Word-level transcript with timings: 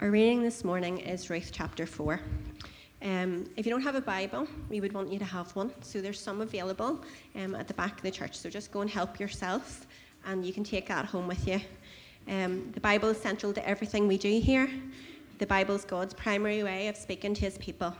Our 0.00 0.12
reading 0.12 0.44
this 0.44 0.62
morning 0.62 0.98
is 0.98 1.28
Ruth 1.28 1.50
chapter 1.52 1.84
4. 1.84 2.20
Um, 3.02 3.50
if 3.56 3.66
you 3.66 3.72
don't 3.72 3.82
have 3.82 3.96
a 3.96 4.00
Bible, 4.00 4.46
we 4.68 4.80
would 4.80 4.92
want 4.92 5.12
you 5.12 5.18
to 5.18 5.24
have 5.24 5.50
one. 5.56 5.72
So 5.80 6.00
there's 6.00 6.20
some 6.20 6.40
available 6.40 7.00
um, 7.34 7.56
at 7.56 7.66
the 7.66 7.74
back 7.74 7.96
of 7.96 8.02
the 8.02 8.10
church. 8.12 8.38
So 8.38 8.48
just 8.48 8.70
go 8.70 8.80
and 8.80 8.88
help 8.88 9.18
yourself, 9.18 9.88
and 10.24 10.46
you 10.46 10.52
can 10.52 10.62
take 10.62 10.86
that 10.86 11.04
home 11.04 11.26
with 11.26 11.48
you. 11.48 11.60
Um, 12.28 12.70
the 12.74 12.80
Bible 12.80 13.08
is 13.08 13.20
central 13.20 13.52
to 13.52 13.68
everything 13.68 14.06
we 14.06 14.18
do 14.18 14.38
here. 14.38 14.70
The 15.38 15.46
Bible 15.46 15.74
is 15.74 15.84
God's 15.84 16.14
primary 16.14 16.62
way 16.62 16.86
of 16.86 16.96
speaking 16.96 17.34
to 17.34 17.40
his 17.40 17.58
people, 17.58 17.92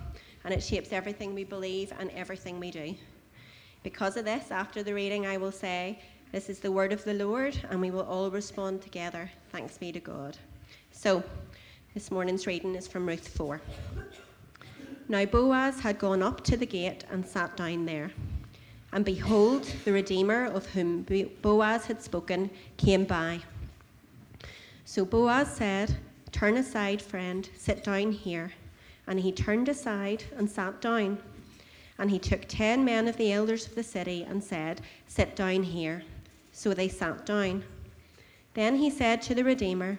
and 0.45 0.55
it 0.55 0.63
shapes 0.63 0.93
everything 0.93 1.35
we 1.35 1.43
believe 1.43 1.93
and 1.99 2.13
everything 2.13 2.61
we 2.61 2.71
do. 2.71 2.95
Because 3.83 4.17
of 4.17 4.25
this, 4.25 4.53
after 4.53 4.85
the 4.85 4.95
reading, 4.95 5.27
I 5.27 5.37
will 5.37 5.51
say, 5.51 5.99
This 6.31 6.49
is 6.49 6.61
the 6.61 6.71
word 6.71 6.93
of 6.93 7.03
the 7.03 7.15
Lord, 7.15 7.59
and 7.71 7.81
we 7.81 7.91
will 7.91 8.03
all 8.03 8.31
respond 8.31 8.83
together. 8.83 9.29
Thanks 9.51 9.77
be 9.79 9.91
to 9.91 9.99
God. 9.99 10.39
So, 10.93 11.25
this 11.95 12.11
morning's 12.11 12.47
reading 12.47 12.75
is 12.75 12.87
from 12.87 13.07
Ruth 13.07 13.27
4. 13.29 13.61
Now 15.09 15.25
Boaz 15.25 15.81
had 15.81 15.99
gone 15.99 16.23
up 16.23 16.45
to 16.45 16.57
the 16.57 16.67
gate 16.67 17.05
and 17.11 17.27
sat 17.27 17.57
down 17.57 17.87
there. 17.87 18.11
And 18.93 19.05
behold, 19.05 19.65
the 19.85 19.93
Redeemer 19.93 20.47
of 20.47 20.67
whom 20.67 21.07
Boaz 21.43 21.87
had 21.87 22.03
spoken 22.03 22.51
came 22.77 23.05
by. 23.05 23.41
So 24.85 25.05
Boaz 25.05 25.49
said, 25.49 25.97
Turn 26.31 26.59
aside, 26.59 27.01
friend, 27.01 27.49
sit 27.57 27.85
down 27.85 28.13
here. 28.13 28.53
And 29.07 29.19
he 29.19 29.33
turned 29.33 29.69
aside 29.69 30.25
and 30.37 30.49
sat 30.49 30.81
down. 30.81 31.19
And 31.99 32.11
he 32.11 32.19
took 32.19 32.47
ten 32.47 32.85
men 32.85 33.09
of 33.09 33.17
the 33.17 33.33
elders 33.33 33.67
of 33.67 33.75
the 33.75 33.83
city 33.83 34.27
and 34.29 34.45
said, 34.45 34.83
Sit 35.07 35.35
down 35.35 35.63
here. 35.63 36.03
So 36.53 36.75
they 36.75 36.89
sat 36.89 37.25
down. 37.25 37.65
Then 38.55 38.77
he 38.77 38.91
said 38.91 39.23
to 39.23 39.35
the 39.35 39.45
Redeemer, 39.45 39.99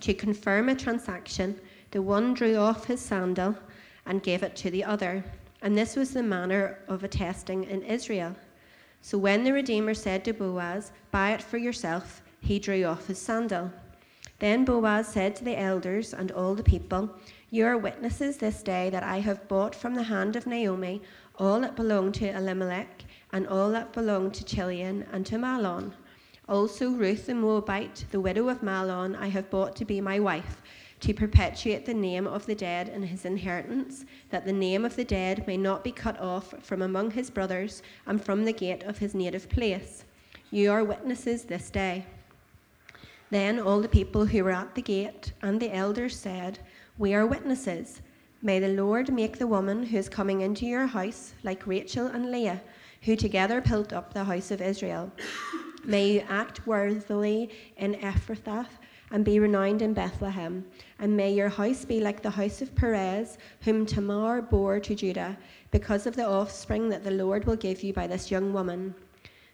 to 0.00 0.14
confirm 0.14 0.68
a 0.68 0.74
transaction, 0.74 1.60
the 1.90 2.02
one 2.02 2.34
drew 2.34 2.56
off 2.56 2.86
his 2.86 3.00
sandal 3.00 3.56
and 4.06 4.22
gave 4.22 4.42
it 4.42 4.56
to 4.56 4.70
the 4.70 4.84
other. 4.84 5.24
And 5.62 5.76
this 5.76 5.96
was 5.96 6.12
the 6.12 6.22
manner 6.22 6.78
of 6.88 7.04
attesting 7.04 7.64
in 7.64 7.82
Israel. 7.82 8.34
So 9.00 9.18
when 9.18 9.44
the 9.44 9.52
Redeemer 9.52 9.94
said 9.94 10.24
to 10.24 10.32
Boaz, 10.32 10.92
Buy 11.10 11.32
it 11.32 11.42
for 11.42 11.58
yourself, 11.58 12.22
he 12.40 12.58
drew 12.58 12.84
off 12.84 13.06
his 13.06 13.18
sandal. 13.18 13.72
Then 14.38 14.64
Boaz 14.64 15.08
said 15.08 15.34
to 15.36 15.44
the 15.44 15.58
elders 15.58 16.14
and 16.14 16.30
all 16.30 16.54
the 16.54 16.62
people, 16.62 17.10
You 17.50 17.66
are 17.66 17.76
witnesses 17.76 18.36
this 18.36 18.62
day 18.62 18.90
that 18.90 19.02
I 19.02 19.18
have 19.18 19.48
bought 19.48 19.74
from 19.74 19.94
the 19.94 20.04
hand 20.04 20.36
of 20.36 20.46
Naomi 20.46 21.02
all 21.36 21.60
that 21.60 21.76
belonged 21.76 22.14
to 22.14 22.28
Elimelech, 22.28 23.04
and 23.32 23.46
all 23.46 23.70
that 23.70 23.92
belonged 23.92 24.34
to 24.34 24.44
Chilion 24.44 25.06
and 25.12 25.24
to 25.26 25.36
Mahlon 25.36 25.92
also, 26.48 26.90
Ruth 26.90 27.26
the 27.26 27.34
Moabite, 27.34 28.06
the 28.10 28.20
widow 28.20 28.48
of 28.48 28.62
Mahlon, 28.62 29.14
I 29.14 29.26
have 29.26 29.50
bought 29.50 29.76
to 29.76 29.84
be 29.84 30.00
my 30.00 30.18
wife, 30.18 30.62
to 31.00 31.12
perpetuate 31.12 31.84
the 31.84 31.92
name 31.92 32.26
of 32.26 32.46
the 32.46 32.54
dead 32.54 32.88
in 32.88 33.02
his 33.02 33.26
inheritance, 33.26 34.06
that 34.30 34.46
the 34.46 34.52
name 34.52 34.86
of 34.86 34.96
the 34.96 35.04
dead 35.04 35.46
may 35.46 35.58
not 35.58 35.84
be 35.84 35.92
cut 35.92 36.18
off 36.18 36.54
from 36.62 36.80
among 36.80 37.10
his 37.10 37.28
brothers 37.28 37.82
and 38.06 38.24
from 38.24 38.44
the 38.44 38.52
gate 38.52 38.82
of 38.84 38.96
his 38.96 39.14
native 39.14 39.48
place. 39.50 40.04
You 40.50 40.70
are 40.72 40.84
witnesses 40.84 41.44
this 41.44 41.68
day. 41.68 42.06
Then 43.28 43.60
all 43.60 43.82
the 43.82 43.88
people 43.88 44.24
who 44.24 44.42
were 44.42 44.52
at 44.52 44.74
the 44.74 44.80
gate 44.80 45.32
and 45.42 45.60
the 45.60 45.74
elders 45.74 46.16
said, 46.16 46.58
We 46.96 47.12
are 47.12 47.26
witnesses. 47.26 48.00
May 48.40 48.58
the 48.58 48.68
Lord 48.68 49.12
make 49.12 49.36
the 49.36 49.46
woman 49.46 49.82
who 49.82 49.98
is 49.98 50.08
coming 50.08 50.40
into 50.40 50.64
your 50.64 50.86
house 50.86 51.34
like 51.42 51.66
Rachel 51.66 52.06
and 52.06 52.30
Leah, 52.30 52.62
who 53.02 53.16
together 53.16 53.60
built 53.60 53.92
up 53.92 54.14
the 54.14 54.24
house 54.24 54.50
of 54.50 54.62
Israel. 54.62 55.12
May 55.84 56.12
you 56.12 56.22
act 56.28 56.66
worthily 56.66 57.50
in 57.76 57.94
Ephrathah 57.94 58.66
and 59.10 59.24
be 59.24 59.38
renowned 59.38 59.80
in 59.80 59.94
Bethlehem. 59.94 60.66
And 60.98 61.16
may 61.16 61.32
your 61.32 61.48
house 61.48 61.84
be 61.84 62.00
like 62.00 62.22
the 62.22 62.30
house 62.30 62.60
of 62.60 62.74
Perez, 62.74 63.38
whom 63.62 63.86
Tamar 63.86 64.42
bore 64.42 64.80
to 64.80 64.94
Judah, 64.94 65.36
because 65.70 66.06
of 66.06 66.16
the 66.16 66.26
offspring 66.26 66.88
that 66.88 67.04
the 67.04 67.10
Lord 67.10 67.46
will 67.46 67.56
give 67.56 67.82
you 67.82 67.92
by 67.92 68.06
this 68.06 68.30
young 68.30 68.52
woman. 68.52 68.94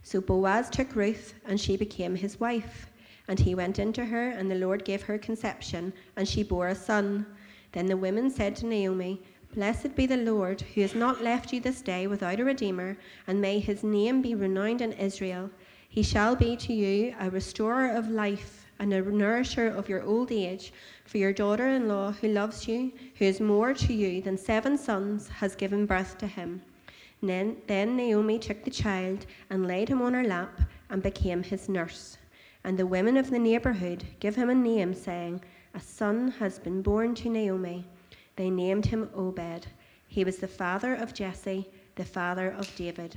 So 0.02 0.20
Boaz 0.20 0.70
took 0.70 0.96
Ruth, 0.96 1.34
and 1.46 1.60
she 1.60 1.76
became 1.76 2.16
his 2.16 2.40
wife. 2.40 2.90
And 3.28 3.38
he 3.38 3.54
went 3.54 3.78
into 3.78 4.04
her, 4.04 4.30
and 4.30 4.50
the 4.50 4.56
Lord 4.56 4.84
gave 4.84 5.02
her 5.02 5.18
conception, 5.18 5.92
and 6.16 6.28
she 6.28 6.42
bore 6.42 6.68
a 6.68 6.74
son. 6.74 7.24
Then 7.72 7.86
the 7.86 7.96
women 7.96 8.30
said 8.30 8.56
to 8.56 8.66
Naomi, 8.66 9.22
Blessed 9.54 9.94
be 9.94 10.06
the 10.06 10.16
Lord, 10.16 10.60
who 10.60 10.80
has 10.80 10.94
not 10.94 11.22
left 11.22 11.52
you 11.52 11.60
this 11.60 11.80
day 11.80 12.08
without 12.08 12.40
a 12.40 12.44
redeemer, 12.44 12.96
and 13.26 13.40
may 13.40 13.60
his 13.60 13.84
name 13.84 14.20
be 14.20 14.34
renowned 14.34 14.80
in 14.80 14.92
Israel. 14.92 15.48
He 15.94 16.02
shall 16.02 16.34
be 16.34 16.56
to 16.56 16.72
you 16.72 17.14
a 17.20 17.30
restorer 17.30 17.88
of 17.88 18.10
life 18.10 18.66
and 18.80 18.92
a 18.92 19.00
nourisher 19.00 19.68
of 19.68 19.88
your 19.88 20.02
old 20.02 20.32
age. 20.32 20.72
For 21.04 21.18
your 21.18 21.32
daughter 21.32 21.68
in 21.68 21.86
law, 21.86 22.10
who 22.10 22.26
loves 22.26 22.66
you, 22.66 22.90
who 23.14 23.26
is 23.26 23.40
more 23.40 23.72
to 23.74 23.92
you 23.92 24.20
than 24.20 24.36
seven 24.36 24.76
sons, 24.76 25.28
has 25.28 25.54
given 25.54 25.86
birth 25.86 26.18
to 26.18 26.26
him. 26.26 26.62
Then, 27.22 27.58
then 27.68 27.96
Naomi 27.96 28.40
took 28.40 28.64
the 28.64 28.72
child 28.72 29.26
and 29.50 29.68
laid 29.68 29.88
him 29.88 30.02
on 30.02 30.14
her 30.14 30.24
lap 30.24 30.62
and 30.90 31.00
became 31.00 31.44
his 31.44 31.68
nurse. 31.68 32.18
And 32.64 32.76
the 32.76 32.88
women 32.88 33.16
of 33.16 33.30
the 33.30 33.38
neighborhood 33.38 34.02
gave 34.18 34.34
him 34.34 34.50
a 34.50 34.54
name, 34.56 34.94
saying, 34.94 35.42
A 35.74 35.80
son 35.80 36.32
has 36.40 36.58
been 36.58 36.82
born 36.82 37.14
to 37.14 37.30
Naomi. 37.30 37.86
They 38.34 38.50
named 38.50 38.86
him 38.86 39.10
Obed. 39.14 39.68
He 40.08 40.24
was 40.24 40.38
the 40.38 40.48
father 40.48 40.96
of 40.96 41.14
Jesse, 41.14 41.68
the 41.94 42.04
father 42.04 42.50
of 42.50 42.74
David. 42.74 43.16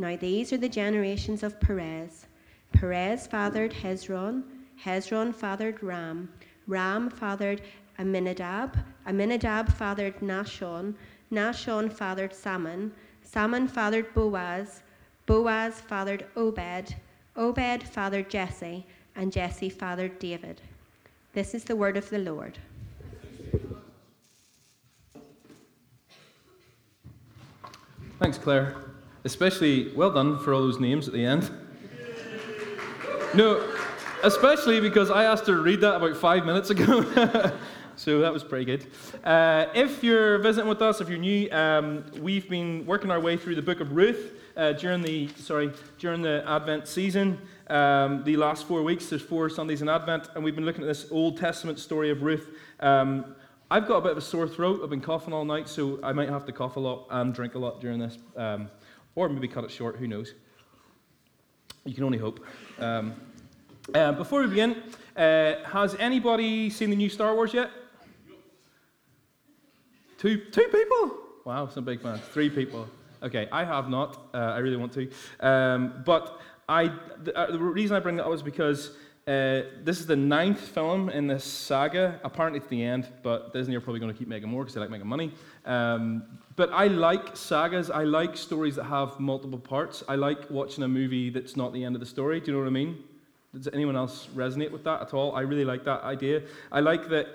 Now 0.00 0.16
these 0.16 0.50
are 0.50 0.56
the 0.56 0.66
generations 0.66 1.42
of 1.42 1.60
Perez. 1.60 2.24
Perez 2.72 3.26
fathered 3.26 3.70
Hezron, 3.70 4.44
Hezron 4.82 5.34
fathered 5.34 5.82
Ram, 5.82 6.30
Ram 6.66 7.10
fathered 7.10 7.60
Amminadab, 7.98 8.78
Amminadab 9.06 9.70
fathered 9.70 10.18
Nahshon, 10.20 10.94
Nahshon 11.30 11.92
fathered 11.92 12.32
Salmon, 12.32 12.90
Salmon 13.22 13.68
fathered 13.68 14.14
Boaz, 14.14 14.80
Boaz 15.26 15.82
fathered 15.82 16.24
Obed, 16.34 16.96
Obed 17.36 17.82
fathered 17.82 18.30
Jesse, 18.30 18.86
and 19.16 19.30
Jesse 19.30 19.68
fathered 19.68 20.18
David. 20.18 20.62
This 21.34 21.52
is 21.54 21.64
the 21.64 21.76
word 21.76 21.98
of 21.98 22.08
the 22.08 22.20
Lord. 22.20 22.58
Thanks, 28.18 28.38
Claire. 28.38 28.89
Especially, 29.24 29.92
well 29.94 30.10
done 30.10 30.38
for 30.38 30.54
all 30.54 30.60
those 30.60 30.80
names 30.80 31.06
at 31.06 31.14
the 31.14 31.24
end. 31.24 31.50
No, 33.34 33.62
especially 34.22 34.80
because 34.80 35.10
I 35.10 35.24
asked 35.24 35.46
her 35.46 35.54
to 35.54 35.62
read 35.62 35.80
that 35.82 35.96
about 35.96 36.16
five 36.16 36.44
minutes 36.44 36.70
ago. 36.70 37.02
so 37.96 38.20
that 38.20 38.32
was 38.32 38.42
pretty 38.42 38.64
good. 38.64 38.86
Uh, 39.22 39.66
if 39.74 40.02
you're 40.02 40.38
visiting 40.38 40.68
with 40.68 40.82
us, 40.82 41.00
if 41.00 41.08
you're 41.08 41.18
new, 41.18 41.50
um, 41.52 42.04
we've 42.18 42.48
been 42.48 42.84
working 42.86 43.10
our 43.10 43.20
way 43.20 43.36
through 43.36 43.54
the 43.54 43.62
book 43.62 43.80
of 43.80 43.92
Ruth 43.92 44.32
uh, 44.56 44.72
during 44.72 45.02
the 45.02 45.28
sorry 45.36 45.70
during 45.98 46.22
the 46.22 46.42
Advent 46.46 46.88
season. 46.88 47.38
Um, 47.68 48.24
the 48.24 48.36
last 48.36 48.66
four 48.66 48.82
weeks, 48.82 49.06
there's 49.08 49.22
four 49.22 49.48
Sundays 49.48 49.80
in 49.80 49.88
Advent, 49.88 50.28
and 50.34 50.42
we've 50.42 50.56
been 50.56 50.66
looking 50.66 50.82
at 50.82 50.88
this 50.88 51.06
Old 51.10 51.36
Testament 51.36 51.78
story 51.78 52.10
of 52.10 52.22
Ruth. 52.22 52.48
Um, 52.80 53.36
I've 53.70 53.86
got 53.86 53.98
a 53.98 54.00
bit 54.00 54.10
of 54.12 54.18
a 54.18 54.22
sore 54.22 54.48
throat. 54.48 54.80
I've 54.82 54.90
been 54.90 55.00
coughing 55.00 55.32
all 55.32 55.44
night, 55.44 55.68
so 55.68 56.00
I 56.02 56.12
might 56.12 56.28
have 56.28 56.44
to 56.46 56.52
cough 56.52 56.74
a 56.74 56.80
lot 56.80 57.06
and 57.10 57.32
drink 57.32 57.54
a 57.54 57.58
lot 57.60 57.80
during 57.80 58.00
this. 58.00 58.18
Or 59.14 59.28
maybe 59.28 59.48
cut 59.48 59.64
it 59.64 59.70
short, 59.70 59.96
who 59.96 60.06
knows? 60.06 60.34
You 61.84 61.94
can 61.94 62.04
only 62.04 62.18
hope. 62.18 62.44
Um, 62.78 63.14
uh, 63.94 64.12
before 64.12 64.42
we 64.42 64.48
begin, 64.48 64.82
uh, 65.16 65.64
has 65.64 65.94
anybody 65.96 66.70
seen 66.70 66.90
the 66.90 66.96
new 66.96 67.08
Star 67.08 67.34
Wars 67.34 67.52
yet? 67.52 67.70
Two, 70.18 70.44
two 70.50 70.68
people? 70.68 71.16
Wow, 71.44 71.68
some 71.68 71.84
big 71.84 72.02
fans. 72.02 72.20
Three 72.32 72.50
people. 72.50 72.86
Okay, 73.22 73.48
I 73.50 73.64
have 73.64 73.88
not. 73.88 74.28
Uh, 74.32 74.38
I 74.38 74.58
really 74.58 74.76
want 74.76 74.92
to. 74.92 75.10
Um, 75.40 76.02
but 76.04 76.40
I, 76.68 76.92
the, 77.24 77.36
uh, 77.36 77.50
the, 77.50 77.58
reason 77.58 77.96
I 77.96 78.00
bring 78.00 78.16
that 78.16 78.26
up 78.26 78.32
is 78.32 78.42
because 78.42 78.90
uh, 79.26 79.62
this 79.82 79.98
is 79.98 80.06
the 80.06 80.16
ninth 80.16 80.60
film 80.60 81.08
in 81.08 81.26
this 81.26 81.44
saga. 81.44 82.20
Apparently, 82.22 82.60
it's 82.60 82.68
the 82.68 82.82
end, 82.82 83.08
but 83.22 83.52
Disney 83.52 83.74
are 83.76 83.80
probably 83.80 84.00
going 84.00 84.12
to 84.12 84.18
keep 84.18 84.28
making 84.28 84.48
more 84.48 84.62
because 84.62 84.74
they 84.74 84.80
like 84.80 84.90
making 84.90 85.06
money. 85.06 85.32
Um, 85.64 86.38
but 86.60 86.74
I 86.74 86.88
like 86.88 87.38
sagas. 87.38 87.90
I 87.90 88.04
like 88.04 88.36
stories 88.36 88.76
that 88.76 88.84
have 88.84 89.18
multiple 89.18 89.58
parts. 89.58 90.04
I 90.06 90.16
like 90.16 90.50
watching 90.50 90.84
a 90.84 90.88
movie 90.88 91.30
that's 91.30 91.56
not 91.56 91.72
the 91.72 91.82
end 91.82 91.96
of 91.96 92.00
the 92.00 92.06
story. 92.06 92.38
Do 92.38 92.48
you 92.48 92.52
know 92.52 92.58
what 92.58 92.66
I 92.66 92.70
mean? 92.70 93.02
Does 93.54 93.66
anyone 93.72 93.96
else 93.96 94.28
resonate 94.36 94.70
with 94.70 94.84
that 94.84 95.00
at 95.00 95.14
all? 95.14 95.34
I 95.34 95.40
really 95.40 95.64
like 95.64 95.86
that 95.86 96.02
idea. 96.02 96.42
I 96.70 96.80
like 96.80 97.08
that 97.08 97.28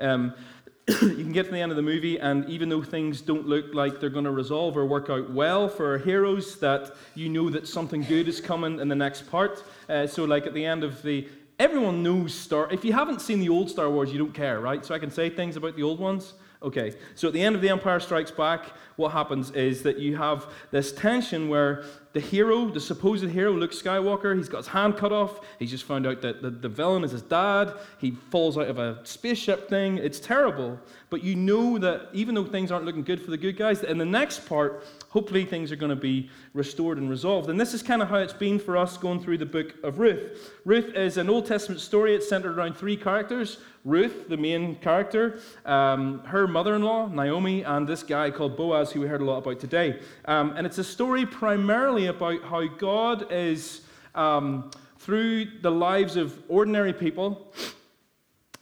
um, 0.00 0.34
you 0.88 1.14
can 1.14 1.30
get 1.30 1.44
to 1.44 1.52
the 1.52 1.60
end 1.60 1.70
of 1.70 1.76
the 1.76 1.82
movie, 1.82 2.18
and 2.18 2.44
even 2.50 2.68
though 2.68 2.82
things 2.82 3.20
don't 3.20 3.46
look 3.46 3.72
like 3.72 4.00
they're 4.00 4.10
going 4.10 4.24
to 4.24 4.32
resolve 4.32 4.76
or 4.76 4.84
work 4.84 5.08
out 5.10 5.30
well 5.30 5.68
for 5.68 5.92
our 5.92 5.98
heroes, 5.98 6.58
that 6.58 6.90
you 7.14 7.28
know 7.28 7.50
that 7.50 7.68
something 7.68 8.02
good 8.02 8.26
is 8.26 8.40
coming 8.40 8.80
in 8.80 8.88
the 8.88 8.96
next 8.96 9.30
part. 9.30 9.62
Uh, 9.88 10.08
so, 10.08 10.24
like 10.24 10.44
at 10.44 10.54
the 10.54 10.66
end 10.66 10.82
of 10.82 11.02
the 11.04 11.28
everyone 11.60 12.02
knows 12.02 12.34
Star. 12.34 12.68
If 12.72 12.84
you 12.84 12.92
haven't 12.92 13.20
seen 13.20 13.38
the 13.38 13.48
old 13.48 13.70
Star 13.70 13.88
Wars, 13.88 14.10
you 14.10 14.18
don't 14.18 14.34
care, 14.34 14.58
right? 14.58 14.84
So 14.84 14.92
I 14.92 14.98
can 14.98 15.12
say 15.12 15.30
things 15.30 15.54
about 15.54 15.76
the 15.76 15.84
old 15.84 16.00
ones. 16.00 16.34
Okay, 16.62 16.94
so 17.16 17.28
at 17.28 17.34
the 17.34 17.42
end 17.42 17.56
of 17.56 17.62
The 17.62 17.68
Empire 17.68 17.98
Strikes 17.98 18.30
Back, 18.30 18.72
what 18.96 19.12
happens 19.12 19.50
is 19.52 19.82
that 19.82 19.98
you 19.98 20.16
have 20.16 20.46
this 20.70 20.92
tension 20.92 21.48
where 21.48 21.84
the 22.12 22.20
hero, 22.20 22.68
the 22.68 22.80
supposed 22.80 23.24
hero, 23.24 23.52
Luke 23.52 23.72
Skywalker, 23.72 24.36
he's 24.36 24.48
got 24.48 24.58
his 24.58 24.66
hand 24.66 24.98
cut 24.98 25.12
off. 25.12 25.40
He's 25.58 25.70
just 25.70 25.84
found 25.84 26.06
out 26.06 26.20
that 26.20 26.42
the, 26.42 26.50
the 26.50 26.68
villain 26.68 27.04
is 27.04 27.12
his 27.12 27.22
dad. 27.22 27.72
He 27.98 28.10
falls 28.30 28.58
out 28.58 28.68
of 28.68 28.78
a 28.78 29.00
spaceship 29.04 29.68
thing. 29.68 29.96
It's 29.96 30.20
terrible. 30.20 30.78
But 31.08 31.24
you 31.24 31.34
know 31.34 31.78
that 31.78 32.08
even 32.12 32.34
though 32.34 32.44
things 32.44 32.70
aren't 32.70 32.84
looking 32.84 33.02
good 33.02 33.20
for 33.20 33.30
the 33.30 33.38
good 33.38 33.56
guys, 33.56 33.82
in 33.82 33.96
the 33.96 34.04
next 34.04 34.46
part, 34.46 34.84
hopefully 35.08 35.46
things 35.46 35.72
are 35.72 35.76
going 35.76 35.90
to 35.90 35.96
be 35.96 36.28
restored 36.52 36.98
and 36.98 37.08
resolved. 37.08 37.48
And 37.48 37.58
this 37.58 37.72
is 37.72 37.82
kind 37.82 38.02
of 38.02 38.08
how 38.08 38.16
it's 38.16 38.32
been 38.32 38.58
for 38.58 38.76
us 38.76 38.98
going 38.98 39.20
through 39.20 39.38
the 39.38 39.46
book 39.46 39.74
of 39.82 39.98
Ruth. 39.98 40.52
Ruth 40.66 40.94
is 40.94 41.16
an 41.16 41.30
Old 41.30 41.46
Testament 41.46 41.80
story. 41.80 42.14
It's 42.14 42.28
centered 42.28 42.58
around 42.58 42.76
three 42.76 42.96
characters 42.96 43.58
Ruth, 43.84 44.28
the 44.28 44.36
main 44.36 44.76
character, 44.76 45.40
um, 45.64 46.20
her 46.26 46.46
mother 46.46 46.76
in 46.76 46.82
law, 46.82 47.08
Naomi, 47.08 47.62
and 47.62 47.88
this 47.88 48.04
guy 48.04 48.30
called 48.30 48.56
Boaz, 48.56 48.81
who 48.90 49.00
we 49.00 49.06
heard 49.06 49.20
a 49.20 49.24
lot 49.24 49.38
about 49.38 49.60
today. 49.60 50.00
Um, 50.24 50.54
and 50.56 50.66
it's 50.66 50.78
a 50.78 50.84
story 50.84 51.26
primarily 51.26 52.06
about 52.06 52.42
how 52.42 52.66
God 52.66 53.30
is, 53.30 53.82
um, 54.14 54.70
through 54.98 55.60
the 55.60 55.70
lives 55.70 56.16
of 56.16 56.38
ordinary 56.48 56.92
people, 56.92 57.52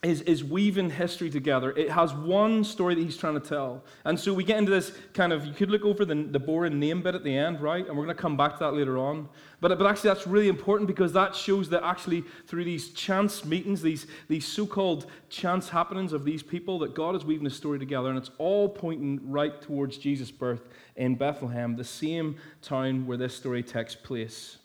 is, 0.02 0.22
is 0.22 0.42
weaving 0.42 0.88
history 0.88 1.28
together. 1.28 1.72
It 1.72 1.90
has 1.90 2.14
one 2.14 2.64
story 2.64 2.94
that 2.94 3.02
he's 3.02 3.18
trying 3.18 3.34
to 3.34 3.46
tell. 3.46 3.84
And 4.06 4.18
so 4.18 4.32
we 4.32 4.44
get 4.44 4.56
into 4.56 4.70
this 4.70 4.92
kind 5.12 5.30
of, 5.30 5.44
you 5.44 5.52
could 5.52 5.70
look 5.70 5.84
over 5.84 6.06
the, 6.06 6.14
the 6.14 6.38
boring 6.38 6.78
name 6.78 7.02
bit 7.02 7.14
at 7.14 7.22
the 7.22 7.36
end, 7.36 7.60
right? 7.60 7.86
And 7.86 7.98
we're 7.98 8.04
going 8.04 8.16
to 8.16 8.22
come 8.22 8.34
back 8.34 8.54
to 8.54 8.58
that 8.60 8.72
later 8.72 8.96
on. 8.96 9.28
But, 9.60 9.76
but 9.78 9.86
actually, 9.86 10.08
that's 10.08 10.26
really 10.26 10.48
important 10.48 10.86
because 10.86 11.12
that 11.12 11.36
shows 11.36 11.68
that 11.68 11.82
actually 11.84 12.24
through 12.46 12.64
these 12.64 12.90
chance 12.90 13.44
meetings, 13.44 13.82
these, 13.82 14.06
these 14.26 14.46
so 14.46 14.66
called 14.66 15.04
chance 15.28 15.68
happenings 15.68 16.14
of 16.14 16.24
these 16.24 16.42
people, 16.42 16.78
that 16.78 16.94
God 16.94 17.14
is 17.14 17.26
weaving 17.26 17.46
a 17.46 17.50
story 17.50 17.78
together. 17.78 18.08
And 18.08 18.16
it's 18.16 18.30
all 18.38 18.70
pointing 18.70 19.20
right 19.30 19.60
towards 19.60 19.98
Jesus' 19.98 20.30
birth 20.30 20.62
in 20.96 21.14
Bethlehem, 21.14 21.76
the 21.76 21.84
same 21.84 22.36
town 22.62 23.06
where 23.06 23.18
this 23.18 23.36
story 23.36 23.62
takes 23.62 23.94
place. 23.94 24.56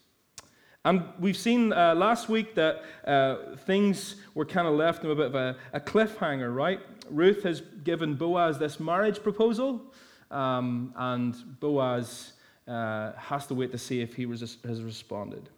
And 0.86 1.04
we've 1.20 1.36
seen 1.36 1.74
uh, 1.74 1.96
last 1.96 2.30
week 2.30 2.54
that 2.54 2.84
uh, 3.06 3.56
things 3.66 4.18
were 4.36 4.46
kind 4.46 4.68
of 4.68 4.76
left 4.76 5.04
in 5.04 5.10
a 5.10 5.16
bit 5.16 5.26
of 5.26 5.36
a, 5.36 5.56
a, 5.74 5.80
cliffhanger, 5.80 6.56
right? 6.56 6.80
Ruth 7.10 7.42
has 7.42 7.62
given 7.84 8.14
Boaz 8.14 8.60
this 8.60 8.80
marriage 8.80 9.24
proposal, 9.24 9.82
um, 10.30 10.94
and 10.96 11.60
Boaz 11.60 12.34
uh, 12.68 13.14
has 13.14 13.48
to 13.48 13.56
wait 13.56 13.72
to 13.72 13.80
see 13.80 14.02
if 14.02 14.14
he 14.14 14.28
has 14.28 14.84
responded. 14.84 15.50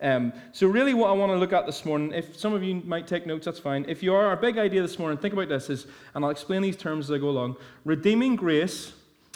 Um, 0.00 0.32
so, 0.50 0.66
really, 0.66 0.92
what 0.92 1.08
I 1.08 1.12
want 1.12 1.30
to 1.30 1.38
look 1.38 1.52
at 1.52 1.66
this 1.66 1.84
morning, 1.84 2.10
if 2.12 2.36
some 2.36 2.52
of 2.52 2.64
you 2.64 2.82
might 2.84 3.06
take 3.06 3.26
notes, 3.26 3.44
that's 3.44 3.60
fine. 3.60 3.84
If 3.86 4.02
you 4.02 4.12
are, 4.12 4.26
our 4.26 4.36
big 4.36 4.58
idea 4.58 4.82
this 4.82 4.98
morning, 4.98 5.18
think 5.18 5.34
about 5.34 5.48
this, 5.48 5.70
is, 5.70 5.86
and 6.16 6.24
I'll 6.24 6.32
explain 6.32 6.62
these 6.62 6.76
terms 6.76 7.06
as 7.06 7.14
I 7.14 7.18
go 7.18 7.28
along. 7.28 7.56
Redeeming 7.84 8.34
grace 8.34 8.92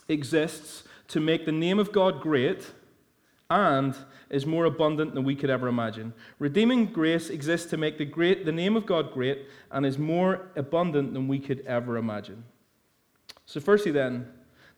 exists 0.09 0.83
to 1.09 1.21
make 1.21 1.47
the 1.47 1.53
name 1.53 1.79
of 1.79 1.93
God 1.93 2.21
great 2.21 2.73
and 3.51 3.97
is 4.31 4.45
more 4.45 4.67
abundant 4.67 5.15
than 5.15 5.25
we 5.25 5.35
could 5.35 5.51
ever 5.51 5.69
imagine. 5.69 6.13
Redeeming 6.39 6.87
grace 6.87 7.31
exists 7.31 7.69
to 7.71 7.77
make 7.77 7.99
the, 7.99 8.05
great, 8.05 8.45
the 8.45 8.53
name 8.53 8.77
of 8.77 8.87
God 8.87 9.13
great 9.13 9.47
and 9.71 9.87
is 9.87 9.99
more 9.99 10.49
abundant 10.57 11.15
than 11.15 11.29
we 11.29 11.39
could 11.39 11.61
ever 11.67 11.97
imagine. 11.97 12.45
So, 13.47 13.61
firstly, 13.61 13.93
then, 13.93 14.29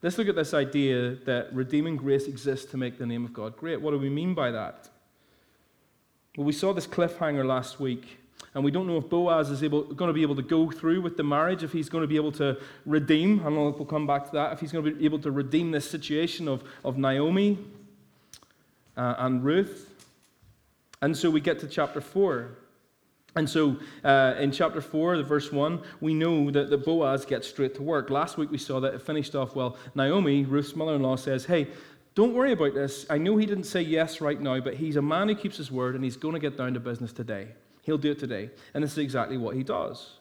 let's 0.01 0.17
look 0.17 0.29
at 0.29 0.35
this 0.35 0.53
idea 0.53 1.15
that 1.25 1.53
redeeming 1.53 1.97
grace 1.97 2.27
exists 2.27 2.71
to 2.71 2.77
make 2.77 2.97
the 2.97 3.05
name 3.05 3.25
of 3.25 3.33
God 3.33 3.57
great. 3.57 3.81
What 3.81 3.91
do 3.91 3.99
we 3.99 4.09
mean 4.09 4.33
by 4.33 4.51
that? 4.51 4.89
Well, 6.37 6.45
we 6.45 6.53
saw 6.53 6.71
this 6.71 6.87
cliffhanger 6.87 7.45
last 7.45 7.81
week, 7.81 8.19
and 8.53 8.63
we 8.63 8.71
don't 8.71 8.87
know 8.87 8.97
if 8.97 9.09
Boaz 9.09 9.49
is 9.49 9.63
able, 9.63 9.83
going 9.83 10.07
to 10.07 10.13
be 10.13 10.21
able 10.21 10.37
to 10.37 10.41
go 10.41 10.71
through 10.71 11.01
with 11.01 11.17
the 11.17 11.23
marriage, 11.23 11.61
if 11.63 11.73
he's 11.73 11.89
going 11.89 12.03
to 12.03 12.07
be 12.07 12.15
able 12.15 12.31
to 12.33 12.57
redeem, 12.85 13.45
and 13.45 13.57
we'll 13.57 13.73
come 13.85 14.07
back 14.07 14.27
to 14.27 14.31
that, 14.31 14.53
if 14.53 14.61
he's 14.61 14.71
going 14.71 14.85
to 14.85 14.91
be 14.91 15.03
able 15.03 15.19
to 15.19 15.31
redeem 15.31 15.71
this 15.71 15.89
situation 15.89 16.47
of, 16.47 16.63
of 16.85 16.97
Naomi 16.97 17.59
uh, 18.97 19.15
and 19.17 19.43
Ruth. 19.43 20.05
And 21.01 21.17
so 21.17 21.29
we 21.29 21.41
get 21.41 21.59
to 21.59 21.67
chapter 21.67 22.01
4. 22.01 22.57
And 23.35 23.49
so 23.49 23.77
uh, 24.03 24.35
in 24.39 24.51
chapter 24.51 24.81
4, 24.81 25.17
the 25.17 25.23
verse 25.23 25.51
1, 25.51 25.81
we 26.01 26.13
know 26.13 26.51
that, 26.51 26.69
that 26.69 26.85
Boaz 26.85 27.25
gets 27.25 27.47
straight 27.47 27.75
to 27.75 27.83
work. 27.83 28.09
Last 28.09 28.37
week 28.37 28.51
we 28.51 28.57
saw 28.57 28.79
that 28.81 28.93
it 28.93 29.01
finished 29.01 29.35
off 29.35 29.55
well. 29.55 29.77
Naomi, 29.95 30.43
Ruth's 30.43 30.75
mother 30.75 30.95
in 30.95 31.01
law, 31.01 31.15
says, 31.15 31.45
Hey, 31.45 31.67
don't 32.13 32.33
worry 32.33 32.51
about 32.51 32.73
this. 32.73 33.05
I 33.09 33.17
know 33.17 33.37
he 33.37 33.45
didn't 33.45 33.63
say 33.63 33.81
yes 33.81 34.19
right 34.19 34.39
now, 34.39 34.59
but 34.59 34.73
he's 34.73 34.97
a 34.97 35.01
man 35.01 35.29
who 35.29 35.35
keeps 35.35 35.55
his 35.55 35.71
word 35.71 35.95
and 35.95 36.03
he's 36.03 36.17
going 36.17 36.33
to 36.33 36.39
get 36.39 36.57
down 36.57 36.73
to 36.73 36.79
business 36.79 37.13
today. 37.13 37.47
He'll 37.83 37.97
do 37.97 38.11
it 38.11 38.19
today. 38.19 38.49
And 38.73 38.83
this 38.83 38.91
is 38.91 38.97
exactly 38.97 39.37
what 39.37 39.55
he 39.55 39.63
does. 39.63 40.19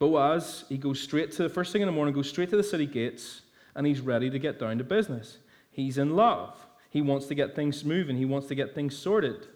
Boaz, 0.00 0.64
he 0.68 0.76
goes 0.76 1.00
straight 1.00 1.30
to 1.32 1.44
the 1.44 1.48
first 1.48 1.72
thing 1.72 1.80
in 1.80 1.86
the 1.86 1.92
morning, 1.92 2.12
goes 2.12 2.28
straight 2.28 2.50
to 2.50 2.56
the 2.56 2.64
city 2.64 2.86
gates, 2.86 3.42
and 3.76 3.86
he's 3.86 4.00
ready 4.00 4.28
to 4.30 4.38
get 4.38 4.58
down 4.58 4.78
to 4.78 4.84
business. 4.84 5.38
He's 5.70 5.96
in 5.96 6.16
love. 6.16 6.63
He 6.94 7.02
wants 7.02 7.26
to 7.26 7.34
get 7.34 7.56
things 7.56 7.84
moving, 7.84 8.10
and 8.10 8.18
he 8.20 8.24
wants 8.24 8.46
to 8.46 8.54
get 8.54 8.72
things 8.72 8.96
sorted. 8.96 9.48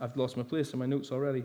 I've 0.00 0.16
lost 0.16 0.38
my 0.38 0.42
place 0.42 0.72
in 0.72 0.78
my 0.78 0.86
notes 0.86 1.12
already. 1.12 1.44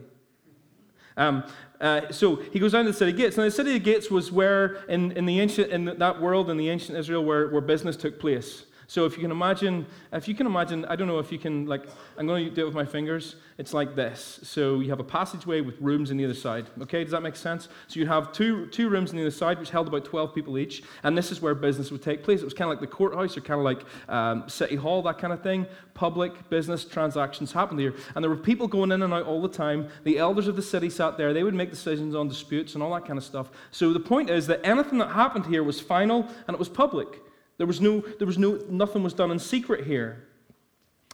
Um, 1.17 1.43
uh, 1.81 2.09
so 2.09 2.37
he 2.37 2.59
goes 2.59 2.71
down 2.71 2.85
to 2.85 2.91
the 2.91 2.97
city 2.97 3.11
gates. 3.11 3.35
Now, 3.35 3.43
the 3.43 3.51
city 3.51 3.77
gates 3.77 4.09
was 4.09 4.31
where, 4.31 4.75
in, 4.87 5.11
in, 5.11 5.25
the 5.25 5.42
ancient, 5.42 5.69
in 5.71 5.83
that 5.83 6.21
world, 6.21 6.49
in 6.49 6.56
the 6.56 6.69
ancient 6.69 6.97
Israel, 6.97 7.25
where, 7.25 7.49
where 7.49 7.59
business 7.59 7.97
took 7.97 8.21
place. 8.21 8.67
So 8.89 9.06
if 9.06 9.17
you 9.17 9.21
can 9.21 9.31
imagine, 9.31 9.85
if 10.13 10.29
you 10.29 10.33
can 10.33 10.47
imagine, 10.47 10.85
I 10.85 10.95
don't 10.95 11.09
know 11.09 11.19
if 11.19 11.29
you 11.29 11.37
can, 11.37 11.65
like, 11.65 11.83
I'm 12.17 12.25
going 12.25 12.45
to 12.45 12.56
do 12.56 12.61
it 12.61 12.65
with 12.65 12.73
my 12.73 12.85
fingers. 12.85 13.35
It's 13.57 13.73
like 13.73 13.97
this. 13.97 14.39
So 14.44 14.79
you 14.79 14.89
have 14.91 15.01
a 15.01 15.03
passageway 15.03 15.59
with 15.59 15.75
rooms 15.81 16.09
on 16.09 16.15
the 16.15 16.23
other 16.23 16.33
side. 16.33 16.67
Okay, 16.83 17.03
does 17.03 17.11
that 17.11 17.21
make 17.21 17.35
sense? 17.35 17.67
So 17.87 17.99
you 17.99 18.07
have 18.07 18.31
two, 18.31 18.67
two 18.67 18.87
rooms 18.87 19.09
on 19.09 19.17
the 19.17 19.23
other 19.23 19.31
side, 19.31 19.59
which 19.59 19.71
held 19.71 19.89
about 19.89 20.06
12 20.06 20.33
people 20.33 20.57
each. 20.57 20.83
And 21.03 21.17
this 21.17 21.33
is 21.33 21.41
where 21.41 21.53
business 21.53 21.91
would 21.91 22.01
take 22.01 22.23
place. 22.23 22.39
It 22.39 22.45
was 22.45 22.53
kind 22.53 22.71
of 22.71 22.77
like 22.77 22.89
the 22.89 22.95
courthouse 22.95 23.35
or 23.35 23.41
kind 23.41 23.59
of 23.59 23.65
like 23.65 23.83
um, 24.07 24.47
City 24.47 24.75
Hall, 24.75 25.01
that 25.01 25.17
kind 25.17 25.33
of 25.33 25.44
thing. 25.44 25.65
Public 25.94 26.49
business 26.49 26.85
transactions 26.85 27.51
happened 27.51 27.81
here. 27.81 27.94
And 28.15 28.23
there 28.23 28.29
were 28.29 28.37
people 28.37 28.69
going 28.69 28.94
in 28.94 29.01
and 29.01 29.13
out 29.13 29.25
all 29.25 29.41
the 29.41 29.49
time. 29.49 29.89
The 30.06 30.17
elders 30.17 30.47
of 30.47 30.56
the 30.56 30.61
city 30.61 30.89
sat 30.89 31.17
there. 31.17 31.33
They 31.33 31.44
would 31.44 31.56
make 31.56 31.71
decisions 31.71 32.15
on 32.15 32.29
disputes 32.29 32.73
and 32.73 32.81
all 32.81 32.94
that 32.94 33.06
kind 33.06 33.17
of 33.17 33.25
stuff. 33.25 33.49
So 33.71 33.91
the 33.91 33.99
point 33.99 34.29
is 34.29 34.47
that 34.47 34.61
anything 34.63 34.99
that 34.99 35.09
happened 35.09 35.45
here 35.45 35.63
was 35.63 35.81
final 35.81 36.25
and 36.47 36.56
it 36.56 36.59
was 36.59 36.69
public. 36.69 37.21
There 37.57 37.68
was 37.68 37.81
no, 37.81 37.99
there 37.99 38.28
was 38.28 38.37
no, 38.37 38.59
nothing 38.69 39.04
was 39.04 39.14
done 39.14 39.31
in 39.31 39.40
secret 39.40 39.85
here. 39.85 40.28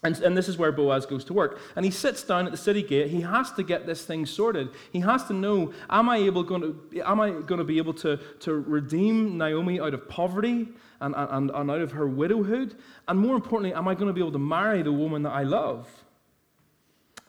And, 0.03 0.19
and, 0.19 0.35
this 0.35 0.49
is 0.49 0.57
where 0.57 0.73
Boaz 0.73 1.05
goes 1.05 1.23
to 1.25 1.33
work. 1.33 1.61
And 1.77 1.85
he 1.85 1.91
sits 1.91 2.23
down 2.23 2.45
at 2.45 2.51
the 2.51 2.57
city 2.57 2.83
gate. 2.83 3.09
He 3.09 3.21
has 3.21 3.53
to 3.53 3.63
get 3.63 3.85
this 3.85 4.03
thing 4.03 4.25
sorted. 4.25 4.69
He 4.91 4.99
has 4.99 5.23
to 5.27 5.33
know, 5.33 5.71
am 5.89 6.09
I 6.09 6.17
able 6.17 6.43
going 6.43 6.61
to, 6.61 7.01
am 7.03 7.21
I 7.21 7.29
going 7.29 7.59
to 7.59 7.63
be 7.63 7.77
able 7.77 7.93
to, 7.95 8.17
to 8.41 8.53
redeem 8.53 9.37
Naomi 9.37 9.79
out 9.79 9.93
of 9.93 10.09
poverty 10.09 10.67
and, 10.99 11.15
and, 11.15 11.51
and 11.51 11.71
out 11.71 11.79
of 11.79 11.93
her 11.93 12.05
widowhood? 12.05 12.75
And 13.07 13.17
more 13.17 13.35
importantly, 13.35 13.73
am 13.73 13.87
I 13.87 13.95
going 13.95 14.07
to 14.07 14.13
be 14.13 14.19
able 14.19 14.33
to 14.33 14.39
marry 14.39 14.81
the 14.81 14.91
woman 14.91 15.23
that 15.23 15.31
I 15.31 15.43
love? 15.43 15.87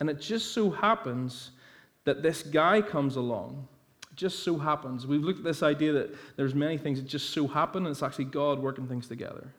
And 0.00 0.10
it 0.10 0.20
just 0.20 0.50
so 0.50 0.68
happens 0.68 1.52
that 2.04 2.24
this 2.24 2.42
guy 2.42 2.82
comes 2.82 3.14
along 3.14 3.68
just 4.16 4.40
so 4.42 4.58
happens. 4.58 5.06
We've 5.06 5.22
looked 5.22 5.38
at 5.38 5.44
this 5.44 5.62
idea 5.62 5.92
that 5.92 6.14
there's 6.36 6.54
many 6.54 6.78
things 6.78 7.00
that 7.00 7.08
just 7.08 7.30
so 7.30 7.46
happen, 7.46 7.84
and 7.84 7.92
it's 7.92 8.02
actually 8.02 8.26
God 8.26 8.58
working 8.58 8.86
things 8.86 9.08
together. 9.08 9.52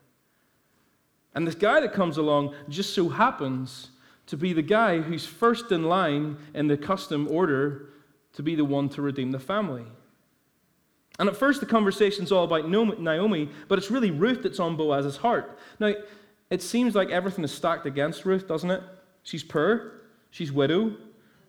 And 1.34 1.46
this 1.46 1.54
guy 1.54 1.80
that 1.80 1.92
comes 1.92 2.16
along 2.16 2.54
just 2.68 2.94
so 2.94 3.08
happens 3.08 3.90
to 4.26 4.36
be 4.36 4.52
the 4.52 4.62
guy 4.62 5.00
who's 5.00 5.26
first 5.26 5.70
in 5.70 5.84
line 5.84 6.36
in 6.54 6.66
the 6.66 6.76
custom 6.76 7.28
order 7.30 7.90
to 8.32 8.42
be 8.42 8.54
the 8.54 8.64
one 8.64 8.88
to 8.90 9.02
redeem 9.02 9.30
the 9.30 9.38
family. 9.38 9.84
And 11.18 11.28
at 11.28 11.36
first, 11.36 11.60
the 11.60 11.66
conversation's 11.66 12.32
all 12.32 12.44
about 12.44 12.68
Naomi, 12.68 13.50
but 13.68 13.78
it's 13.78 13.90
really 13.90 14.10
Ruth 14.10 14.42
that's 14.42 14.60
on 14.60 14.76
Boaz's 14.76 15.18
heart. 15.18 15.58
Now, 15.78 15.94
it 16.50 16.62
seems 16.62 16.94
like 16.94 17.10
everything 17.10 17.44
is 17.44 17.52
stacked 17.52 17.86
against 17.86 18.24
Ruth, 18.24 18.46
doesn't 18.46 18.70
it? 18.70 18.82
She's 19.22 19.42
poor, 19.42 20.02
she's 20.30 20.52
widow, 20.52 20.94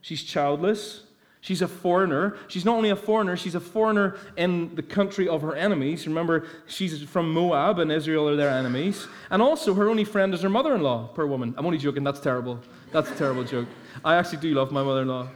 she's 0.02 0.24
childless, 0.24 1.04
She's 1.48 1.62
a 1.62 1.68
foreigner. 1.70 2.36
She's 2.50 2.66
not 2.66 2.76
only 2.76 2.90
a 2.90 2.96
foreigner, 2.98 3.38
she's 3.38 3.56
a 3.56 3.62
foreigner 3.62 4.18
in 4.36 4.76
the 4.76 4.84
country 4.84 5.30
of 5.30 5.42
her 5.44 5.56
enemies. 5.56 6.06
Remember, 6.06 6.46
she's 6.68 7.02
from 7.04 7.32
Moab, 7.32 7.80
and 7.80 7.90
Israel 7.90 8.28
are 8.28 8.36
their 8.36 8.50
enemies. 8.50 9.08
And 9.30 9.42
also, 9.42 9.74
her 9.74 9.88
only 9.88 10.04
friend 10.04 10.34
is 10.34 10.42
her 10.42 10.50
mother 10.50 10.76
in 10.76 10.82
law, 10.82 11.08
poor 11.08 11.26
woman. 11.26 11.56
I'm 11.58 11.66
only 11.66 11.78
joking, 11.78 12.04
that's 12.04 12.20
terrible. 12.20 12.60
That's 12.92 13.10
a 13.10 13.16
terrible 13.16 13.46
joke. 13.46 13.70
I 14.04 14.16
actually 14.16 14.40
do 14.40 14.54
love 14.54 14.74
my 14.74 14.84
mother 14.84 15.04
in 15.04 15.08
law. 15.08 15.30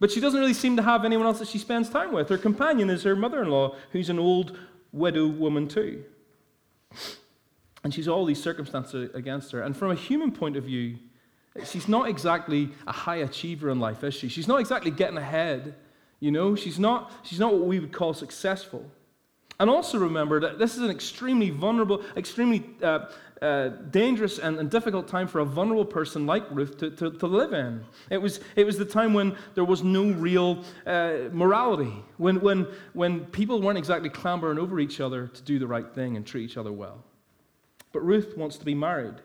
But 0.00 0.10
she 0.10 0.18
doesn't 0.18 0.40
really 0.40 0.52
seem 0.52 0.74
to 0.76 0.82
have 0.82 1.04
anyone 1.04 1.26
else 1.26 1.38
that 1.38 1.46
she 1.46 1.58
spends 1.58 1.88
time 1.88 2.10
with. 2.10 2.28
Her 2.28 2.36
companion 2.36 2.90
is 2.90 3.04
her 3.04 3.14
mother 3.14 3.40
in 3.44 3.48
law, 3.48 3.76
who's 3.92 4.10
an 4.10 4.18
old 4.18 4.58
widow 4.90 5.28
woman, 5.28 5.68
too. 5.68 6.02
And 7.84 7.94
she's 7.94 8.08
all 8.08 8.24
these 8.24 8.42
circumstances 8.42 9.14
against 9.14 9.52
her. 9.52 9.62
And 9.62 9.76
from 9.76 9.92
a 9.92 9.94
human 9.94 10.32
point 10.32 10.56
of 10.56 10.64
view, 10.64 10.98
She's 11.64 11.88
not 11.88 12.08
exactly 12.08 12.70
a 12.86 12.92
high 12.92 13.16
achiever 13.16 13.70
in 13.70 13.80
life, 13.80 14.04
is 14.04 14.14
she? 14.14 14.28
She's 14.28 14.48
not 14.48 14.60
exactly 14.60 14.90
getting 14.90 15.16
ahead. 15.16 15.74
You 16.20 16.30
know, 16.30 16.54
she's 16.54 16.78
not, 16.78 17.12
she's 17.22 17.38
not 17.38 17.52
what 17.52 17.66
we 17.66 17.78
would 17.78 17.92
call 17.92 18.14
successful. 18.14 18.84
And 19.58 19.70
also 19.70 19.98
remember 19.98 20.40
that 20.40 20.58
this 20.58 20.76
is 20.76 20.82
an 20.82 20.90
extremely 20.90 21.50
vulnerable, 21.50 22.02
extremely 22.16 22.68
uh, 22.82 23.06
uh, 23.40 23.68
dangerous 23.90 24.38
and, 24.38 24.58
and, 24.58 24.70
difficult 24.70 25.08
time 25.08 25.28
for 25.28 25.40
a 25.40 25.44
vulnerable 25.44 25.84
person 25.84 26.26
like 26.26 26.44
Ruth 26.50 26.78
to, 26.78 26.90
to, 26.90 27.10
to, 27.10 27.26
live 27.26 27.52
in. 27.52 27.84
It 28.10 28.16
was, 28.16 28.40
it 28.54 28.64
was 28.64 28.78
the 28.78 28.84
time 28.84 29.12
when 29.12 29.36
there 29.54 29.64
was 29.64 29.82
no 29.82 30.10
real 30.10 30.64
uh, 30.86 31.28
morality, 31.32 31.92
when, 32.16 32.40
when, 32.40 32.66
when 32.94 33.26
people 33.26 33.60
weren't 33.60 33.78
exactly 33.78 34.08
clambering 34.08 34.58
over 34.58 34.80
each 34.80 35.00
other 35.00 35.26
to 35.28 35.42
do 35.42 35.58
the 35.58 35.66
right 35.66 35.88
thing 35.94 36.16
and 36.16 36.26
treat 36.26 36.44
each 36.44 36.56
other 36.56 36.72
well. 36.72 37.04
But 37.92 38.00
Ruth 38.00 38.36
wants 38.36 38.56
to 38.56 38.64
be 38.64 38.74
married. 38.74 39.16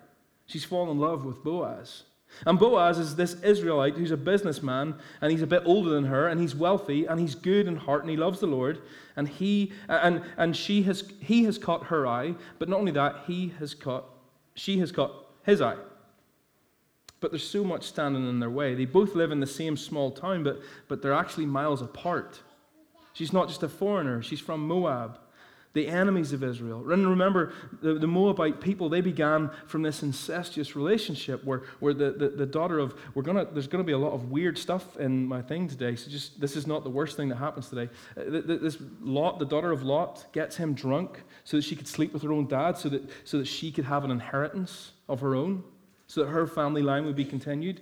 She's 0.45 0.65
fallen 0.65 0.89
in 0.89 1.00
love 1.00 1.23
with 1.23 1.41
Boaz. 1.43 2.03
And 2.45 2.57
Boaz 2.57 2.97
is 2.97 3.15
this 3.15 3.35
Israelite 3.41 3.95
who's 3.95 4.11
a 4.11 4.17
businessman, 4.17 4.95
and 5.21 5.31
he's 5.31 5.41
a 5.41 5.47
bit 5.47 5.63
older 5.65 5.89
than 5.91 6.05
her, 6.05 6.27
and 6.27 6.39
he's 6.39 6.55
wealthy, 6.55 7.05
and 7.05 7.19
he's 7.19 7.35
good 7.35 7.67
in 7.67 7.75
heart, 7.75 8.01
and 8.01 8.09
he 8.09 8.17
loves 8.17 8.39
the 8.39 8.47
Lord. 8.47 8.81
And 9.15 9.27
he 9.27 9.73
and 9.88 10.23
and 10.38 10.55
she 10.55 10.83
has 10.83 11.03
he 11.19 11.43
has 11.43 11.57
caught 11.57 11.85
her 11.85 12.07
eye, 12.07 12.35
but 12.59 12.69
not 12.69 12.79
only 12.79 12.91
that, 12.93 13.23
he 13.27 13.53
has 13.59 13.73
caught 13.73 14.05
she 14.55 14.79
has 14.79 14.91
caught 14.91 15.29
his 15.43 15.61
eye. 15.61 15.77
But 17.19 17.31
there's 17.31 17.47
so 17.47 17.63
much 17.63 17.83
standing 17.83 18.27
in 18.27 18.39
their 18.39 18.50
way. 18.50 18.73
They 18.73 18.85
both 18.85 19.13
live 19.13 19.31
in 19.31 19.39
the 19.39 19.47
same 19.47 19.77
small 19.77 20.11
town, 20.11 20.43
but 20.43 20.61
but 20.88 21.01
they're 21.01 21.13
actually 21.13 21.45
miles 21.45 21.81
apart. 21.81 22.41
She's 23.13 23.33
not 23.33 23.50
just 23.50 23.61
a 23.63 23.69
foreigner; 23.69 24.23
she's 24.23 24.39
from 24.39 24.67
Moab 24.67 25.19
the 25.73 25.87
enemies 25.87 26.33
of 26.33 26.43
Israel. 26.43 26.91
And 26.91 27.07
remember, 27.07 27.53
the, 27.81 27.93
the, 27.93 28.07
Moabite 28.07 28.59
people, 28.59 28.89
they 28.89 28.99
began 28.99 29.49
from 29.67 29.83
this 29.83 30.03
incestuous 30.03 30.75
relationship 30.75 31.43
where, 31.45 31.63
where 31.79 31.93
the, 31.93 32.11
the, 32.11 32.29
the 32.29 32.45
daughter 32.45 32.77
of, 32.77 32.93
we're 33.15 33.23
gonna, 33.23 33.45
there's 33.45 33.67
going 33.67 33.83
to 33.83 33.87
be 33.87 33.93
a 33.93 33.97
lot 33.97 34.11
of 34.11 34.31
weird 34.31 34.57
stuff 34.57 34.97
in 34.97 35.25
my 35.25 35.41
thing 35.41 35.69
today, 35.69 35.95
so 35.95 36.11
just, 36.11 36.41
this 36.41 36.57
is 36.57 36.67
not 36.67 36.83
the 36.83 36.89
worst 36.89 37.15
thing 37.15 37.29
that 37.29 37.37
happens 37.37 37.69
today. 37.69 37.89
Uh, 38.17 38.41
this 38.45 38.77
Lot, 39.01 39.39
the 39.39 39.45
daughter 39.45 39.71
of 39.71 39.83
Lot, 39.83 40.25
gets 40.33 40.57
him 40.57 40.73
drunk 40.73 41.21
so 41.45 41.57
that 41.57 41.63
she 41.63 41.75
could 41.75 41.87
sleep 41.87 42.11
with 42.11 42.23
her 42.23 42.33
own 42.33 42.47
dad, 42.47 42.77
so 42.77 42.89
that, 42.89 43.03
so 43.23 43.37
that 43.37 43.47
she 43.47 43.71
could 43.71 43.85
have 43.85 44.03
an 44.03 44.11
inheritance 44.11 44.91
of 45.07 45.21
her 45.21 45.35
own, 45.35 45.63
so 46.07 46.25
that 46.25 46.31
her 46.31 46.47
family 46.47 46.81
line 46.81 47.05
would 47.05 47.15
be 47.15 47.25
continued. 47.25 47.79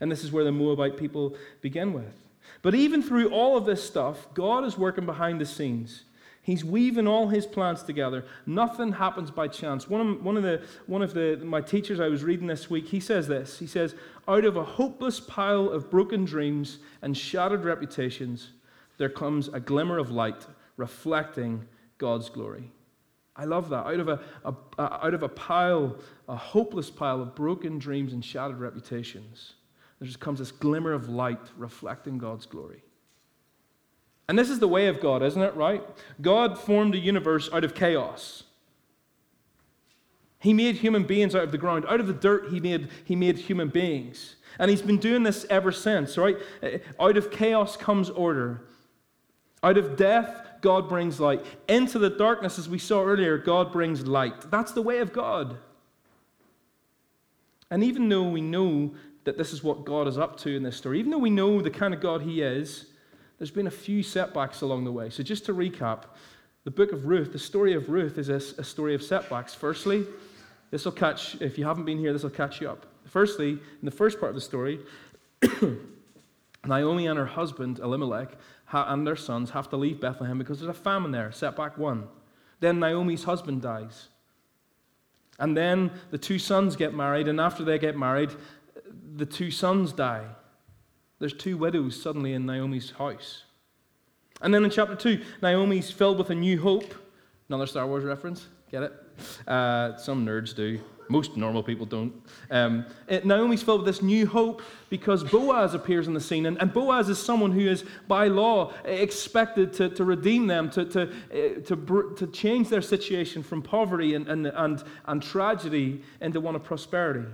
And 0.00 0.10
this 0.10 0.24
is 0.24 0.32
where 0.32 0.44
the 0.44 0.52
Moabite 0.52 0.96
people 0.96 1.36
begin 1.60 1.92
with. 1.92 2.14
But 2.62 2.74
even 2.74 3.02
through 3.02 3.30
all 3.30 3.56
of 3.56 3.66
this 3.66 3.84
stuff, 3.84 4.26
God 4.34 4.64
is 4.64 4.78
working 4.78 5.06
behind 5.06 5.40
the 5.40 5.46
scenes. 5.46 6.04
He's 6.46 6.64
weaving 6.64 7.08
all 7.08 7.26
his 7.26 7.44
plans 7.44 7.82
together. 7.82 8.24
Nothing 8.46 8.92
happens 8.92 9.32
by 9.32 9.48
chance. 9.48 9.90
One 9.90 10.00
of, 10.00 10.24
one 10.24 10.36
of, 10.36 10.44
the, 10.44 10.62
one 10.86 11.02
of 11.02 11.12
the, 11.12 11.40
my 11.42 11.60
teachers 11.60 11.98
I 11.98 12.06
was 12.06 12.22
reading 12.22 12.46
this 12.46 12.70
week, 12.70 12.86
he 12.86 13.00
says 13.00 13.26
this. 13.26 13.58
He 13.58 13.66
says, 13.66 13.96
Out 14.28 14.44
of 14.44 14.56
a 14.56 14.62
hopeless 14.62 15.18
pile 15.18 15.68
of 15.68 15.90
broken 15.90 16.24
dreams 16.24 16.78
and 17.02 17.16
shattered 17.16 17.64
reputations, 17.64 18.52
there 18.96 19.08
comes 19.08 19.48
a 19.48 19.58
glimmer 19.58 19.98
of 19.98 20.12
light 20.12 20.46
reflecting 20.76 21.66
God's 21.98 22.28
glory. 22.28 22.70
I 23.34 23.44
love 23.44 23.68
that. 23.70 23.84
Out 23.84 23.98
of 23.98 24.08
a, 24.08 24.20
a, 24.44 24.54
a, 24.78 25.06
out 25.06 25.14
of 25.14 25.24
a 25.24 25.28
pile, 25.28 25.96
a 26.28 26.36
hopeless 26.36 26.90
pile 26.90 27.20
of 27.20 27.34
broken 27.34 27.80
dreams 27.80 28.12
and 28.12 28.24
shattered 28.24 28.60
reputations, 28.60 29.54
there 29.98 30.06
just 30.06 30.20
comes 30.20 30.38
this 30.38 30.52
glimmer 30.52 30.92
of 30.92 31.08
light 31.08 31.40
reflecting 31.56 32.18
God's 32.18 32.46
glory. 32.46 32.84
And 34.28 34.38
this 34.38 34.50
is 34.50 34.58
the 34.58 34.68
way 34.68 34.88
of 34.88 35.00
God, 35.00 35.22
isn't 35.22 35.40
it, 35.40 35.54
right? 35.54 35.82
God 36.20 36.58
formed 36.58 36.94
the 36.94 36.98
universe 36.98 37.48
out 37.52 37.64
of 37.64 37.74
chaos. 37.74 38.42
He 40.40 40.52
made 40.52 40.76
human 40.76 41.04
beings 41.04 41.34
out 41.34 41.44
of 41.44 41.52
the 41.52 41.58
ground. 41.58 41.84
Out 41.88 42.00
of 42.00 42.06
the 42.06 42.12
dirt, 42.12 42.50
he 42.50 42.60
made, 42.60 42.88
he 43.04 43.16
made 43.16 43.38
human 43.38 43.68
beings. 43.68 44.36
And 44.58 44.70
he's 44.70 44.82
been 44.82 44.98
doing 44.98 45.22
this 45.22 45.46
ever 45.50 45.72
since, 45.72 46.16
right? 46.16 46.36
Uh, 46.62 46.78
out 47.00 47.16
of 47.16 47.30
chaos 47.30 47.76
comes 47.76 48.10
order. 48.10 48.62
Out 49.62 49.78
of 49.78 49.96
death, 49.96 50.46
God 50.60 50.88
brings 50.88 51.20
light. 51.20 51.44
Into 51.68 51.98
the 51.98 52.10
darkness, 52.10 52.58
as 52.58 52.68
we 52.68 52.78
saw 52.78 53.02
earlier, 53.02 53.38
God 53.38 53.72
brings 53.72 54.06
light. 54.06 54.50
That's 54.50 54.72
the 54.72 54.82
way 54.82 54.98
of 54.98 55.12
God. 55.12 55.56
And 57.70 57.82
even 57.82 58.08
though 58.08 58.28
we 58.28 58.40
know 58.40 58.94
that 59.24 59.38
this 59.38 59.52
is 59.52 59.62
what 59.62 59.84
God 59.84 60.06
is 60.06 60.18
up 60.18 60.36
to 60.40 60.54
in 60.54 60.62
this 60.62 60.76
story, 60.76 60.98
even 60.98 61.10
though 61.10 61.18
we 61.18 61.30
know 61.30 61.60
the 61.60 61.70
kind 61.70 61.92
of 61.92 62.00
God 62.00 62.22
he 62.22 62.42
is, 62.42 62.86
there's 63.38 63.50
been 63.50 63.66
a 63.66 63.70
few 63.70 64.02
setbacks 64.02 64.62
along 64.62 64.84
the 64.84 64.92
way. 64.92 65.10
So, 65.10 65.22
just 65.22 65.44
to 65.46 65.54
recap, 65.54 66.04
the 66.64 66.70
book 66.70 66.92
of 66.92 67.06
Ruth, 67.06 67.32
the 67.32 67.38
story 67.38 67.74
of 67.74 67.88
Ruth, 67.88 68.18
is 68.18 68.28
a, 68.28 68.36
a 68.60 68.64
story 68.64 68.94
of 68.94 69.02
setbacks. 69.02 69.54
Firstly, 69.54 70.04
this 70.70 70.84
will 70.84 70.92
catch, 70.92 71.40
if 71.40 71.58
you 71.58 71.64
haven't 71.64 71.84
been 71.84 71.98
here, 71.98 72.12
this 72.12 72.22
will 72.22 72.30
catch 72.30 72.60
you 72.60 72.68
up. 72.68 72.86
Firstly, 73.04 73.50
in 73.50 73.84
the 73.84 73.90
first 73.90 74.18
part 74.18 74.30
of 74.30 74.34
the 74.34 74.40
story, 74.40 74.80
Naomi 76.66 77.06
and 77.06 77.18
her 77.18 77.26
husband, 77.26 77.78
Elimelech, 77.78 78.36
and 78.72 79.06
their 79.06 79.16
sons 79.16 79.50
have 79.50 79.68
to 79.70 79.76
leave 79.76 80.00
Bethlehem 80.00 80.38
because 80.38 80.58
there's 80.58 80.76
a 80.76 80.80
famine 80.80 81.12
there, 81.12 81.30
setback 81.30 81.78
one. 81.78 82.08
Then 82.60 82.80
Naomi's 82.80 83.24
husband 83.24 83.62
dies. 83.62 84.08
And 85.38 85.56
then 85.56 85.92
the 86.10 86.18
two 86.18 86.38
sons 86.38 86.76
get 86.76 86.94
married, 86.94 87.28
and 87.28 87.40
after 87.40 87.62
they 87.62 87.78
get 87.78 87.96
married, 87.96 88.30
the 89.16 89.26
two 89.26 89.50
sons 89.50 89.92
die. 89.92 90.24
There's 91.18 91.32
two 91.32 91.56
widows 91.56 92.00
suddenly 92.00 92.34
in 92.34 92.44
Naomi's 92.46 92.90
house. 92.90 93.44
And 94.42 94.52
then 94.52 94.64
in 94.64 94.70
chapter 94.70 94.94
2, 94.94 95.22
Naomi's 95.42 95.90
filled 95.90 96.18
with 96.18 96.30
a 96.30 96.34
new 96.34 96.60
hope. 96.60 96.94
Another 97.48 97.66
Star 97.66 97.86
Wars 97.86 98.04
reference. 98.04 98.46
Get 98.70 98.82
it? 98.82 98.92
Uh, 99.48 99.96
some 99.96 100.26
nerds 100.26 100.54
do. 100.54 100.78
Most 101.08 101.36
normal 101.36 101.62
people 101.62 101.86
don't. 101.86 102.12
Um, 102.50 102.84
it, 103.06 103.24
Naomi's 103.24 103.62
filled 103.62 103.84
with 103.84 103.86
this 103.86 104.02
new 104.02 104.26
hope 104.26 104.60
because 104.90 105.22
Boaz 105.22 105.72
appears 105.72 106.08
on 106.08 106.14
the 106.14 106.20
scene. 106.20 106.46
And, 106.46 106.60
and 106.60 106.72
Boaz 106.72 107.08
is 107.08 107.18
someone 107.18 107.52
who 107.52 107.60
is, 107.60 107.84
by 108.08 108.26
law, 108.26 108.72
expected 108.84 109.72
to, 109.74 109.88
to 109.90 110.04
redeem 110.04 110.48
them, 110.48 110.68
to, 110.70 110.84
to, 110.84 111.02
uh, 111.02 111.60
to, 111.64 112.14
to 112.16 112.26
change 112.26 112.68
their 112.68 112.82
situation 112.82 113.42
from 113.42 113.62
poverty 113.62 114.14
and, 114.14 114.26
and, 114.28 114.48
and, 114.48 114.82
and 115.06 115.22
tragedy 115.22 116.02
into 116.20 116.40
one 116.40 116.56
of 116.56 116.64
prosperity. 116.64 117.26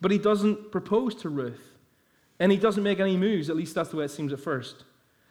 But 0.00 0.10
he 0.10 0.18
doesn't 0.18 0.70
propose 0.70 1.14
to 1.16 1.30
Ruth. 1.30 1.73
And 2.44 2.52
he 2.52 2.58
doesn't 2.58 2.82
make 2.82 3.00
any 3.00 3.16
moves, 3.16 3.48
at 3.48 3.56
least 3.56 3.74
that's 3.74 3.88
the 3.88 3.96
way 3.96 4.04
it 4.04 4.10
seems 4.10 4.30
at 4.30 4.38
first. 4.38 4.84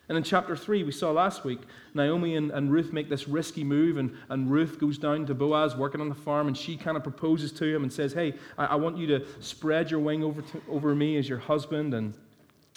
And 0.09 0.17
in 0.17 0.23
chapter 0.23 0.55
3, 0.55 0.81
we 0.81 0.91
saw 0.91 1.11
last 1.11 1.43
week, 1.45 1.59
Naomi 1.93 2.35
and, 2.35 2.49
and 2.49 2.71
Ruth 2.71 2.91
make 2.91 3.07
this 3.07 3.27
risky 3.27 3.63
move, 3.63 3.97
and, 3.97 4.17
and 4.29 4.49
Ruth 4.49 4.79
goes 4.79 4.97
down 4.97 5.27
to 5.27 5.35
Boaz 5.35 5.75
working 5.75 6.01
on 6.01 6.09
the 6.09 6.15
farm, 6.15 6.47
and 6.47 6.57
she 6.57 6.75
kind 6.75 6.97
of 6.97 7.03
proposes 7.03 7.51
to 7.51 7.65
him 7.65 7.83
and 7.83 7.93
says, 7.93 8.13
Hey, 8.13 8.33
I, 8.57 8.65
I 8.65 8.75
want 8.77 8.97
you 8.97 9.05
to 9.05 9.27
spread 9.41 9.91
your 9.91 9.99
wing 9.99 10.23
over, 10.23 10.41
to, 10.41 10.61
over 10.67 10.95
me 10.95 11.15
as 11.17 11.29
your 11.29 11.37
husband. 11.37 11.93
And, 11.93 12.15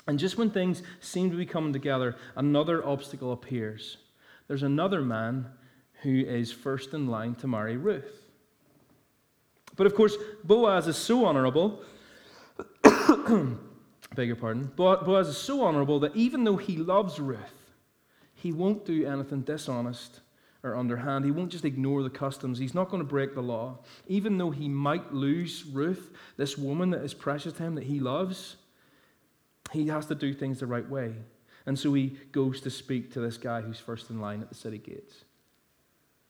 and 0.06 0.18
just 0.18 0.36
when 0.36 0.50
things 0.50 0.82
seem 1.00 1.30
to 1.30 1.36
be 1.38 1.46
coming 1.46 1.72
together, 1.72 2.14
another 2.36 2.86
obstacle 2.86 3.32
appears. 3.32 3.96
There's 4.48 4.64
another 4.64 5.00
man 5.00 5.46
who 6.02 6.10
is 6.14 6.52
first 6.52 6.92
in 6.92 7.06
line 7.06 7.36
to 7.36 7.48
marry 7.48 7.78
Ruth. 7.78 8.26
But 9.76 9.86
of 9.86 9.94
course, 9.94 10.14
Boaz 10.44 10.88
is 10.88 10.98
so 10.98 11.24
honorable. 11.24 11.82
beg 14.16 14.26
your 14.26 14.36
pardon. 14.36 14.72
But 14.74 15.04
Boaz 15.04 15.28
is 15.28 15.36
so 15.36 15.62
honorable 15.62 16.00
that 16.00 16.16
even 16.16 16.44
though 16.44 16.56
he 16.56 16.76
loves 16.76 17.20
Ruth, 17.20 17.72
he 18.34 18.52
won't 18.52 18.84
do 18.84 19.06
anything 19.06 19.42
dishonest 19.42 20.20
or 20.62 20.74
underhand. 20.74 21.24
He 21.24 21.30
won't 21.30 21.52
just 21.52 21.64
ignore 21.64 22.02
the 22.02 22.10
customs. 22.10 22.58
He's 22.58 22.74
not 22.74 22.90
going 22.90 23.02
to 23.02 23.08
break 23.08 23.34
the 23.34 23.42
law. 23.42 23.78
Even 24.08 24.38
though 24.38 24.50
he 24.50 24.68
might 24.68 25.12
lose 25.12 25.64
Ruth, 25.64 26.10
this 26.36 26.58
woman 26.58 26.90
that 26.90 27.02
is 27.02 27.14
precious 27.14 27.52
to 27.54 27.62
him, 27.62 27.74
that 27.76 27.84
he 27.84 28.00
loves, 28.00 28.56
he 29.72 29.86
has 29.88 30.06
to 30.06 30.14
do 30.14 30.34
things 30.34 30.60
the 30.60 30.66
right 30.66 30.88
way. 30.88 31.14
And 31.66 31.78
so 31.78 31.92
he 31.94 32.16
goes 32.32 32.60
to 32.62 32.70
speak 32.70 33.12
to 33.12 33.20
this 33.20 33.36
guy 33.36 33.60
who's 33.60 33.78
first 33.78 34.10
in 34.10 34.20
line 34.20 34.40
at 34.40 34.48
the 34.48 34.54
city 34.54 34.78
gates. 34.78 35.24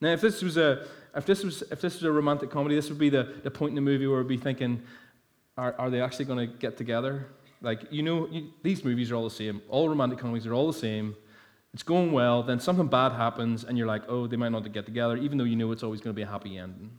Now, 0.01 0.09
if 0.09 0.21
this 0.21 0.43
was 0.43 0.57
a, 0.57 0.87
if 1.15 1.25
this 1.25 1.43
was, 1.43 1.63
if 1.71 1.81
this 1.81 1.95
was 1.95 2.03
a 2.03 2.13
romantic 2.13 2.51
comedy, 2.51 2.75
this 2.75 2.89
would 2.89 2.99
be 2.99 3.09
the, 3.09 3.35
the 3.43 3.51
point 3.51 3.71
in 3.71 3.75
the 3.77 3.81
movie 3.81 4.07
where 4.07 4.19
we'd 4.19 4.29
be 4.29 4.37
thinking, 4.37 4.83
are, 5.57 5.75
are 5.79 5.91
they 5.91 6.01
actually 6.03 6.27
going 6.27 6.47
to 6.51 6.55
get 6.59 6.77
together? 6.77 7.27
Like, 7.63 7.91
you 7.91 8.03
know, 8.03 8.29
you, 8.29 8.51
these 8.63 8.85
movies 8.85 9.11
are 9.11 9.17
all 9.17 9.25
the 9.25 9.31
same. 9.31 9.63
All 9.69 9.89
romantic 9.89 10.19
comedies 10.19 10.47
are 10.47 10.55
all 10.55 10.67
the 10.67 10.79
same. 10.79 11.17
It's 11.73 11.83
going 11.83 12.13
well, 12.13 12.43
then 12.43 12.59
something 12.59 12.87
bad 12.87 13.13
happens, 13.13 13.65
and 13.65 13.77
you're 13.77 13.87
like, 13.87 14.03
oh, 14.09 14.27
they 14.27 14.37
might 14.37 14.51
not 14.51 14.71
get 14.73 14.87
together, 14.87 15.17
even 15.17 15.37
though 15.37 15.45
you 15.45 15.57
know 15.57 15.73
it's 15.73 15.83
always 15.83 16.01
going 16.01 16.15
to 16.15 16.17
be 16.17 16.23
a 16.23 16.27
happy 16.27 16.57
ending. 16.57 16.91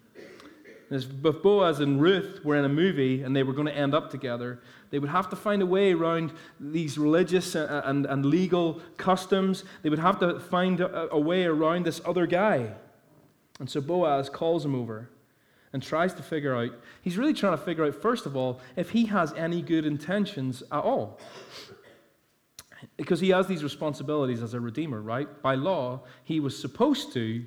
If 0.90 1.10
Boaz 1.22 1.80
and 1.80 2.02
Ruth 2.02 2.46
were 2.46 2.56
in 2.56 2.64
a 2.64 2.70
movie 2.70 3.24
and 3.24 3.36
they 3.36 3.44
were 3.44 3.54
going 3.54 3.68
to 3.68 3.76
end 3.76 3.94
up 3.94 4.10
together, 4.10 4.62
they 4.90 5.00
would 5.00 5.10
have 5.10 5.30
to 5.32 5.36
find 5.36 5.62
a 5.62 5.66
way 5.66 5.92
around 5.92 6.32
these 6.60 6.98
religious 6.98 7.56
and, 7.56 8.06
and, 8.06 8.26
legal 8.26 8.82
customs. 8.96 9.66
They 9.82 9.90
would 9.90 10.00
have 10.00 10.20
to 10.20 10.40
find 10.40 10.80
a, 10.80 11.12
a 11.12 11.20
way 11.20 11.44
around 11.44 11.86
this 11.86 12.00
other 12.06 12.26
guy. 12.26 12.72
And 13.60 13.70
so 13.70 13.82
Boaz 13.82 14.30
calls 14.30 14.64
him 14.64 14.76
over 14.76 15.10
and 15.78 15.84
tries 15.84 16.12
to 16.12 16.24
figure 16.24 16.56
out, 16.56 16.72
he's 17.04 17.20
really 17.20 17.36
trying 17.36 17.56
to 17.56 17.64
figure 17.64 17.86
out, 17.86 17.94
first 17.94 18.26
of 18.26 18.36
all, 18.36 18.60
if 18.76 18.90
he 18.90 19.06
has 19.06 19.32
any 19.34 19.62
good 19.62 19.86
intentions 19.86 20.64
at 20.72 20.84
all. 20.84 21.20
Because 22.96 23.20
he 23.20 23.30
has 23.30 23.46
these 23.46 23.64
responsibilities 23.64 24.42
as 24.42 24.56
a 24.56 24.60
redeemer, 24.60 25.00
right? 25.00 25.28
By 25.44 25.54
law, 25.54 26.02
he 26.24 26.40
was 26.40 26.60
supposed 26.60 27.14
to 27.14 27.46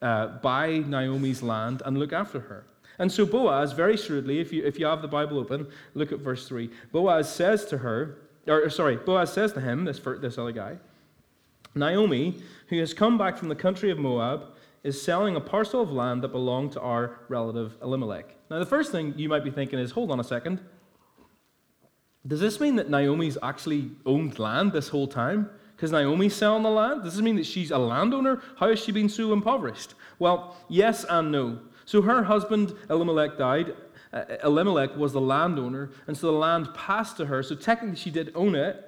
uh, 0.00 0.28
buy 0.28 0.78
Naomi's 0.78 1.42
land 1.42 1.82
and 1.84 1.98
look 1.98 2.12
after 2.12 2.38
her. 2.38 2.66
And 3.00 3.10
so 3.10 3.26
Boaz, 3.26 3.72
very 3.72 3.96
shrewdly, 3.96 4.38
if 4.38 4.52
you, 4.52 4.64
if 4.64 4.78
you 4.78 4.86
have 4.86 5.02
the 5.02 5.08
Bible 5.08 5.40
open, 5.40 5.66
look 5.94 6.12
at 6.12 6.20
verse 6.20 6.46
3. 6.46 6.70
Boaz 6.92 7.28
says 7.28 7.64
to 7.64 7.78
her, 7.78 8.18
or 8.46 8.70
sorry, 8.70 8.94
Boaz 8.94 9.32
says 9.32 9.52
to 9.54 9.60
him, 9.60 9.84
this, 9.84 9.98
this 10.20 10.38
other 10.38 10.52
guy, 10.52 10.78
Naomi, 11.74 12.40
who 12.68 12.78
has 12.78 12.94
come 12.94 13.18
back 13.18 13.36
from 13.36 13.48
the 13.48 13.56
country 13.56 13.90
of 13.90 13.98
Moab, 13.98 14.54
is 14.82 15.00
selling 15.00 15.36
a 15.36 15.40
parcel 15.40 15.82
of 15.82 15.90
land 15.90 16.22
that 16.22 16.28
belonged 16.28 16.72
to 16.72 16.80
our 16.80 17.20
relative 17.28 17.76
Elimelech. 17.82 18.34
Now, 18.50 18.58
the 18.58 18.66
first 18.66 18.92
thing 18.92 19.14
you 19.16 19.28
might 19.28 19.44
be 19.44 19.50
thinking 19.50 19.78
is 19.78 19.90
hold 19.90 20.10
on 20.10 20.20
a 20.20 20.24
second. 20.24 20.60
Does 22.26 22.40
this 22.40 22.60
mean 22.60 22.76
that 22.76 22.90
Naomi's 22.90 23.38
actually 23.42 23.90
owned 24.04 24.38
land 24.38 24.72
this 24.72 24.88
whole 24.88 25.06
time? 25.08 25.50
Because 25.76 25.92
Naomi's 25.92 26.34
selling 26.34 26.62
the 26.62 26.70
land? 26.70 27.04
Does 27.04 27.14
this 27.14 27.22
mean 27.22 27.36
that 27.36 27.46
she's 27.46 27.70
a 27.70 27.78
landowner? 27.78 28.42
How 28.56 28.68
has 28.68 28.80
she 28.80 28.92
been 28.92 29.08
so 29.08 29.32
impoverished? 29.32 29.94
Well, 30.18 30.56
yes 30.68 31.04
and 31.08 31.30
no. 31.30 31.60
So 31.84 32.02
her 32.02 32.24
husband 32.24 32.74
Elimelech 32.90 33.38
died. 33.38 33.74
Uh, 34.12 34.24
Elimelech 34.42 34.96
was 34.96 35.12
the 35.12 35.20
landowner, 35.20 35.90
and 36.06 36.16
so 36.16 36.26
the 36.26 36.38
land 36.38 36.68
passed 36.74 37.16
to 37.18 37.26
her. 37.26 37.42
So 37.42 37.54
technically, 37.54 37.96
she 37.96 38.10
did 38.10 38.32
own 38.34 38.54
it. 38.54 38.87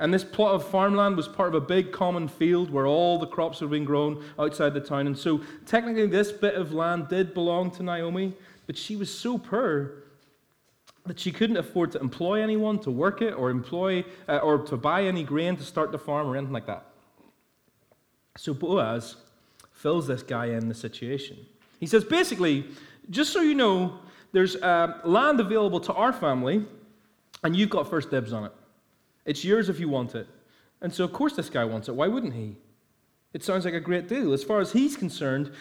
And 0.00 0.12
this 0.12 0.24
plot 0.24 0.54
of 0.54 0.66
farmland 0.66 1.16
was 1.16 1.28
part 1.28 1.54
of 1.54 1.62
a 1.62 1.66
big 1.66 1.92
common 1.92 2.26
field 2.26 2.70
where 2.70 2.86
all 2.86 3.18
the 3.18 3.26
crops 3.26 3.60
were 3.60 3.68
being 3.68 3.84
grown 3.84 4.24
outside 4.38 4.72
the 4.72 4.80
town. 4.80 5.06
And 5.06 5.16
so 5.16 5.42
technically, 5.66 6.06
this 6.06 6.32
bit 6.32 6.54
of 6.54 6.72
land 6.72 7.08
did 7.08 7.34
belong 7.34 7.70
to 7.72 7.82
Naomi, 7.82 8.34
but 8.66 8.78
she 8.78 8.96
was 8.96 9.12
so 9.12 9.36
poor 9.36 10.04
that 11.04 11.20
she 11.20 11.30
couldn't 11.30 11.58
afford 11.58 11.92
to 11.92 12.00
employ 12.00 12.42
anyone 12.42 12.78
to 12.78 12.90
work 12.90 13.20
it 13.20 13.32
or 13.34 13.50
employ 13.50 14.02
uh, 14.26 14.38
or 14.38 14.58
to 14.58 14.76
buy 14.78 15.04
any 15.04 15.22
grain 15.22 15.54
to 15.56 15.64
start 15.64 15.92
the 15.92 15.98
farm 15.98 16.26
or 16.26 16.36
anything 16.36 16.54
like 16.54 16.66
that. 16.66 16.86
So 18.38 18.54
Boaz 18.54 19.16
fills 19.72 20.06
this 20.06 20.22
guy 20.22 20.46
in 20.46 20.68
the 20.68 20.74
situation. 20.74 21.36
He 21.78 21.86
says, 21.86 22.04
basically, 22.04 22.66
just 23.10 23.32
so 23.32 23.42
you 23.42 23.54
know, 23.54 23.98
there's 24.32 24.56
uh, 24.56 24.98
land 25.04 25.40
available 25.40 25.80
to 25.80 25.92
our 25.92 26.12
family, 26.12 26.64
and 27.44 27.54
you've 27.54 27.70
got 27.70 27.90
first 27.90 28.10
dibs 28.10 28.32
on 28.32 28.44
it. 28.44 28.52
It's 29.30 29.44
yours 29.44 29.68
if 29.68 29.78
you 29.78 29.88
want 29.88 30.16
it. 30.16 30.26
And 30.80 30.92
so, 30.92 31.04
of 31.04 31.12
course, 31.12 31.34
this 31.36 31.48
guy 31.48 31.64
wants 31.64 31.88
it. 31.88 31.94
Why 31.94 32.08
wouldn't 32.08 32.34
he? 32.34 32.56
It 33.32 33.44
sounds 33.44 33.64
like 33.64 33.74
a 33.74 33.80
great 33.80 34.08
deal. 34.08 34.32
As 34.32 34.42
far 34.42 34.58
as 34.58 34.72
he's 34.72 34.96
concerned, 34.96 35.52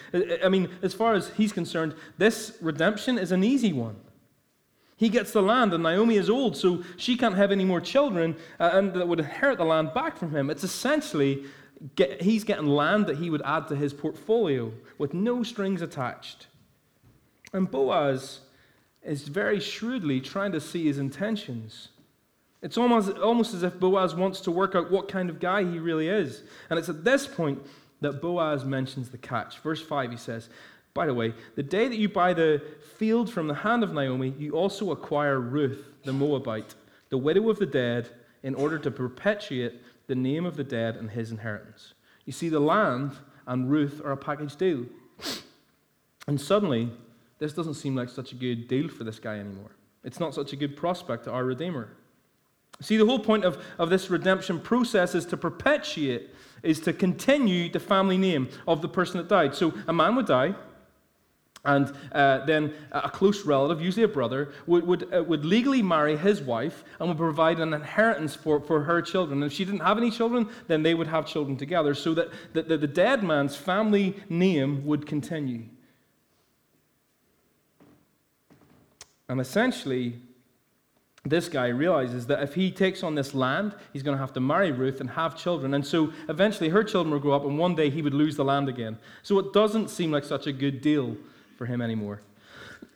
I 0.43 0.49
mean, 0.49 0.69
as 0.81 0.95
far 0.95 1.13
as 1.13 1.29
he's 1.37 1.53
concerned, 1.53 1.93
this 2.17 2.57
redemption 2.61 3.19
is 3.19 3.31
an 3.31 3.43
easy 3.43 3.71
one. 3.71 3.97
He 4.97 5.07
gets 5.07 5.33
the 5.33 5.43
land, 5.43 5.71
and 5.75 5.83
Naomi 5.83 6.15
is 6.15 6.31
old, 6.31 6.57
so 6.57 6.83
she 6.97 7.15
can't 7.15 7.35
have 7.35 7.51
any 7.51 7.63
more 7.63 7.79
children, 7.79 8.37
uh, 8.59 8.71
and 8.73 8.91
that 8.95 9.07
would 9.07 9.19
inherit 9.19 9.59
the 9.59 9.65
land 9.65 9.93
back 9.93 10.17
from 10.17 10.31
him. 10.35 10.49
It's 10.49 10.63
essentially 10.63 11.43
get, 11.95 12.23
he's 12.23 12.43
getting 12.43 12.65
land 12.65 13.05
that 13.05 13.17
he 13.17 13.29
would 13.29 13.43
add 13.45 13.67
to 13.67 13.75
his 13.75 13.93
portfolio 13.93 14.73
with 14.97 15.13
no 15.13 15.43
strings 15.43 15.83
attached. 15.83 16.47
And 17.53 17.69
Boaz 17.69 18.39
is 19.03 19.27
very 19.27 19.59
shrewdly 19.59 20.21
trying 20.21 20.53
to 20.53 20.59
see 20.59 20.85
his 20.85 20.97
intentions. 20.97 21.89
It's 22.61 22.77
almost, 22.77 23.17
almost 23.17 23.53
as 23.53 23.63
if 23.63 23.79
Boaz 23.79 24.15
wants 24.15 24.41
to 24.41 24.51
work 24.51 24.75
out 24.75 24.91
what 24.91 25.07
kind 25.07 25.29
of 25.29 25.39
guy 25.39 25.63
he 25.63 25.79
really 25.79 26.09
is. 26.09 26.43
And 26.69 26.77
it's 26.77 26.89
at 26.89 27.03
this 27.03 27.25
point 27.25 27.65
that 28.01 28.21
Boaz 28.21 28.65
mentions 28.65 29.09
the 29.09 29.17
catch. 29.17 29.59
Verse 29.59 29.81
5, 29.81 30.11
he 30.11 30.17
says, 30.17 30.49
By 30.93 31.05
the 31.05 31.13
way, 31.13 31.33
the 31.55 31.63
day 31.63 31.87
that 31.87 31.97
you 31.97 32.09
buy 32.09 32.33
the 32.33 32.61
field 32.97 33.31
from 33.31 33.47
the 33.47 33.53
hand 33.53 33.83
of 33.83 33.93
Naomi, 33.93 34.33
you 34.37 34.51
also 34.51 34.91
acquire 34.91 35.39
Ruth, 35.39 35.85
the 36.03 36.13
Moabite, 36.13 36.75
the 37.09 37.17
widow 37.17 37.49
of 37.49 37.59
the 37.59 37.65
dead, 37.65 38.09
in 38.43 38.55
order 38.55 38.77
to 38.79 38.91
perpetuate 38.91 39.81
the 40.07 40.15
name 40.15 40.45
of 40.45 40.57
the 40.57 40.63
dead 40.63 40.95
and 40.95 41.11
his 41.11 41.31
inheritance. 41.31 41.93
You 42.25 42.33
see, 42.33 42.49
the 42.49 42.59
land 42.59 43.13
and 43.47 43.69
Ruth 43.69 44.01
are 44.03 44.11
a 44.11 44.17
package 44.17 44.55
deal. 44.55 44.85
And 46.27 46.39
suddenly, 46.39 46.91
this 47.39 47.53
doesn't 47.53 47.73
seem 47.75 47.95
like 47.95 48.09
such 48.09 48.33
a 48.33 48.35
good 48.35 48.67
deal 48.67 48.89
for 48.89 49.03
this 49.03 49.17
guy 49.17 49.39
anymore. 49.39 49.71
It's 50.03 50.19
not 50.19 50.33
such 50.33 50.53
a 50.53 50.55
good 50.55 50.77
prospect 50.77 51.23
to 51.25 51.31
our 51.31 51.43
Redeemer. 51.43 51.89
See, 52.81 52.97
the 52.97 53.05
whole 53.05 53.19
point 53.19 53.43
of, 53.43 53.63
of 53.77 53.89
this 53.89 54.09
redemption 54.09 54.59
process 54.59 55.13
is 55.13 55.25
to 55.27 55.37
perpetuate, 55.37 56.29
is 56.63 56.79
to 56.81 56.93
continue 56.93 57.69
the 57.69 57.79
family 57.79 58.17
name 58.17 58.49
of 58.67 58.81
the 58.81 58.87
person 58.87 59.17
that 59.17 59.27
died. 59.27 59.53
So 59.53 59.73
a 59.87 59.93
man 59.93 60.15
would 60.15 60.27
die, 60.27 60.55
and 61.65 61.93
uh, 62.13 62.45
then 62.45 62.73
a 62.93 63.09
close 63.09 63.45
relative, 63.45 63.81
usually 63.81 64.03
a 64.03 64.07
brother, 64.07 64.53
would, 64.65 64.87
would, 64.87 65.13
uh, 65.13 65.23
would 65.23 65.43
legally 65.43 65.81
marry 65.81 66.15
his 66.15 66.41
wife 66.41 66.85
and 66.99 67.09
would 67.09 67.17
provide 67.17 67.59
an 67.59 67.73
inheritance 67.73 68.33
for, 68.33 68.61
for 68.61 68.83
her 68.83 69.01
children. 69.01 69.43
And 69.43 69.51
if 69.51 69.57
she 69.57 69.65
didn't 69.65 69.81
have 69.81 69.97
any 69.97 70.09
children, 70.09 70.47
then 70.67 70.83
they 70.83 70.93
would 70.93 71.07
have 71.07 71.27
children 71.27 71.57
together 71.57 71.93
so 71.93 72.13
that 72.13 72.29
the, 72.53 72.61
the, 72.61 72.77
the 72.77 72.87
dead 72.87 73.23
man's 73.23 73.57
family 73.57 74.15
name 74.29 74.85
would 74.85 75.05
continue. 75.05 75.63
And 79.27 79.41
essentially, 79.41 80.15
this 81.25 81.49
guy 81.49 81.67
realizes 81.67 82.27
that 82.27 82.41
if 82.41 82.53
he 82.53 82.71
takes 82.71 83.03
on 83.03 83.15
this 83.15 83.33
land, 83.33 83.75
he's 83.91 84.03
going 84.03 84.15
to 84.15 84.21
have 84.21 84.33
to 84.33 84.39
marry 84.39 84.71
Ruth 84.71 85.01
and 85.01 85.09
have 85.09 85.37
children. 85.37 85.73
And 85.73 85.85
so 85.85 86.13
eventually 86.29 86.69
her 86.69 86.83
children 86.83 87.11
will 87.11 87.19
grow 87.19 87.33
up, 87.33 87.43
and 87.43 87.57
one 87.57 87.75
day 87.75 87.89
he 87.89 88.01
would 88.01 88.13
lose 88.13 88.37
the 88.37 88.45
land 88.45 88.69
again. 88.69 88.97
So 89.23 89.37
it 89.39 89.51
doesn't 89.51 89.89
seem 89.89 90.11
like 90.11 90.23
such 90.23 90.47
a 90.47 90.53
good 90.53 90.81
deal 90.81 91.17
for 91.57 91.65
him 91.65 91.81
anymore. 91.81 92.21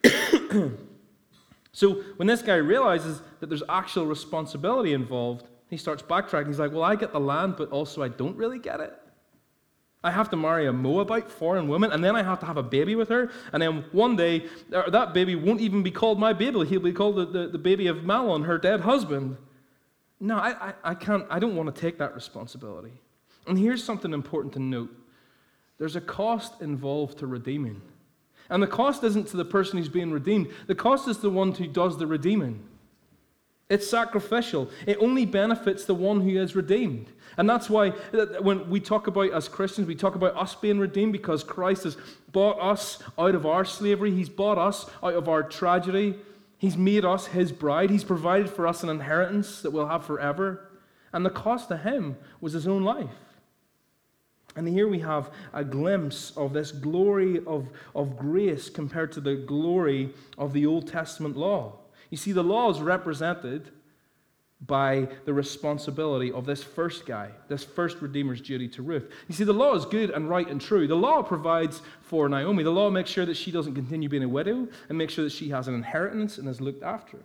so 1.73 1.95
when 2.15 2.27
this 2.27 2.41
guy 2.41 2.55
realizes 2.55 3.21
that 3.39 3.49
there's 3.49 3.63
actual 3.67 4.05
responsibility 4.05 4.93
involved, 4.93 5.47
he 5.69 5.77
starts 5.77 6.01
backtracking. 6.01 6.47
He's 6.47 6.59
like, 6.59 6.71
Well, 6.71 6.83
I 6.83 6.95
get 6.95 7.11
the 7.11 7.19
land, 7.19 7.55
but 7.57 7.69
also 7.71 8.03
I 8.03 8.07
don't 8.07 8.37
really 8.37 8.59
get 8.59 8.79
it. 8.79 8.93
I 10.03 10.11
have 10.11 10.29
to 10.31 10.35
marry 10.35 10.67
a 10.67 10.73
Moabite 10.73 11.31
foreign 11.31 11.67
woman, 11.67 11.91
and 11.91 12.03
then 12.03 12.15
I 12.15 12.23
have 12.23 12.39
to 12.41 12.45
have 12.45 12.57
a 12.57 12.63
baby 12.63 12.95
with 12.95 13.07
her. 13.09 13.31
And 13.53 13.61
then 13.61 13.85
one 13.93 14.17
day, 14.17 14.45
uh, 14.73 14.89
that 14.89 15.13
baby 15.13 15.35
won't 15.35 15.61
even 15.61 15.81
be 15.81 15.91
called 15.91 16.19
my 16.19 16.33
baby. 16.33 16.65
He'll 16.65 16.81
be 16.81 16.91
called 16.91 17.15
the, 17.15 17.25
the, 17.25 17.47
the 17.47 17.57
baby 17.57 17.87
of 17.87 17.97
Mahlon, 17.97 18.45
her 18.45 18.57
dead 18.57 18.81
husband. 18.81 19.37
No, 20.19 20.37
I, 20.37 20.69
I, 20.69 20.73
I 20.83 20.95
can't, 20.95 21.25
I 21.29 21.39
don't 21.39 21.55
want 21.55 21.73
to 21.73 21.81
take 21.81 21.97
that 21.99 22.13
responsibility. 22.15 22.91
And 23.47 23.57
here's 23.57 23.83
something 23.83 24.13
important 24.13 24.53
to 24.53 24.59
note 24.59 24.89
there's 25.77 25.95
a 25.95 26.01
cost 26.01 26.61
involved 26.61 27.17
to 27.19 27.27
redeeming. 27.27 27.81
And 28.49 28.61
the 28.61 28.67
cost 28.67 29.03
isn't 29.03 29.27
to 29.29 29.37
the 29.37 29.45
person 29.45 29.77
who's 29.77 29.89
being 29.89 30.11
redeemed, 30.11 30.49
the 30.67 30.75
cost 30.75 31.07
is 31.07 31.19
the 31.19 31.29
one 31.29 31.53
who 31.53 31.67
does 31.67 31.97
the 31.97 32.07
redeeming. 32.07 32.61
It's 33.69 33.89
sacrificial. 33.89 34.69
It 34.85 34.97
only 34.99 35.25
benefits 35.25 35.85
the 35.85 35.95
one 35.95 36.21
who 36.21 36.29
is 36.29 36.55
redeemed. 36.55 37.07
And 37.37 37.49
that's 37.49 37.69
why 37.69 37.89
uh, 38.13 38.25
when 38.41 38.69
we 38.69 38.79
talk 38.79 39.07
about 39.07 39.31
as 39.31 39.47
Christians, 39.47 39.87
we 39.87 39.95
talk 39.95 40.15
about 40.15 40.35
us 40.35 40.55
being 40.55 40.79
redeemed 40.79 41.13
because 41.13 41.43
Christ 41.43 41.83
has 41.83 41.97
bought 42.31 42.59
us 42.59 43.01
out 43.17 43.35
of 43.35 43.45
our 43.45 43.65
slavery. 43.65 44.11
He's 44.11 44.29
bought 44.29 44.57
us 44.57 44.89
out 45.01 45.13
of 45.13 45.27
our 45.27 45.43
tragedy. 45.43 46.15
He's 46.57 46.77
made 46.77 47.05
us 47.05 47.27
his 47.27 47.51
bride. 47.51 47.89
He's 47.89 48.03
provided 48.03 48.49
for 48.49 48.67
us 48.67 48.83
an 48.83 48.89
inheritance 48.89 49.61
that 49.61 49.71
we'll 49.71 49.87
have 49.87 50.05
forever. 50.05 50.69
And 51.11 51.25
the 51.25 51.29
cost 51.29 51.67
to 51.69 51.77
him 51.77 52.17
was 52.41 52.53
his 52.53 52.67
own 52.67 52.83
life. 52.83 53.09
And 54.55 54.67
here 54.67 54.87
we 54.87 54.99
have 54.99 55.31
a 55.51 55.63
glimpse 55.63 56.31
of 56.37 56.53
this 56.53 56.71
glory 56.71 57.41
of, 57.45 57.67
of 57.95 58.17
grace 58.17 58.69
compared 58.69 59.11
to 59.13 59.21
the 59.21 59.35
glory 59.35 60.13
of 60.37 60.53
the 60.53 60.65
Old 60.65 60.87
Testament 60.87 61.35
law. 61.35 61.79
You 62.09 62.17
see, 62.17 62.31
the 62.31 62.43
law 62.43 62.69
is 62.69 62.79
represented 62.79 63.71
by 64.67 65.07
the 65.25 65.33
responsibility 65.33 66.31
of 66.31 66.45
this 66.45 66.63
first 66.63 67.05
guy, 67.05 67.29
this 67.47 67.63
first 67.63 68.01
Redeemer's 68.01 68.39
duty 68.39 68.67
to 68.69 68.81
Ruth. 68.81 69.09
You 69.27 69.35
see, 69.35 69.43
the 69.43 69.53
law 69.53 69.73
is 69.75 69.85
good 69.85 70.09
and 70.09 70.29
right 70.29 70.47
and 70.47 70.61
true. 70.61 70.87
The 70.87 70.95
law 70.95 71.21
provides 71.21 71.81
for 72.01 72.29
Naomi. 72.29 72.63
The 72.63 72.71
law 72.71 72.89
makes 72.89 73.09
sure 73.09 73.25
that 73.25 73.35
she 73.35 73.51
doesn't 73.51 73.75
continue 73.75 74.07
being 74.09 74.23
a 74.23 74.29
widow 74.29 74.67
and 74.87 74.97
makes 74.97 75.13
sure 75.13 75.25
that 75.25 75.33
she 75.33 75.49
has 75.49 75.67
an 75.67 75.75
inheritance 75.75 76.37
and 76.37 76.47
is 76.47 76.61
looked 76.61 76.83
after. 76.83 77.17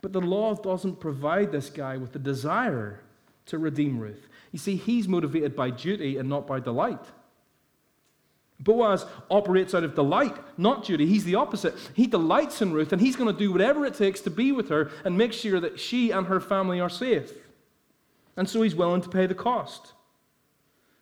But 0.00 0.12
the 0.12 0.20
law 0.20 0.54
doesn't 0.54 1.00
provide 1.00 1.52
this 1.52 1.68
guy 1.68 1.96
with 1.96 2.12
the 2.12 2.18
desire 2.18 3.00
to 3.46 3.58
redeem 3.58 3.98
Ruth. 3.98 4.28
You 4.52 4.58
see, 4.58 4.76
he's 4.76 5.08
motivated 5.08 5.56
by 5.56 5.70
duty 5.70 6.16
and 6.16 6.28
not 6.28 6.46
by 6.46 6.60
delight. 6.60 7.04
Boaz 8.58 9.04
operates 9.30 9.74
out 9.74 9.84
of 9.84 9.94
delight, 9.94 10.36
not 10.56 10.84
duty. 10.84 11.06
He's 11.06 11.24
the 11.24 11.34
opposite. 11.34 11.74
He 11.94 12.06
delights 12.06 12.62
in 12.62 12.72
Ruth, 12.72 12.92
and 12.92 13.00
he's 13.00 13.16
going 13.16 13.32
to 13.32 13.38
do 13.38 13.52
whatever 13.52 13.84
it 13.84 13.94
takes 13.94 14.20
to 14.22 14.30
be 14.30 14.50
with 14.50 14.68
her 14.70 14.90
and 15.04 15.16
make 15.16 15.32
sure 15.32 15.60
that 15.60 15.78
she 15.78 16.10
and 16.10 16.26
her 16.26 16.40
family 16.40 16.80
are 16.80 16.88
safe. 16.88 17.32
And 18.36 18.48
so 18.48 18.62
he's 18.62 18.74
willing 18.74 19.02
to 19.02 19.08
pay 19.08 19.26
the 19.26 19.34
cost. 19.34 19.92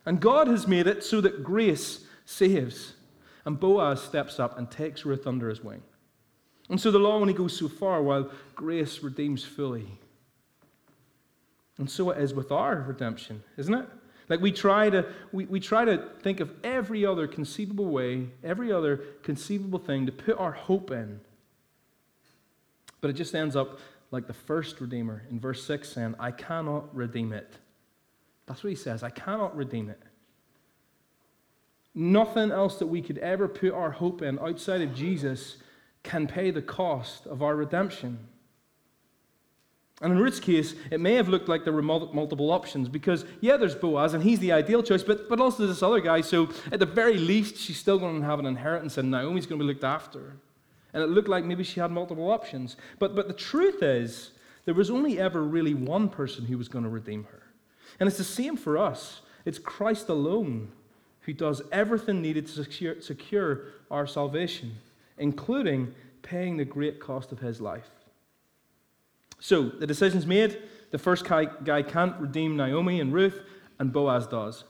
And 0.07 0.21
God 0.21 0.49
has 0.49 0.67
made 0.67 0.87
it 0.87 1.05
so 1.05 1.21
that 1.21 1.45
grace 1.45 2.05
saves. 2.25 2.95
And 3.45 3.61
Boaz 3.61 4.03
steps 4.03 4.41
up 4.41 4.59
and 4.59 4.71
takes 4.71 5.05
Ruth 5.05 5.27
under 5.27 5.49
his 5.49 5.63
wing. 5.63 5.83
And 6.69 6.81
so 6.81 6.91
the 6.91 6.99
law 6.99 7.17
only 7.17 7.35
goes 7.35 7.57
so 7.57 7.69
far 7.69 8.03
while 8.03 8.31
grace 8.55 9.01
redeems 9.01 9.45
fully. 9.45 9.87
And 11.79 11.91
so 11.91 12.11
it 12.11 12.19
is 12.19 12.33
with 12.33 12.51
our 12.51 12.77
redemption, 12.77 13.43
isn't 13.57 13.75
it? 13.75 13.87
Like 14.29 14.41
we 14.41 14.53
try 14.53 14.91
to 14.91 15.07
we, 15.33 15.45
we 15.47 15.61
try 15.61 15.85
to 15.85 16.09
think 16.21 16.41
of 16.41 16.51
every 16.65 17.05
other 17.05 17.27
conceivable 17.27 17.87
way, 17.87 18.29
every 18.43 18.73
other 18.73 18.99
conceivable 19.23 19.79
thing 19.79 20.07
to 20.07 20.13
put 20.13 20.39
our 20.39 20.53
hope 20.53 20.91
in. 20.91 21.21
But 23.01 23.11
it 23.11 23.15
just 23.15 23.35
ends 23.35 23.55
up 23.55 23.79
like 24.11 24.27
the 24.27 24.33
first 24.33 24.81
Redeemer 24.81 25.25
in 25.31 25.41
verse 25.41 25.65
6 25.65 25.89
saying, 25.89 26.15
I 26.19 26.31
cannot 26.31 26.95
redeem 26.95 27.33
it. 27.33 27.57
That's 28.47 28.63
what 28.63 28.71
he 28.71 28.77
says. 28.77 29.03
I 29.03 29.11
cannot 29.11 29.57
redeem 29.57 29.91
it. 29.91 30.01
Nothing 31.95 32.51
else 32.51 32.79
that 32.79 32.87
we 32.87 33.03
could 33.03 33.19
ever 33.19 33.47
put 33.49 33.73
our 33.73 33.91
hope 33.91 34.23
in 34.23 34.39
outside 34.39 34.81
of 34.81 34.95
Jesus 34.95 35.57
can 36.03 36.27
pay 36.27 36.51
the 36.51 36.63
cost 36.63 37.27
of 37.27 37.43
our 37.43 37.57
redemption. 37.57 38.19
And 40.05 40.13
in 40.13 40.19
Ruth's 40.19 40.39
case, 40.39 40.75
it 40.91 41.01
may 41.01 41.15
have 41.15 41.31
looked 41.31 41.49
like 41.49 41.65
there 41.65 41.73
were 41.73 41.81
multiple 41.81 42.53
options 42.53 42.91
because, 42.91 43.25
yeah, 43.41 43.57
there's 43.57 43.75
Boaz, 43.75 44.13
and 44.13 44.23
he's 44.23 44.39
the 44.39 44.53
ideal 44.53 44.83
choice, 44.83 45.03
but, 45.03 45.31
but 45.31 45.41
also 45.41 45.67
this 45.67 45.83
other 45.83 45.99
guy. 45.99 46.21
So, 46.21 46.51
at 46.71 46.79
the 46.79 46.85
very 46.85 47.17
least, 47.17 47.57
she's 47.57 47.79
still 47.79 47.99
going 47.99 48.21
to 48.21 48.27
have 48.27 48.39
an 48.39 48.45
inheritance, 48.45 48.99
and 48.99 49.11
Naomi's 49.11 49.47
going 49.47 49.59
to 49.59 49.65
be 49.65 49.67
looked 49.67 49.83
after. 49.83 50.37
And 50.93 51.03
it 51.03 51.09
looked 51.09 51.29
like 51.29 51.47
maybe 51.47 51.65
she 51.65 51.81
had 51.81 51.91
multiple 51.91 52.31
options. 52.31 52.77
But, 52.99 53.17
but 53.17 53.29
the 53.29 53.35
truth 53.35 53.83
is, 53.83 54.33
there 54.67 54.75
was 54.75 54.91
only 54.91 55.19
ever 55.19 55.43
really 55.43 55.73
one 55.73 56.11
person 56.11 56.45
who 56.45 56.59
was 56.59 56.69
going 56.69 56.85
to 56.85 56.91
redeem 56.91 57.25
her. 57.25 57.43
And 57.99 58.07
it's 58.07 58.19
the 58.19 58.25
same 58.25 58.59
for 58.59 58.77
us. 58.77 59.23
It's 59.47 59.59
Christ 59.59 60.11
alone 60.11 60.71
who 61.23 61.33
does 61.33 61.63
everything 61.73 62.21
needed 62.21 62.47
to 62.49 62.53
secure, 62.53 63.01
secure 63.01 63.69
our 63.91 64.07
salvation, 64.07 64.77
including 65.17 65.95
paying 66.21 66.59
the 66.59 66.65
great 66.67 67.01
cost 67.01 67.33
of 67.33 67.39
his 67.39 67.59
life. 67.59 67.89
So 69.45 69.65
the 69.65 69.87
decision's 69.87 70.27
made. 70.27 70.57
The 70.91 70.97
first 70.97 71.27
guy, 71.27 71.83
can't 71.83 72.19
redeem 72.19 72.57
Naomi 72.57 72.99
and 72.99 73.13
Ruth, 73.13 73.43
and 73.79 73.93
Boaz 73.93 74.27
does. 74.27 74.65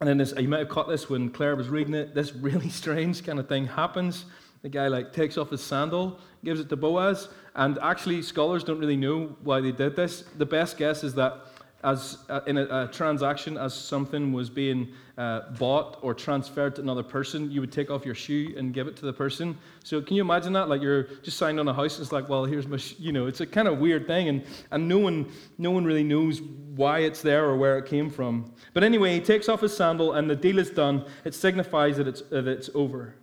And 0.00 0.08
then 0.08 0.18
this, 0.18 0.34
you 0.36 0.48
might 0.48 0.58
have 0.58 0.68
caught 0.68 0.88
this 0.88 1.08
when 1.08 1.30
Claire 1.30 1.54
was 1.54 1.68
reading 1.68 1.94
it. 1.94 2.16
This 2.16 2.34
really 2.34 2.68
strange 2.80 3.24
kind 3.24 3.38
of 3.38 3.48
thing 3.48 3.68
happens. 3.68 4.24
The 4.62 4.70
guy 4.70 4.88
like 4.88 5.12
takes 5.12 5.38
off 5.38 5.50
his 5.50 5.62
sandal, 5.62 6.18
gives 6.44 6.58
it 6.58 6.68
to 6.68 6.74
Boaz, 6.74 7.28
and 7.54 7.78
actually 7.80 8.22
scholars 8.22 8.64
don't 8.64 8.80
really 8.80 8.96
know 8.96 9.36
why 9.44 9.60
they 9.60 9.70
did 9.70 9.94
this. 9.94 10.22
The 10.36 10.46
best 10.46 10.76
guess 10.76 11.04
is 11.04 11.14
that 11.14 11.46
as 11.84 12.18
uh, 12.28 12.40
in 12.46 12.58
a, 12.58 12.84
a, 12.84 12.88
transaction, 12.88 13.56
as 13.56 13.74
something 13.74 14.32
was 14.32 14.48
being 14.48 14.88
uh, 15.18 15.52
bought 15.58 15.98
or 16.02 16.14
transferred 16.14 16.74
to 16.76 16.82
another 16.82 17.02
person, 17.02 17.50
you 17.50 17.60
would 17.60 17.70
take 17.70 17.90
off 17.90 18.04
your 18.04 18.14
shoe 18.14 18.54
and 18.56 18.72
give 18.72 18.88
it 18.88 18.96
to 18.96 19.04
the 19.04 19.12
person. 19.12 19.56
So 19.84 20.00
can 20.00 20.16
you 20.16 20.22
imagine 20.22 20.52
that? 20.54 20.68
Like 20.68 20.82
you're 20.82 21.04
just 21.22 21.36
signed 21.36 21.60
on 21.60 21.68
a 21.68 21.74
house, 21.74 21.98
it's 22.00 22.12
like, 22.12 22.28
well, 22.28 22.44
here's 22.44 22.66
my, 22.66 22.78
you 22.98 23.12
know, 23.12 23.26
it's 23.26 23.40
a 23.40 23.46
kind 23.46 23.68
of 23.68 23.78
weird 23.78 24.06
thing, 24.06 24.28
and, 24.28 24.44
and 24.70 24.88
no 24.88 24.98
one, 24.98 25.30
no 25.58 25.70
one 25.70 25.84
really 25.84 26.04
knows 26.04 26.40
why 26.40 27.00
it's 27.00 27.22
there 27.22 27.44
or 27.44 27.56
where 27.56 27.78
it 27.78 27.86
came 27.86 28.10
from. 28.10 28.52
But 28.72 28.82
anyway, 28.82 29.14
he 29.14 29.20
takes 29.20 29.48
off 29.48 29.60
his 29.60 29.76
sandal, 29.76 30.14
and 30.14 30.28
the 30.28 30.36
deal 30.36 30.58
is 30.58 30.70
done. 30.70 31.04
It 31.24 31.34
signifies 31.34 31.98
that 31.98 32.08
it's, 32.08 32.22
that 32.22 32.48
it's 32.48 32.70
over. 32.74 33.14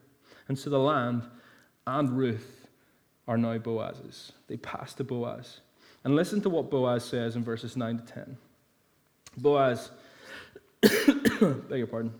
And 0.47 0.57
so 0.57 0.69
the 0.69 0.79
land 0.79 1.23
and 1.87 2.09
Ruth 2.11 2.67
are 3.27 3.37
now 3.37 3.57
Boaz's. 3.57 4.31
They 4.47 4.57
pass 4.57 4.93
to 4.95 5.03
Boaz. 5.03 5.59
And 6.03 6.15
listen 6.15 6.41
to 6.41 6.49
what 6.49 6.69
Boaz 6.69 7.05
says 7.05 7.35
in 7.35 7.43
verses 7.43 7.77
9 7.77 7.99
to 7.99 8.05
10. 8.05 8.37
Boaz, 9.37 9.91
beg 10.81 11.77
your 11.77 11.87
pardon. 11.87 12.13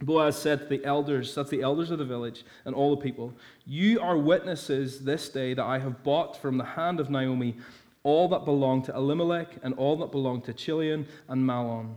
Boaz 0.00 0.36
said 0.36 0.60
to 0.60 0.66
the 0.66 0.84
elders, 0.84 1.34
that's 1.34 1.50
the 1.50 1.62
elders 1.62 1.90
of 1.90 1.98
the 1.98 2.04
village, 2.04 2.44
and 2.64 2.74
all 2.74 2.90
the 2.94 3.02
people, 3.02 3.32
You 3.66 4.00
are 4.00 4.16
witnesses 4.16 5.04
this 5.04 5.28
day 5.28 5.54
that 5.54 5.64
I 5.64 5.78
have 5.78 6.02
bought 6.02 6.36
from 6.40 6.58
the 6.58 6.64
hand 6.64 6.98
of 6.98 7.10
Naomi 7.10 7.56
all 8.02 8.28
that 8.28 8.44
belonged 8.44 8.84
to 8.84 8.94
Elimelech 8.94 9.48
and 9.62 9.74
all 9.74 9.96
that 9.98 10.10
belonged 10.10 10.44
to 10.44 10.52
Chilion 10.52 11.06
and 11.28 11.42
Mahlon. 11.42 11.94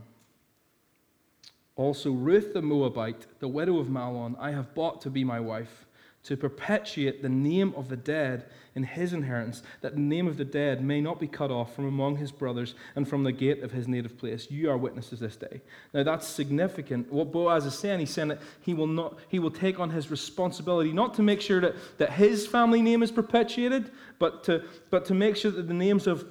Also, 1.75 2.12
Ruth 2.12 2.54
the 2.54 2.62
Moabite, 2.62 3.25
the 3.39 3.47
widow 3.47 3.80
of 3.80 3.88
Mahlon, 3.88 4.36
I 4.39 4.51
have 4.51 4.73
bought 4.75 5.01
to 5.01 5.10
be 5.10 5.23
my 5.23 5.39
wife 5.39 5.85
to 6.25 6.35
perpetuate 6.35 7.21
the 7.21 7.29
name 7.29 7.73
of 7.75 7.89
the 7.89 7.95
dead 7.95 8.45
in 8.75 8.83
his 8.83 9.13
inheritance, 9.13 9.63
that 9.81 9.93
the 9.93 10.01
name 10.01 10.27
of 10.27 10.38
the 10.38 10.43
dead 10.43 10.83
may 10.83 10.99
not 10.99 11.19
be 11.19 11.27
cut 11.27 11.49
off 11.49 11.73
from 11.73 11.88
among 11.88 12.17
his 12.17 12.31
brothers 12.31 12.75
and 12.95 13.07
from 13.07 13.23
the 13.23 13.31
gate 13.31 13.63
of 13.63 13.71
his 13.71 13.88
native 13.88 14.17
place. 14.17 14.51
You 14.51 14.69
are 14.69 14.77
witnesses 14.77 15.19
this 15.19 15.35
day. 15.35 15.61
Now 15.93 16.03
that's 16.03 16.27
significant. 16.27 17.11
What 17.11 17.31
Boaz 17.31 17.65
is 17.65 17.73
saying, 17.73 17.99
he's 17.99 18.09
saying 18.09 18.27
that 18.27 18.41
he 18.59 18.73
will 18.73 18.88
not 18.88 19.17
he 19.29 19.39
will 19.39 19.51
take 19.51 19.79
on 19.79 19.89
his 19.91 20.11
responsibility 20.11 20.91
not 20.91 21.13
to 21.15 21.23
make 21.23 21.39
sure 21.39 21.61
that, 21.61 21.75
that 21.99 22.11
his 22.11 22.45
family 22.45 22.81
name 22.81 23.01
is 23.01 23.11
perpetuated, 23.11 23.91
but 24.19 24.43
to 24.45 24.65
but 24.89 25.05
to 25.05 25.13
make 25.13 25.38
sure 25.38 25.51
that 25.51 25.67
the 25.67 25.73
names 25.73 26.05
of 26.05 26.27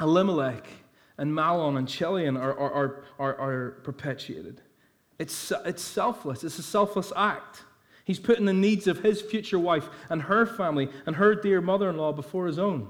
Elimelech 0.00 0.66
and 1.16 1.32
Mahlon 1.32 1.78
and 1.78 1.88
Chilion 1.88 2.36
are, 2.36 2.58
are, 2.58 2.72
are, 2.72 3.04
are, 3.18 3.36
are 3.38 3.70
perpetuated. 3.82 4.60
It's, 5.18 5.52
it's 5.64 5.82
selfless. 5.82 6.42
It's 6.42 6.58
a 6.58 6.64
selfless 6.64 7.12
act. 7.14 7.62
He's 8.04 8.18
putting 8.18 8.46
the 8.46 8.52
needs 8.52 8.86
of 8.86 9.00
his 9.00 9.22
future 9.22 9.58
wife 9.58 9.88
and 10.10 10.22
her 10.22 10.44
family 10.44 10.88
and 11.06 11.16
her 11.16 11.34
dear 11.34 11.60
mother 11.60 11.88
in 11.88 11.96
law 11.96 12.12
before 12.12 12.46
his 12.46 12.58
own. 12.58 12.88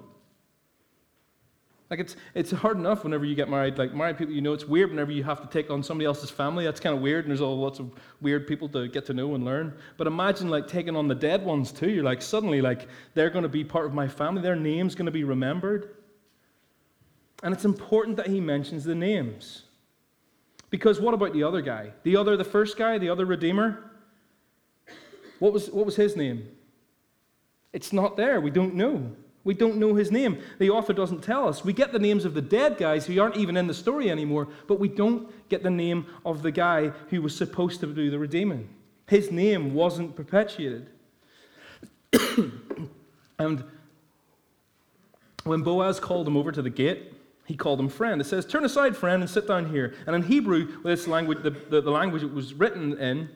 Like, 1.91 2.01
it's, 2.01 2.17
it's 2.35 2.51
hard 2.51 2.79
enough 2.79 3.05
whenever 3.05 3.27
you 3.27 3.35
get 3.35 3.51
married. 3.51 3.77
Like, 3.77 3.93
married 3.93 4.17
people, 4.17 4.33
you 4.33 4.41
know, 4.41 4.55
it's 4.55 4.65
weird 4.65 4.89
whenever 4.89 5.13
you 5.13 5.23
have 5.25 5.43
to 5.43 5.47
take 5.47 5.71
on 5.71 5.83
somebody 5.83 6.07
else's 6.07 6.31
family. 6.31 6.65
That's 6.65 6.81
kind 6.81 6.97
of 6.97 7.03
weird, 7.03 7.27
and 7.27 7.31
there's 7.31 7.43
all 7.43 7.59
lots 7.59 7.81
of 7.81 7.91
weird 8.23 8.47
people 8.47 8.67
to 8.71 8.89
get 8.89 9.05
to 9.07 9.13
know 9.13 9.35
and 9.35 9.45
learn. 9.45 9.77
But 9.99 10.07
imagine, 10.07 10.49
like, 10.49 10.67
taking 10.67 10.97
on 10.97 11.07
the 11.07 11.15
dead 11.15 11.45
ones, 11.45 11.71
too. 11.71 11.91
You're 11.91 12.03
like, 12.03 12.23
suddenly, 12.23 12.63
like, 12.63 12.89
they're 13.13 13.29
going 13.29 13.43
to 13.43 13.51
be 13.51 13.63
part 13.63 13.85
of 13.85 13.93
my 13.93 14.09
family. 14.09 14.41
Their 14.41 14.57
name's 14.57 14.95
going 14.95 15.05
to 15.05 15.13
be 15.13 15.25
remembered. 15.25 15.97
And 17.43 17.53
it's 17.53 17.67
important 17.67 18.17
that 18.17 18.29
he 18.29 18.41
mentions 18.41 18.85
the 18.85 18.95
names. 18.95 19.65
Because 20.71 20.99
what 20.99 21.13
about 21.13 21.35
the 21.35 21.43
other 21.43 21.61
guy? 21.61 21.93
The 22.05 22.17
other, 22.17 22.39
the 22.39 22.45
first 22.45 22.79
guy, 22.79 22.97
the 22.97 23.11
other 23.11 23.27
Redeemer? 23.27 23.92
What 25.43 25.53
was, 25.53 25.71
what 25.71 25.85
was 25.85 25.97
his 25.97 26.15
name? 26.15 26.47
It's 27.73 27.93
not 27.93 28.17
there. 28.17 28.41
We 28.41 28.53
don't 28.53 28.77
know. 28.77 29.11
We 29.43 29.55
don't 29.55 29.79
know 29.79 29.97
his 29.97 30.13
name. 30.13 30.39
The 30.61 30.71
author 30.71 30.93
doesn't 30.93 31.25
tell 31.25 31.49
us. 31.49 31.65
We 31.65 31.73
get 31.73 31.91
the 31.91 31.99
names 31.99 32.25
of 32.25 32.35
the 32.35 32.41
dead 32.41 32.79
guys 32.79 33.07
who 33.07 33.21
aren't 33.21 33.37
even 33.37 33.57
in 33.57 33.67
the 33.67 33.75
story 33.75 34.09
anymore, 34.09 34.47
but 34.69 34.79
we 34.79 34.87
don't 34.87 35.29
get 35.49 35.65
the 35.65 35.71
name 35.71 36.07
of 36.25 36.43
the 36.45 36.53
guy 36.53 36.91
who 37.11 37.21
was 37.21 37.37
supposed 37.37 37.81
to 37.81 37.93
do 37.93 38.09
the 38.09 38.21
redeeming. 38.21 38.69
His 39.09 39.33
name 39.33 39.75
wasn't 39.75 40.15
perpetuated. 40.15 40.87
and 43.41 43.65
when 45.43 45.63
Boaz 45.63 45.99
called 45.99 46.29
him 46.29 46.37
over 46.37 46.53
to 46.53 46.63
the 46.63 46.71
gate, 46.71 47.15
he 47.47 47.57
called 47.57 47.81
him 47.81 47.89
friend. 47.89 48.21
It 48.21 48.27
says, 48.27 48.47
Turn 48.47 48.65
aside, 48.65 48.97
friend, 48.97 49.21
and 49.25 49.29
sit 49.29 49.49
down 49.49 49.71
here. 49.71 49.97
And 50.07 50.15
in 50.15 50.23
Hebrew, 50.23 50.81
this 50.85 51.09
language, 51.09 51.43
the, 51.43 51.51
the, 51.51 51.81
the 51.81 51.91
language 51.91 52.23
it 52.23 52.33
was 52.33 52.55
written 52.55 52.97
in, 53.01 53.29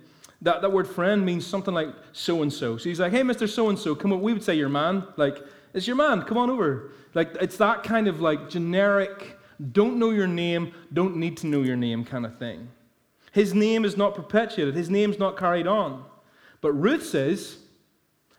that, 0.42 0.62
that 0.62 0.70
word 0.70 0.86
friend 0.86 1.24
means 1.24 1.46
something 1.46 1.72
like 1.72 1.88
so 2.12 2.42
and 2.42 2.52
so. 2.52 2.76
So 2.76 2.88
he's 2.88 3.00
like, 3.00 3.12
hey, 3.12 3.22
Mr. 3.22 3.48
So 3.48 3.68
and 3.68 3.78
so, 3.78 3.94
come 3.94 4.12
on. 4.12 4.20
We 4.20 4.32
would 4.32 4.42
say 4.42 4.54
your 4.54 4.68
man. 4.68 5.04
Like, 5.16 5.38
it's 5.72 5.86
your 5.86 5.96
man. 5.96 6.22
Come 6.22 6.38
on 6.38 6.50
over. 6.50 6.92
Like, 7.14 7.36
it's 7.40 7.56
that 7.56 7.82
kind 7.82 8.08
of 8.08 8.20
like 8.20 8.50
generic, 8.50 9.38
don't 9.72 9.98
know 9.98 10.10
your 10.10 10.26
name, 10.26 10.72
don't 10.92 11.16
need 11.16 11.36
to 11.38 11.46
know 11.46 11.62
your 11.62 11.76
name 11.76 12.04
kind 12.04 12.26
of 12.26 12.38
thing. 12.38 12.68
His 13.32 13.54
name 13.54 13.84
is 13.84 13.96
not 13.96 14.14
perpetuated, 14.14 14.74
his 14.74 14.90
name's 14.90 15.18
not 15.18 15.38
carried 15.38 15.66
on. 15.66 16.04
But 16.60 16.72
Ruth 16.72 17.04
says, 17.04 17.58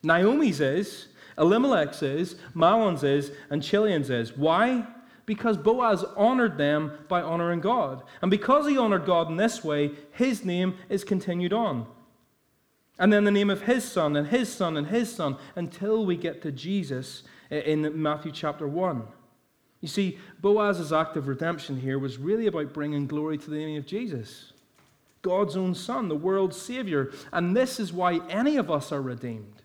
Naomi 0.03 0.51
says, 0.51 1.07
Elimelech 1.38 1.93
says, 1.93 2.36
Mahlon 2.55 2.97
says, 2.97 3.31
and 3.49 3.62
Chilion 3.62 4.03
says. 4.03 4.36
Why? 4.36 4.86
Because 5.27 5.57
Boaz 5.57 6.03
honored 6.15 6.57
them 6.57 6.97
by 7.07 7.21
honoring 7.21 7.59
God. 7.59 8.01
And 8.23 8.31
because 8.31 8.67
he 8.67 8.77
honored 8.77 9.05
God 9.05 9.29
in 9.29 9.35
this 9.35 9.63
way, 9.63 9.91
his 10.11 10.43
name 10.43 10.75
is 10.89 11.03
continued 11.03 11.53
on. 11.53 11.85
And 12.97 13.13
then 13.13 13.25
the 13.25 13.31
name 13.31 13.51
of 13.51 13.63
his 13.63 13.83
son, 13.83 14.15
and 14.15 14.29
his 14.29 14.51
son, 14.51 14.75
and 14.75 14.87
his 14.87 15.13
son, 15.13 15.37
until 15.55 16.03
we 16.03 16.15
get 16.15 16.41
to 16.41 16.51
Jesus 16.51 17.21
in 17.51 18.01
Matthew 18.01 18.31
chapter 18.31 18.67
1. 18.67 19.03
You 19.81 19.87
see, 19.87 20.17
Boaz's 20.41 20.91
act 20.91 21.17
of 21.17 21.27
redemption 21.27 21.79
here 21.79 21.99
was 21.99 22.17
really 22.17 22.47
about 22.47 22.73
bringing 22.73 23.05
glory 23.05 23.37
to 23.37 23.49
the 23.51 23.57
name 23.57 23.77
of 23.77 23.85
Jesus, 23.85 24.53
God's 25.21 25.57
own 25.57 25.75
Son, 25.75 26.07
the 26.07 26.15
world's 26.15 26.59
Savior. 26.59 27.11
And 27.33 27.55
this 27.55 27.79
is 27.79 27.91
why 27.91 28.21
any 28.29 28.55
of 28.55 28.71
us 28.71 28.91
are 28.91 29.01
redeemed. 29.01 29.56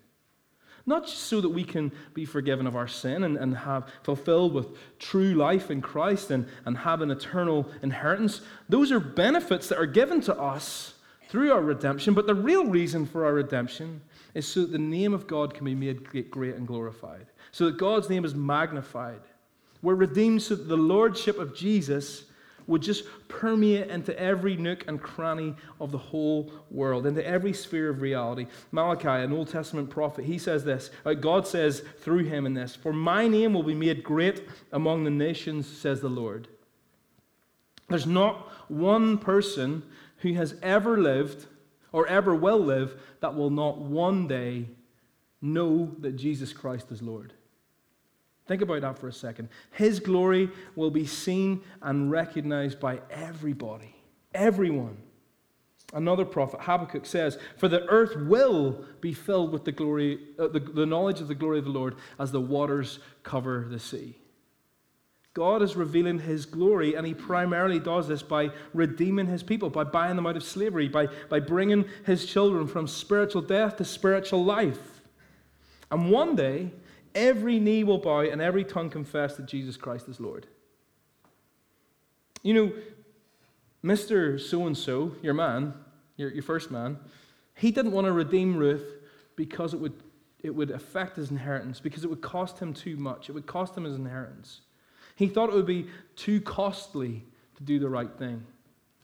Not 0.85 1.05
just 1.05 1.19
so 1.19 1.39
that 1.39 1.49
we 1.49 1.63
can 1.63 1.91
be 2.13 2.25
forgiven 2.25 2.67
of 2.67 2.75
our 2.75 2.87
sin 2.87 3.23
and, 3.23 3.37
and 3.37 3.55
have 3.55 3.89
fulfilled 4.03 4.53
with 4.53 4.67
true 4.99 5.33
life 5.33 5.71
in 5.71 5.81
Christ 5.81 6.29
and, 6.29 6.45
and 6.65 6.77
have 6.77 7.01
an 7.01 7.09
eternal 7.09 7.69
inheritance. 7.81 8.41
Those 8.67 8.91
are 8.91 8.99
benefits 8.99 9.69
that 9.69 9.77
are 9.77 9.85
given 9.85 10.19
to 10.21 10.37
us 10.37 10.95
through 11.29 11.53
our 11.53 11.61
redemption. 11.61 12.13
But 12.13 12.27
the 12.27 12.35
real 12.35 12.65
reason 12.65 13.05
for 13.05 13.25
our 13.25 13.33
redemption 13.33 14.01
is 14.33 14.47
so 14.47 14.61
that 14.61 14.71
the 14.71 14.77
name 14.77 15.13
of 15.13 15.25
God 15.25 15.53
can 15.53 15.65
be 15.65 15.75
made 15.75 16.29
great 16.29 16.55
and 16.55 16.67
glorified, 16.67 17.27
so 17.51 17.65
that 17.65 17.77
God's 17.77 18.09
name 18.09 18.25
is 18.25 18.35
magnified. 18.35 19.21
We're 19.81 19.95
redeemed 19.95 20.41
so 20.41 20.55
that 20.55 20.67
the 20.67 20.77
lordship 20.77 21.39
of 21.39 21.55
Jesus 21.55 22.25
would 22.67 22.81
just 22.81 23.05
permeate 23.27 23.89
into 23.89 24.17
every 24.19 24.55
nook 24.55 24.85
and 24.87 25.01
cranny 25.01 25.55
of 25.79 25.91
the 25.91 25.97
whole 25.97 26.51
world, 26.69 27.05
into 27.05 27.25
every 27.25 27.53
sphere 27.53 27.89
of 27.89 28.01
reality. 28.01 28.47
Malachi, 28.71 29.07
an 29.07 29.33
Old 29.33 29.49
Testament 29.49 29.89
prophet, 29.89 30.25
he 30.25 30.37
says 30.37 30.63
this 30.63 30.91
God 31.21 31.47
says 31.47 31.83
through 31.99 32.25
him 32.25 32.45
in 32.45 32.53
this, 32.53 32.75
For 32.75 32.93
my 32.93 33.27
name 33.27 33.53
will 33.53 33.63
be 33.63 33.75
made 33.75 34.03
great 34.03 34.47
among 34.71 35.03
the 35.03 35.11
nations, 35.11 35.67
says 35.67 36.01
the 36.01 36.09
Lord. 36.09 36.47
There's 37.89 38.07
not 38.07 38.49
one 38.69 39.17
person 39.17 39.83
who 40.17 40.33
has 40.33 40.55
ever 40.61 40.97
lived 40.97 41.45
or 41.91 42.07
ever 42.07 42.33
will 42.33 42.59
live 42.59 42.99
that 43.19 43.35
will 43.35 43.49
not 43.49 43.77
one 43.77 44.27
day 44.27 44.67
know 45.41 45.93
that 45.99 46.15
Jesus 46.15 46.53
Christ 46.53 46.91
is 46.91 47.01
Lord. 47.01 47.33
Think 48.45 48.61
about 48.61 48.81
that 48.81 48.99
for 48.99 49.07
a 49.07 49.13
second. 49.13 49.49
His 49.71 49.99
glory 49.99 50.49
will 50.75 50.91
be 50.91 51.05
seen 51.05 51.61
and 51.81 52.11
recognized 52.11 52.79
by 52.79 52.99
everybody, 53.09 53.95
everyone. 54.33 54.97
Another 55.93 56.25
prophet, 56.25 56.61
Habakkuk, 56.61 57.05
says, 57.05 57.37
For 57.57 57.67
the 57.67 57.85
earth 57.85 58.15
will 58.15 58.83
be 58.99 59.13
filled 59.13 59.51
with 59.53 59.63
the, 59.63 59.71
glory, 59.71 60.19
uh, 60.39 60.47
the, 60.47 60.59
the 60.59 60.85
knowledge 60.85 61.21
of 61.21 61.27
the 61.27 61.35
glory 61.35 61.59
of 61.59 61.65
the 61.65 61.71
Lord 61.71 61.95
as 62.19 62.31
the 62.31 62.41
waters 62.41 62.99
cover 63.21 63.67
the 63.69 63.79
sea. 63.79 64.17
God 65.35 65.61
is 65.61 65.75
revealing 65.75 66.19
his 66.19 66.45
glory, 66.45 66.95
and 66.95 67.07
he 67.07 67.13
primarily 67.13 67.79
does 67.79 68.07
this 68.07 68.21
by 68.21 68.49
redeeming 68.73 69.27
his 69.27 69.41
people, 69.41 69.69
by 69.69 69.83
buying 69.83 70.15
them 70.15 70.27
out 70.27 70.37
of 70.37 70.43
slavery, 70.43 70.87
by, 70.87 71.07
by 71.29 71.39
bringing 71.39 71.85
his 72.05 72.25
children 72.25 72.67
from 72.67 72.87
spiritual 72.87 73.41
death 73.41 73.77
to 73.77 73.85
spiritual 73.85 74.43
life. 74.43 75.01
And 75.89 76.11
one 76.11 76.35
day, 76.35 76.71
every 77.15 77.59
knee 77.59 77.83
will 77.83 77.97
bow 77.97 78.21
and 78.21 78.41
every 78.41 78.63
tongue 78.63 78.89
confess 78.89 79.35
that 79.37 79.45
Jesus 79.45 79.77
Christ 79.77 80.07
is 80.07 80.19
Lord. 80.19 80.47
You 82.41 82.53
know, 82.53 82.71
Mr. 83.83 84.39
So 84.39 84.65
and 84.65 84.77
so, 84.77 85.13
your 85.21 85.33
man, 85.33 85.73
your, 86.17 86.31
your 86.31 86.43
first 86.43 86.71
man, 86.71 86.97
he 87.55 87.71
didn't 87.71 87.91
want 87.91 88.05
to 88.05 88.11
redeem 88.11 88.57
Ruth 88.57 88.85
because 89.35 89.73
it 89.73 89.79
would, 89.79 89.93
it 90.41 90.53
would 90.53 90.71
affect 90.71 91.15
his 91.17 91.31
inheritance, 91.31 91.79
because 91.79 92.03
it 92.03 92.09
would 92.09 92.21
cost 92.21 92.59
him 92.59 92.73
too 92.73 92.95
much. 92.97 93.29
It 93.29 93.33
would 93.33 93.45
cost 93.45 93.75
him 93.77 93.83
his 93.83 93.95
inheritance. 93.95 94.61
He 95.15 95.27
thought 95.27 95.49
it 95.49 95.55
would 95.55 95.67
be 95.67 95.87
too 96.15 96.41
costly 96.41 97.23
to 97.55 97.63
do 97.63 97.79
the 97.79 97.89
right 97.89 98.11
thing. 98.17 98.45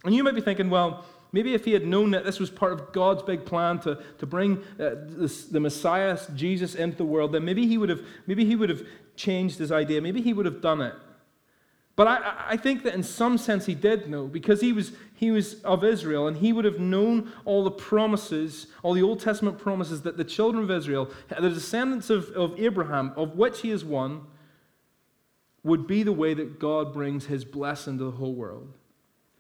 And 0.04 0.16
you 0.16 0.24
might 0.24 0.36
be 0.36 0.42
thinking, 0.42 0.70
well, 0.70 1.06
maybe 1.32 1.54
if 1.54 1.66
he 1.66 1.74
had 1.74 1.86
known 1.86 2.12
that 2.12 2.24
this 2.24 2.40
was 2.40 2.50
part 2.50 2.74
of 2.74 2.92
God's 2.92 3.24
big 3.24 3.46
plan 3.46 3.80
to, 3.80 4.02
to 4.18 4.26
bring 4.26 4.58
uh, 4.80 4.96
this, 5.02 5.46
the 5.46 5.60
Messiah, 5.60 6.18
Jesus, 6.36 6.76
into 6.76 6.98
the 6.98 7.06
world, 7.06 7.34
then 7.34 7.46
maybe 7.46 7.68
he, 7.68 7.78
would 7.78 7.90
have, 7.90 8.02
maybe 8.28 8.46
he 8.46 8.56
would 8.56 8.70
have 8.70 8.86
changed 9.16 9.60
his 9.60 9.72
idea. 9.72 10.02
Maybe 10.02 10.22
he 10.22 10.34
would 10.34 10.46
have 10.46 10.62
done 10.62 10.82
it. 10.82 10.96
But 11.96 12.08
I, 12.08 12.46
I 12.52 12.58
think 12.58 12.84
that 12.84 12.94
in 12.94 13.04
some 13.04 13.38
sense 13.38 13.66
he 13.66 13.76
did 13.76 14.10
know 14.10 14.26
because 14.26 14.62
he 14.62 14.72
was, 14.72 14.94
he 15.16 15.32
was 15.32 15.62
of 15.64 15.84
Israel 15.84 16.30
and 16.30 16.38
he 16.38 16.54
would 16.54 16.64
have 16.64 16.80
known 16.80 17.30
all 17.44 17.66
the 17.66 17.72
promises, 17.72 18.68
all 18.84 18.94
the 18.94 19.04
Old 19.04 19.20
Testament 19.20 19.60
promises 19.60 20.04
that 20.04 20.16
the 20.16 20.24
children 20.24 20.64
of 20.64 20.72
Israel, 20.72 21.12
the 21.28 21.50
descendants 21.50 22.10
of, 22.10 22.30
of 22.30 22.58
Abraham, 22.58 23.12
of 23.18 23.36
which 23.36 23.60
he 23.62 23.70
is 23.70 23.84
one, 23.84 24.22
would 25.62 25.88
be 25.88 26.04
the 26.04 26.14
way 26.14 26.34
that 26.34 26.58
God 26.58 26.94
brings 26.94 27.26
his 27.26 27.44
blessing 27.44 27.98
to 27.98 28.06
the 28.06 28.12
whole 28.12 28.34
world. 28.34 28.74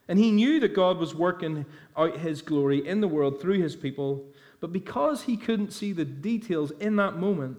And 0.10 0.17
he 0.17 0.32
knew 0.32 0.60
that 0.60 0.74
God 0.74 0.98
was 0.98 1.13
working 1.13 1.67
out 1.95 2.17
his 2.17 2.41
glory 2.41 2.86
in 2.86 3.00
the 3.00 3.08
world 3.08 3.39
through 3.39 3.62
his 3.62 3.76
people, 3.76 4.26
but 4.60 4.74
because 4.74 5.24
he 5.24 5.38
couldn't 5.38 5.72
see 5.72 5.93
the 5.93 6.04
details 6.04 6.72
in 6.80 6.95
that 6.95 7.17
moment, 7.17 7.58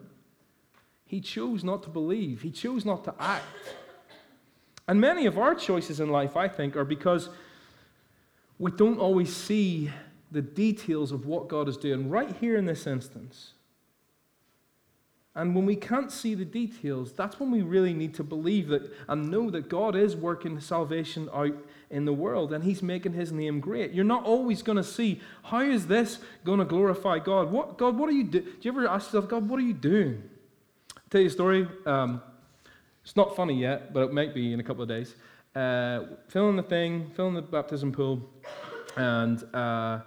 he 1.06 1.20
chose 1.20 1.62
not 1.62 1.84
to 1.84 1.88
believe. 1.88 2.42
He 2.42 2.50
chose 2.50 2.84
not 2.84 3.04
to 3.04 3.14
act. 3.20 3.46
And 4.88 5.00
many 5.00 5.26
of 5.26 5.38
our 5.38 5.54
choices 5.54 6.00
in 6.00 6.10
life, 6.10 6.36
I 6.36 6.48
think, 6.48 6.76
are 6.76 6.84
because 6.84 7.30
we 8.58 8.72
don't 8.72 8.98
always 8.98 9.34
see 9.34 9.90
the 10.32 10.42
details 10.42 11.12
of 11.12 11.26
what 11.26 11.48
God 11.48 11.68
is 11.68 11.76
doing 11.76 12.10
right 12.10 12.34
here 12.40 12.56
in 12.56 12.66
this 12.66 12.86
instance. 12.86 13.52
And 15.36 15.54
when 15.54 15.64
we 15.64 15.76
can't 15.76 16.10
see 16.10 16.34
the 16.34 16.44
details, 16.44 17.12
that's 17.12 17.38
when 17.38 17.52
we 17.52 17.62
really 17.62 17.94
need 17.94 18.14
to 18.14 18.24
believe 18.24 18.68
that 18.68 18.90
and 19.08 19.30
know 19.30 19.48
that 19.50 19.68
God 19.68 19.94
is 19.94 20.16
working 20.16 20.58
salvation 20.58 21.28
out 21.32 21.54
in 21.88 22.04
the 22.04 22.12
world 22.12 22.52
and 22.52 22.64
He's 22.64 22.82
making 22.82 23.12
His 23.12 23.30
name 23.30 23.60
great. 23.60 23.92
You're 23.92 24.04
not 24.04 24.24
always 24.24 24.60
going 24.62 24.76
to 24.76 24.84
see 24.84 25.20
how 25.44 25.60
is 25.60 25.86
this 25.86 26.18
going 26.44 26.58
to 26.58 26.64
glorify 26.64 27.20
God. 27.20 27.52
What 27.52 27.78
God? 27.78 27.96
What 27.96 28.08
are 28.08 28.12
you 28.12 28.24
doing? 28.24 28.44
Do 28.44 28.58
you 28.62 28.72
ever 28.72 28.88
ask 28.88 29.06
yourself, 29.06 29.28
God, 29.28 29.48
what 29.48 29.60
are 29.60 29.64
you 29.64 29.72
doing? 29.72 30.22
I'll 30.96 31.02
tell 31.10 31.20
you 31.20 31.28
a 31.28 31.30
story. 31.30 31.68
Um, 31.86 32.22
it's 33.04 33.14
not 33.14 33.36
funny 33.36 33.54
yet, 33.54 33.92
but 33.92 34.02
it 34.04 34.12
might 34.12 34.34
be 34.34 34.52
in 34.52 34.58
a 34.58 34.64
couple 34.64 34.82
of 34.82 34.88
days. 34.88 35.14
Uh, 35.54 36.06
filling 36.28 36.56
the 36.56 36.62
thing, 36.62 37.10
filling 37.14 37.34
the 37.34 37.42
baptism 37.42 37.92
pool, 37.92 38.28
and 38.96 39.42
uh, 39.54 40.00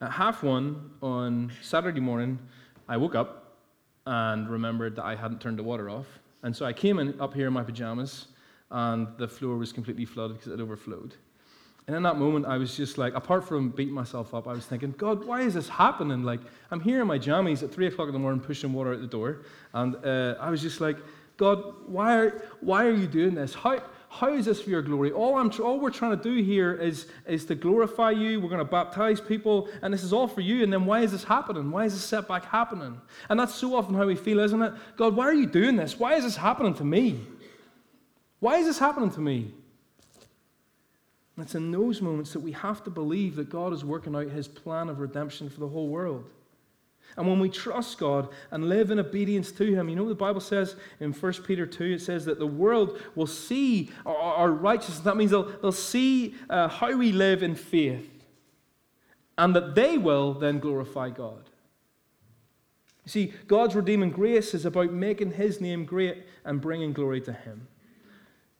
at 0.00 0.10
half 0.10 0.42
one 0.42 0.90
on 1.00 1.52
Saturday 1.62 2.00
morning, 2.00 2.40
I 2.88 2.96
woke 2.96 3.14
up 3.14 3.41
and 4.06 4.48
remembered 4.48 4.96
that 4.96 5.04
I 5.04 5.14
hadn't 5.14 5.40
turned 5.40 5.58
the 5.58 5.62
water 5.62 5.88
off. 5.88 6.06
And 6.42 6.54
so 6.54 6.66
I 6.66 6.72
came 6.72 6.98
in 6.98 7.20
up 7.20 7.34
here 7.34 7.46
in 7.46 7.52
my 7.52 7.62
pajamas, 7.62 8.26
and 8.70 9.08
the 9.18 9.28
floor 9.28 9.56
was 9.56 9.72
completely 9.72 10.04
flooded 10.04 10.38
because 10.38 10.52
it 10.52 10.60
overflowed. 10.60 11.14
And 11.86 11.96
in 11.96 12.02
that 12.04 12.16
moment, 12.16 12.46
I 12.46 12.58
was 12.58 12.76
just 12.76 12.96
like, 12.96 13.14
apart 13.14 13.46
from 13.46 13.70
beating 13.70 13.94
myself 13.94 14.34
up, 14.34 14.46
I 14.46 14.52
was 14.52 14.66
thinking, 14.66 14.94
God, 14.96 15.24
why 15.24 15.40
is 15.40 15.54
this 15.54 15.68
happening? 15.68 16.22
Like, 16.22 16.40
I'm 16.70 16.80
here 16.80 17.00
in 17.00 17.08
my 17.08 17.18
jammies 17.18 17.62
at 17.62 17.72
3 17.72 17.88
o'clock 17.88 18.06
in 18.06 18.12
the 18.12 18.20
morning 18.20 18.40
pushing 18.40 18.72
water 18.72 18.92
out 18.92 19.00
the 19.00 19.06
door. 19.06 19.42
And 19.74 19.96
uh, 20.04 20.36
I 20.40 20.50
was 20.50 20.62
just 20.62 20.80
like, 20.80 20.96
God, 21.36 21.74
why 21.86 22.16
are, 22.18 22.42
why 22.60 22.86
are 22.86 22.92
you 22.92 23.08
doing 23.08 23.34
this? 23.34 23.52
How, 23.52 23.82
how 24.12 24.34
is 24.34 24.44
this 24.44 24.60
for 24.60 24.68
your 24.68 24.82
glory? 24.82 25.10
All, 25.10 25.38
I'm, 25.38 25.50
all 25.62 25.80
we're 25.80 25.90
trying 25.90 26.14
to 26.16 26.22
do 26.22 26.42
here 26.42 26.74
is, 26.74 27.06
is 27.26 27.46
to 27.46 27.54
glorify 27.54 28.10
you. 28.10 28.40
We're 28.40 28.50
going 28.50 28.58
to 28.58 28.64
baptize 28.64 29.22
people, 29.22 29.70
and 29.80 29.92
this 29.92 30.04
is 30.04 30.12
all 30.12 30.28
for 30.28 30.42
you. 30.42 30.62
And 30.62 30.70
then 30.70 30.84
why 30.84 31.00
is 31.00 31.12
this 31.12 31.24
happening? 31.24 31.70
Why 31.70 31.86
is 31.86 31.94
this 31.94 32.04
setback 32.04 32.44
happening? 32.44 33.00
And 33.30 33.40
that's 33.40 33.54
so 33.54 33.74
often 33.74 33.94
how 33.94 34.04
we 34.04 34.14
feel, 34.14 34.40
isn't 34.40 34.60
it? 34.60 34.74
God, 34.98 35.16
why 35.16 35.24
are 35.24 35.34
you 35.34 35.46
doing 35.46 35.76
this? 35.76 35.98
Why 35.98 36.16
is 36.16 36.24
this 36.24 36.36
happening 36.36 36.74
to 36.74 36.84
me? 36.84 37.20
Why 38.38 38.58
is 38.58 38.66
this 38.66 38.78
happening 38.78 39.10
to 39.12 39.20
me? 39.20 39.50
And 41.36 41.46
it's 41.46 41.54
in 41.54 41.70
those 41.70 42.02
moments 42.02 42.34
that 42.34 42.40
we 42.40 42.52
have 42.52 42.84
to 42.84 42.90
believe 42.90 43.34
that 43.36 43.48
God 43.48 43.72
is 43.72 43.82
working 43.82 44.14
out 44.14 44.28
his 44.28 44.46
plan 44.46 44.90
of 44.90 45.00
redemption 45.00 45.48
for 45.48 45.60
the 45.60 45.68
whole 45.68 45.88
world. 45.88 46.26
And 47.16 47.26
when 47.26 47.38
we 47.38 47.48
trust 47.48 47.98
God 47.98 48.28
and 48.50 48.68
live 48.68 48.90
in 48.90 48.98
obedience 48.98 49.52
to 49.52 49.74
Him, 49.74 49.88
you 49.88 49.96
know 49.96 50.08
the 50.08 50.14
Bible 50.14 50.40
says 50.40 50.76
in 51.00 51.12
1 51.12 51.32
Peter 51.44 51.66
2? 51.66 51.84
It 51.84 52.00
says 52.00 52.24
that 52.24 52.38
the 52.38 52.46
world 52.46 53.00
will 53.14 53.26
see 53.26 53.90
our, 54.06 54.16
our 54.16 54.50
righteousness. 54.50 55.00
That 55.00 55.16
means 55.16 55.30
they'll, 55.30 55.50
they'll 55.60 55.72
see 55.72 56.34
uh, 56.48 56.68
how 56.68 56.96
we 56.96 57.12
live 57.12 57.42
in 57.42 57.54
faith, 57.54 58.08
and 59.36 59.54
that 59.54 59.74
they 59.74 59.98
will 59.98 60.34
then 60.34 60.58
glorify 60.58 61.10
God. 61.10 61.50
You 63.04 63.10
see, 63.10 63.34
God's 63.46 63.74
redeeming 63.74 64.10
grace 64.10 64.54
is 64.54 64.64
about 64.64 64.92
making 64.92 65.32
His 65.32 65.60
name 65.60 65.84
great 65.84 66.24
and 66.44 66.60
bringing 66.60 66.92
glory 66.92 67.20
to 67.22 67.32
Him. 67.32 67.66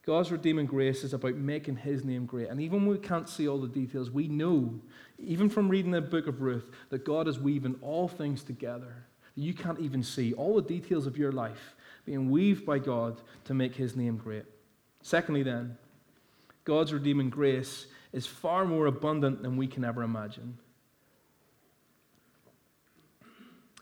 God's 0.05 0.33
redeeming 0.33 0.65
grace 0.65 1.03
is 1.05 1.13
about 1.13 1.35
making 1.35 1.77
his 1.77 2.03
name 2.03 2.25
great. 2.25 2.49
And 2.49 2.59
even 2.59 2.85
when 2.85 2.97
we 2.97 2.97
can't 2.97 3.29
see 3.29 3.47
all 3.47 3.57
the 3.57 3.69
details, 3.69 4.11
we 4.11 4.27
know, 4.27 4.81
even 5.23 5.49
from 5.49 5.69
reading 5.69 5.91
the 5.91 6.01
book 6.01 6.27
of 6.27 6.41
Ruth, 6.41 6.69
that 6.89 7.05
God 7.05 7.27
is 7.27 7.39
weaving 7.39 7.75
all 7.81 8.07
things 8.07 8.43
together. 8.43 9.05
You 9.35 9.53
can't 9.53 9.79
even 9.79 10.03
see 10.03 10.33
all 10.33 10.55
the 10.55 10.61
details 10.61 11.07
of 11.07 11.17
your 11.17 11.31
life 11.31 11.75
being 12.05 12.29
weaved 12.29 12.65
by 12.65 12.79
God 12.79 13.21
to 13.45 13.53
make 13.53 13.75
his 13.75 13.95
name 13.95 14.17
great. 14.17 14.45
Secondly, 15.01 15.43
then, 15.43 15.77
God's 16.65 16.93
redeeming 16.93 17.29
grace 17.29 17.87
is 18.11 18.25
far 18.25 18.65
more 18.65 18.85
abundant 18.85 19.41
than 19.41 19.57
we 19.57 19.67
can 19.67 19.83
ever 19.83 20.03
imagine. 20.03 20.57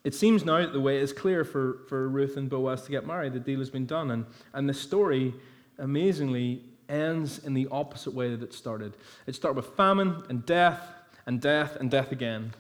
It 0.04 0.16
seems 0.16 0.44
now 0.46 0.60
that 0.60 0.74
the 0.74 0.80
way 0.80 0.98
is 0.98 1.14
clear 1.14 1.44
for, 1.44 1.80
for 1.88 2.10
Ruth 2.10 2.38
and 2.38 2.50
Boaz 2.50 2.84
to 2.84 2.92
get 2.92 3.06
married. 3.06 3.34
The 3.34 3.40
deal 3.40 3.60
has 3.60 3.70
been 3.70 3.86
done. 3.86 4.10
And, 4.10 4.26
and 4.54 4.68
the 4.68 4.74
story 4.74 5.34
amazingly 5.78 6.64
ends 6.90 7.40
in 7.40 7.54
the 7.54 7.68
opposite 7.72 8.14
way 8.14 8.32
that 8.32 8.42
it 8.42 8.54
started. 8.54 8.98
It 9.28 9.36
started 9.36 9.58
with 9.58 9.76
famine 9.78 10.24
and 10.30 10.46
death 10.46 10.82
and 11.26 11.42
death 11.42 11.76
and 11.76 11.90
death 11.90 12.12
again. 12.12 12.54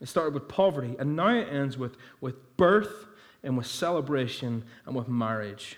It 0.00 0.08
started 0.08 0.34
with 0.34 0.48
poverty, 0.48 0.96
and 0.98 1.16
now 1.16 1.28
it 1.28 1.48
ends 1.50 1.78
with, 1.78 1.96
with 2.20 2.56
birth 2.56 3.06
and 3.42 3.56
with 3.56 3.66
celebration 3.66 4.64
and 4.86 4.94
with 4.94 5.08
marriage. 5.08 5.76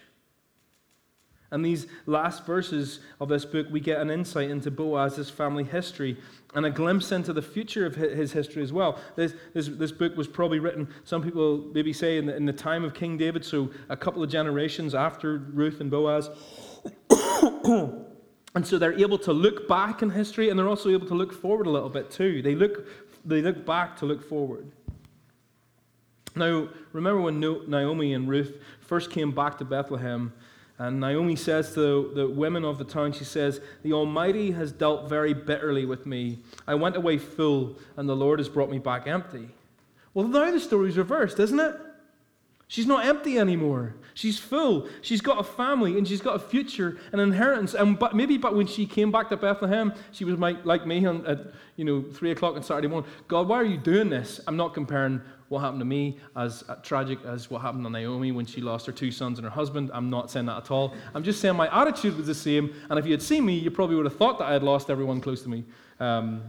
And 1.51 1.65
these 1.65 1.87
last 2.07 2.45
verses 2.45 3.01
of 3.21 3.29
this 3.29 3.45
book, 3.45 3.69
we 3.71 3.79
get 3.79 4.01
an 4.01 4.11
insight 4.11 4.51
into 4.51 4.71
Boaz's 4.71 5.31
family 5.31 5.63
history 5.63 6.17
and 6.55 6.67
a 6.67 6.71
glimpse 6.71 7.13
into 7.13 7.33
the 7.33 7.43
future 7.43 7.87
of 7.87 7.95
his 7.95 8.33
history 8.33 8.65
as 8.65 8.73
well. 8.73 8.99
This, 9.15 9.35
this, 9.55 9.69
this 9.69 9.93
book 9.93 10.17
was 10.17 10.27
probably 10.27 10.59
written, 10.59 10.89
some 11.05 11.23
people 11.23 11.71
maybe 11.73 11.93
say, 11.93 12.19
in 12.19 12.27
the, 12.27 12.35
in 12.35 12.47
the 12.47 12.53
time 12.53 12.85
of 12.85 12.95
King 12.95 13.17
David, 13.17 13.45
so 13.45 13.71
a 13.89 13.97
couple 13.97 14.25
of 14.25 14.31
generations 14.31 14.95
after 14.95 15.39
Ruth 15.39 15.81
and 15.81 15.91
Boaz. 15.91 16.31
and 18.57 18.67
so 18.67 18.79
they're 18.79 18.99
able 18.99 19.19
to 19.19 19.35
look 19.35 19.69
back 19.69 20.01
in 20.01 20.09
history 20.09 20.49
and 20.49 20.59
they're 20.59 20.67
also 20.67 20.89
able 20.89 21.07
to 21.07 21.15
look 21.15 21.31
forward 21.31 21.67
a 21.67 21.71
little 21.71 21.91
bit 21.91 22.11
too. 22.11 22.41
They 22.41 22.55
look, 22.55 22.87
they 23.23 23.43
look 23.43 23.67
back 23.67 23.99
to 23.99 24.07
look 24.07 24.27
forward. 24.27 24.67
Now, 26.35 26.69
remember 26.95 27.21
when 27.21 27.39
Naomi 27.39 28.15
and 28.15 28.27
Ruth 28.27 28.57
first 28.81 29.11
came 29.11 29.31
back 29.31 29.59
to 29.59 29.65
Bethlehem 29.67 30.33
And 30.79 31.01
Naomi 31.01 31.37
says 31.37 31.75
to 31.75 32.11
the, 32.15 32.27
women 32.27 32.65
of 32.65 32.79
the 32.79 32.85
town, 32.85 33.13
she 33.13 33.25
says, 33.25 33.61
The 33.83 33.93
Almighty 33.93 34.53
has 34.53 34.73
dealt 34.73 35.07
very 35.07 35.35
bitterly 35.35 35.85
with 35.85 36.07
me. 36.07 36.39
I 36.67 36.75
went 36.77 36.97
away 36.97 37.19
full, 37.19 37.77
and 37.99 38.09
the 38.09 38.17
Lord 38.17 38.39
has 38.39 38.49
brought 38.49 38.71
me 38.71 38.79
back 38.79 39.07
empty. 39.07 39.49
Well, 40.15 40.29
now 40.29 40.51
the 40.51 40.61
story's 40.61 40.97
reversed, 40.97 41.39
isn't 41.41 41.61
it? 41.61 41.75
She's 42.69 42.87
not 42.87 43.07
empty 43.07 43.39
anymore. 43.39 43.95
She's 44.15 44.39
full. 44.39 44.89
She's 45.01 45.21
got 45.21 45.39
a 45.39 45.45
family 45.45 45.99
and 45.99 46.09
she's 46.09 46.21
got 46.21 46.35
a 46.35 46.39
future, 46.39 46.99
an 47.13 47.21
inheritance. 47.21 47.75
And 47.75 47.97
but 47.97 48.17
maybe, 48.17 48.39
but 48.39 48.57
when 48.57 48.67
she 48.67 48.87
came 48.87 49.13
back 49.13 49.29
to 49.29 49.37
Bethlehem, 49.37 49.93
she 50.11 50.25
was 50.25 50.39
like, 50.39 50.65
like 50.65 50.85
me 50.85 51.05
on, 51.07 51.25
at 51.27 51.53
you 51.77 51.85
know 51.85 52.03
three 52.03 52.33
o'clock 52.33 52.57
on 52.57 52.63
Saturday 52.65 52.89
morning. 52.89 53.09
God, 53.29 53.47
why 53.47 53.57
are 53.57 53.65
you 53.65 53.77
doing 53.77 54.09
this? 54.09 54.41
I'm 54.49 54.57
not 54.57 54.75
comparing 54.75 55.21
what 55.49 55.61
happened 55.61 55.81
to 55.81 55.85
me 55.85 56.19
as 56.35 56.65
uh, 56.69 56.75
tragic 56.77 57.21
as 57.25 57.49
what 57.49 57.63
happened 57.63 57.85
to 57.85 57.91
Naomi 57.91 58.33
when 58.33 58.47
she 58.47 58.61
lost 58.61 58.85
her 58.87 58.93
two 58.93 59.13
sons 59.13 59.39
and 59.39 59.45
her 59.45 59.51
husband. 59.51 59.93
I'm 59.95 60.11
not 60.11 60.29
saying 60.29 60.47
that 60.47 60.57
at 60.57 60.71
all. 60.73 60.93
I'm 61.15 61.23
just 61.23 61.41
saying 61.41 61.55
my 61.55 61.69
attitude 61.81 62.17
was 62.17 62.27
the 62.27 62.35
same. 62.35 62.75
And 62.91 62.99
if 62.99 63.07
you 63.07 63.13
had 63.13 63.23
seen 63.23 63.47
me, 63.47 63.57
you 63.57 63.71
probably 63.71 63.95
would 63.95 64.07
have 64.07 64.17
thought 64.17 64.39
that 64.39 64.47
I 64.47 64.53
had 64.53 64.65
lost 64.65 64.91
everyone 64.91 65.21
close 65.21 65.43
to 65.43 65.49
me. 65.49 65.65
Um, 66.01 66.43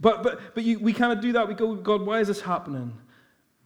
but 0.00 0.22
but 0.22 0.54
but 0.54 0.64
you, 0.64 0.80
we 0.80 0.92
kind 0.92 1.12
of 1.12 1.20
do 1.20 1.32
that. 1.32 1.48
We 1.48 1.54
go, 1.54 1.74
God, 1.76 2.02
why 2.02 2.20
is 2.20 2.28
this 2.28 2.42
happening? 2.42 2.92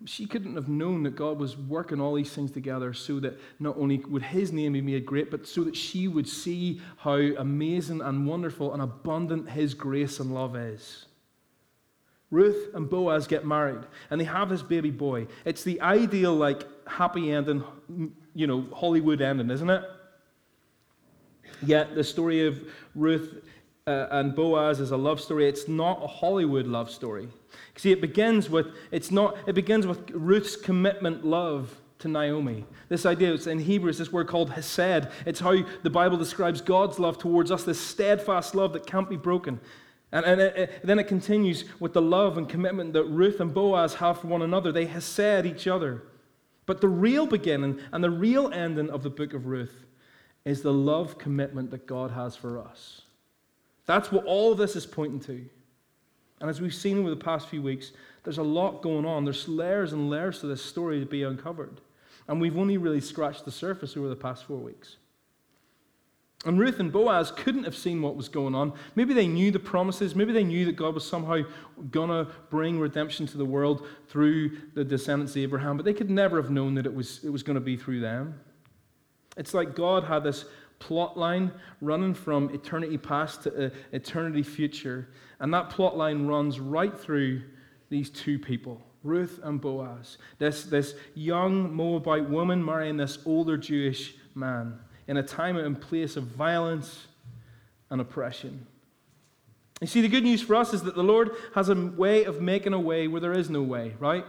She 0.05 0.27
couldn't 0.27 0.57
have 0.57 0.69
known 0.69 1.05
that 1.05 1.17
God 1.17 1.39
was 1.39 1.57
working 1.57 2.01
all 2.01 2.15
these 2.15 2.31
things 2.31 2.51
together 2.51 2.93
so 2.93 3.19
that 3.21 3.41
not 3.59 3.77
only 3.79 3.99
would 3.99 4.23
his 4.23 4.53
name 4.53 4.75
be 4.75 4.83
made 4.83 5.07
great, 5.07 5.31
but 5.31 5.47
so 5.47 5.65
that 5.65 5.75
she 5.75 6.07
would 6.07 6.29
see 6.29 6.81
how 6.99 7.15
amazing 7.15 8.03
and 8.03 8.27
wonderful 8.27 8.75
and 8.75 8.83
abundant 8.83 9.49
his 9.49 9.73
grace 9.73 10.21
and 10.21 10.35
love 10.35 10.55
is. 10.55 11.07
Ruth 12.31 12.75
and 12.75 12.91
Boaz 12.91 13.27
get 13.27 13.47
married 13.47 13.85
and 14.11 14.21
they 14.21 14.25
have 14.27 14.51
this 14.51 14.63
baby 14.63 14.91
boy. 14.91 15.29
It's 15.45 15.65
the 15.65 15.81
ideal, 15.81 16.35
like, 16.35 16.65
happy 16.87 17.33
ending, 17.33 17.65
you 18.35 18.47
know, 18.47 18.67
Hollywood 18.75 19.23
ending, 19.23 19.51
isn't 19.51 19.71
it? 19.71 19.83
Yet 21.63 21.95
the 21.95 22.05
story 22.05 22.47
of 22.47 22.61
Ruth 22.95 23.43
uh, 23.87 24.09
and 24.11 24.35
Boaz 24.35 24.81
is 24.81 24.91
a 24.91 24.97
love 24.97 25.21
story. 25.21 25.49
It's 25.49 25.69
not 25.69 26.03
a 26.03 26.07
Hollywood 26.07 26.67
love 26.67 26.91
story. 26.91 27.29
See, 27.77 27.93
it 27.93 28.01
begins 28.01 28.51
with 28.51 28.67
it's 28.91 29.11
not. 29.11 29.37
It 29.47 29.55
begins 29.55 29.87
with 29.87 30.11
Ruth's 30.11 30.57
commitment 30.57 31.25
love 31.25 31.77
to 32.01 32.09
Naomi. 32.09 32.65
This 32.89 33.07
idea, 33.07 33.33
it's 33.33 33.47
in 33.47 33.59
Hebrew, 33.59 33.89
it's 33.89 33.99
this 33.99 34.13
word 34.13 34.27
called 34.27 34.51
hesed. 34.51 35.09
It's 35.25 35.41
how 35.41 35.57
the 35.83 35.91
Bible 35.91 36.17
describes 36.17 36.61
God's 36.61 36.99
love 36.99 37.19
towards 37.19 37.51
us, 37.51 37.65
this 37.65 37.81
steadfast 37.81 38.55
love 38.55 38.73
that 38.75 38.87
can't 38.87 39.09
be 39.09 39.17
broken. 39.17 39.61
And, 40.13 40.25
and 40.27 40.41
it, 40.41 40.57
it, 40.57 40.81
then 40.85 40.99
it 40.99 41.09
continues 41.09 41.65
with 41.81 41.93
the 41.93 42.03
love 42.03 42.39
and 42.39 42.49
commitment 42.49 42.93
that 42.93 43.05
Ruth 43.05 43.41
and 43.41 43.53
Boaz 43.53 43.95
have 43.95 44.21
for 44.21 44.27
one 44.27 44.43
another. 44.43 44.73
They 44.73 44.87
hesed 44.87 45.47
each 45.47 45.67
other. 45.67 46.03
But 46.67 46.81
the 46.81 46.89
real 46.89 47.27
beginning 47.27 47.81
and 47.93 48.05
the 48.05 48.11
real 48.11 48.53
ending 48.53 48.91
of 48.91 49.03
the 49.03 49.11
book 49.11 49.33
of 49.33 49.47
Ruth 49.47 49.87
is 50.45 50.63
the 50.63 50.73
love 50.73 51.19
commitment 51.19 51.71
that 51.71 51.87
God 51.87 52.11
has 52.11 52.37
for 52.37 52.61
us. 52.61 53.03
That's 53.87 54.13
what 54.13 54.25
all 54.25 54.55
this 54.55 54.77
is 54.77 54.85
pointing 54.85 55.21
to. 55.21 55.45
And 56.41 56.51
as 56.51 56.61
we've 56.61 56.75
seen 56.75 56.99
over 56.99 57.09
the 57.09 57.17
past 57.17 57.49
few 57.49 57.63
weeks, 57.63 57.93
there's 58.25 58.39
a 58.39 58.43
lot 58.43 58.83
going 58.83 59.07
on. 59.07 59.25
There's 59.25 59.49
layers 59.49 59.93
and 59.93 60.11
layers 60.11 60.41
to 60.41 60.47
this 60.47 60.63
story 60.63 61.01
to 61.01 61.07
be 61.07 61.23
uncovered. 61.23 61.81
And 62.29 62.41
we've 62.41 62.59
only 62.59 62.77
really 62.77 63.01
scratched 63.01 63.45
the 63.45 63.53
surface 63.53 63.97
over 63.97 64.09
the 64.09 64.17
past 64.17 64.45
four 64.45 64.59
weeks. 64.59 64.97
And 66.45 66.61
Ruth 66.61 66.79
and 66.79 66.93
Boaz 66.93 67.31
couldn't 67.31 67.65
have 67.65 67.77
seen 67.77 68.03
what 68.03 68.15
was 68.15 68.29
going 68.29 68.55
on. 68.55 68.73
Maybe 68.95 69.15
they 69.15 69.27
knew 69.27 69.51
the 69.51 69.59
promises. 69.59 70.15
Maybe 70.15 70.33
they 70.33 70.45
knew 70.45 70.65
that 70.67 70.77
God 70.77 70.95
was 70.95 71.09
somehow 71.09 71.43
going 71.91 72.11
to 72.11 72.31
bring 72.51 72.79
redemption 72.79 73.27
to 73.29 73.39
the 73.39 73.45
world 73.45 73.87
through 74.09 74.57
the 74.75 74.85
descendants 74.85 75.33
of 75.33 75.39
Abraham, 75.39 75.77
but 75.77 75.85
they 75.85 75.95
could 75.95 76.11
never 76.11 76.41
have 76.41 76.51
known 76.51 76.75
that 76.75 76.87
it 76.87 76.95
was, 76.95 77.21
it 77.25 77.31
was 77.31 77.43
going 77.43 77.55
to 77.55 77.61
be 77.61 77.77
through 77.77 78.01
them. 78.01 78.39
It's 79.37 79.55
like 79.55 79.75
God 79.75 80.05
had 80.05 80.23
this 80.23 80.45
plot 80.79 81.17
line 81.17 81.53
running 81.81 82.15
from 82.15 82.55
eternity 82.55 82.99
past 82.99 83.43
to 83.43 83.67
uh, 83.67 83.71
eternity 83.93 84.43
future. 84.43 85.09
And 85.41 85.53
that 85.55 85.71
plot 85.71 85.97
line 85.97 86.27
runs 86.27 86.61
right 86.61 86.99
through 86.99 87.43
these 87.89 88.11
two 88.11 88.39
people, 88.39 88.81
Ruth 89.03 89.41
and 89.43 89.61
Boaz. 89.61 90.19
This, 90.39 90.65
this 90.65 90.95
young 91.15 91.75
Moabite 91.75 92.29
woman 92.29 92.65
marrying 92.65 92.97
this 92.97 93.19
older 93.25 93.57
Jewish 93.57 94.15
man 94.35 94.79
in 95.09 95.17
a 95.17 95.23
time 95.23 95.57
and 95.57 95.81
place 95.81 96.17
of 96.17 96.25
violence 96.25 97.07
and 97.91 98.01
oppression. 98.01 98.67
You 99.81 99.87
see, 99.87 100.01
the 100.01 100.09
good 100.09 100.25
news 100.25 100.41
for 100.41 100.57
us 100.57 100.73
is 100.73 100.83
that 100.85 100.95
the 100.95 101.05
Lord 101.05 101.33
has 101.55 101.69
a 101.69 101.75
way 101.75 102.25
of 102.25 102.41
making 102.41 102.73
a 102.73 102.81
way 102.81 103.09
where 103.09 103.21
there 103.21 103.35
is 103.35 103.51
no 103.51 103.63
way, 103.63 103.95
right? 103.99 104.25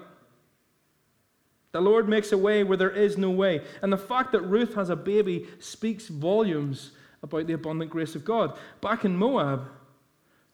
The 1.71 1.81
Lord 1.81 2.07
makes 2.07 2.31
a 2.31 2.37
way 2.37 2.63
where 2.63 2.77
there 2.77 2.91
is 2.91 3.17
no 3.17 3.29
way. 3.29 3.61
And 3.81 3.91
the 3.91 3.97
fact 3.97 4.31
that 4.31 4.41
Ruth 4.41 4.75
has 4.75 4.89
a 4.89 4.95
baby 4.95 5.47
speaks 5.59 6.07
volumes 6.07 6.91
about 7.21 7.47
the 7.47 7.53
abundant 7.53 7.91
grace 7.91 8.15
of 8.15 8.23
God. 8.23 8.57
Back 8.81 9.05
in 9.05 9.17
Moab, 9.17 9.67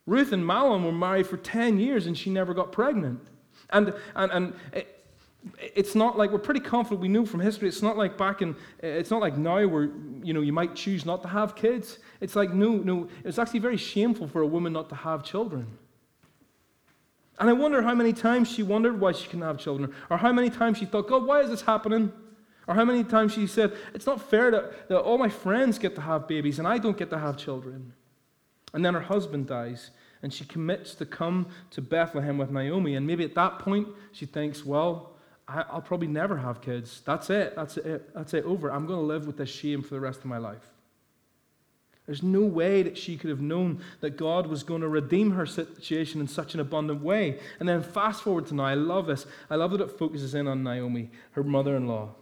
Ruth 0.06 0.32
and 0.32 0.44
Mahlon 0.44 0.84
were 0.84 0.92
married 0.92 1.28
for 1.28 1.38
10 1.38 1.80
years 1.80 2.08
and 2.08 2.18
she 2.18 2.30
never 2.30 2.54
got 2.54 2.72
pregnant. 2.72 3.22
And, 3.70 3.94
and, 4.16 4.32
and 4.32 4.54
it, 4.74 5.04
it's 5.58 5.96
not 5.96 6.18
like 6.18 6.32
we're 6.32 6.40
pretty 6.40 6.60
confident 6.60 7.02
we 7.02 7.10
know 7.10 7.26
from 7.26 7.42
history 7.42 7.68
it's 7.68 7.82
not 7.82 7.98
like 7.98 8.18
back 8.18 8.42
in 8.42 8.56
it's 8.80 9.12
not 9.12 9.20
like 9.20 9.38
now 9.38 9.66
where 9.68 9.90
you 10.24 10.34
know 10.34 10.42
you 10.42 10.54
might 10.54 10.74
choose 10.74 11.06
not 11.06 11.22
to 11.22 11.28
have 11.28 11.54
kids 11.56 12.00
it's 12.22 12.36
like 12.36 12.54
no 12.54 12.78
no 12.78 13.10
it's 13.26 13.38
actually 13.38 13.60
very 13.60 13.76
shameful 13.76 14.28
for 14.28 14.42
a 14.42 14.48
woman 14.48 14.72
not 14.72 14.88
to 14.88 14.96
have 14.96 15.22
children 15.24 15.68
and 17.40 17.50
I 17.50 17.54
wonder 17.54 17.82
how 17.82 17.96
many 17.96 18.14
times 18.14 18.52
she 18.52 18.64
wondered 18.64 19.00
why 19.00 19.12
she 19.12 19.26
couldn't 19.26 19.42
have 19.42 19.58
children, 19.58 19.94
or 20.10 20.18
how 20.18 20.32
many 20.32 20.50
times 20.50 20.78
she 20.78 20.86
thought, 20.86 21.08
God, 21.08 21.26
why 21.26 21.42
is 21.42 21.50
this 21.50 21.62
happening? 21.62 22.12
Or 22.68 22.76
how 22.76 22.86
many 22.86 23.04
times 23.04 23.34
she 23.34 23.48
said, 23.48 23.74
It's 23.94 24.06
not 24.06 24.22
fair 24.22 24.52
that, 24.52 24.88
that 24.90 25.00
all 25.00 25.18
my 25.18 25.30
friends 25.30 25.78
get 25.78 25.96
to 25.96 26.02
have 26.02 26.28
babies 26.28 26.60
and 26.60 26.68
I 26.68 26.78
don't 26.78 26.98
get 26.98 27.10
to 27.10 27.20
have 27.20 27.38
children. 27.38 27.94
And 28.74 28.84
then 28.84 28.94
her 28.94 29.02
husband 29.02 29.48
dies, 29.48 29.92
and 30.22 30.34
she 30.34 30.46
commits 30.46 30.96
to 30.96 31.06
come 31.06 31.48
to 31.72 31.82
Bethlehem 31.82 32.38
with 32.38 32.50
Naomi. 32.50 32.96
And 32.96 33.06
maybe 33.06 33.24
at 33.24 33.36
that 33.36 33.60
point, 33.60 33.90
she 34.12 34.26
thinks, 34.26 34.66
Well, 34.66 35.14
I, 35.48 35.66
will 35.74 35.82
probably 35.82 36.08
never 36.08 36.38
have 36.38 36.62
kids. 36.62 37.02
That's 37.06 37.30
it. 37.30 37.56
That's 37.56 37.78
it. 37.78 38.14
That's 38.14 38.34
it. 38.34 38.46
Over. 38.46 38.72
I'm 38.72 38.86
going 38.86 39.00
to 39.00 39.06
live 39.06 39.28
with 39.28 39.38
this 39.38 39.50
shame 39.50 39.82
for 39.82 39.96
the 39.96 40.00
rest 40.00 40.20
of 40.20 40.26
my 40.26 40.38
life. 40.38 40.73
There's 42.06 42.24
no 42.24 42.42
way 42.42 42.84
that 42.84 42.98
she 42.98 43.16
could 43.16 43.30
have 43.30 43.40
known 43.40 43.82
that 44.02 44.18
God 44.18 44.48
was 44.48 44.62
going 44.64 44.82
to 44.82 44.90
redeem 44.90 45.32
her 45.32 45.46
situation 45.46 46.20
in 46.20 46.28
such 46.28 46.54
an 46.54 46.60
abundant 46.60 47.02
way. 47.02 47.40
And 47.60 47.70
then 47.70 47.82
fast 47.82 48.24
forward 48.24 48.46
to 48.48 48.56
now, 48.56 48.66
I 48.66 48.74
love 48.74 49.08
this. 49.08 49.26
I 49.50 49.56
love 49.56 49.72
that 49.72 49.82
it 49.82 49.98
focuses 49.98 50.36
in 50.36 50.48
on 50.48 50.64
Naomi, 50.64 51.12
her 51.32 51.44
mother-in-law. 51.44 52.14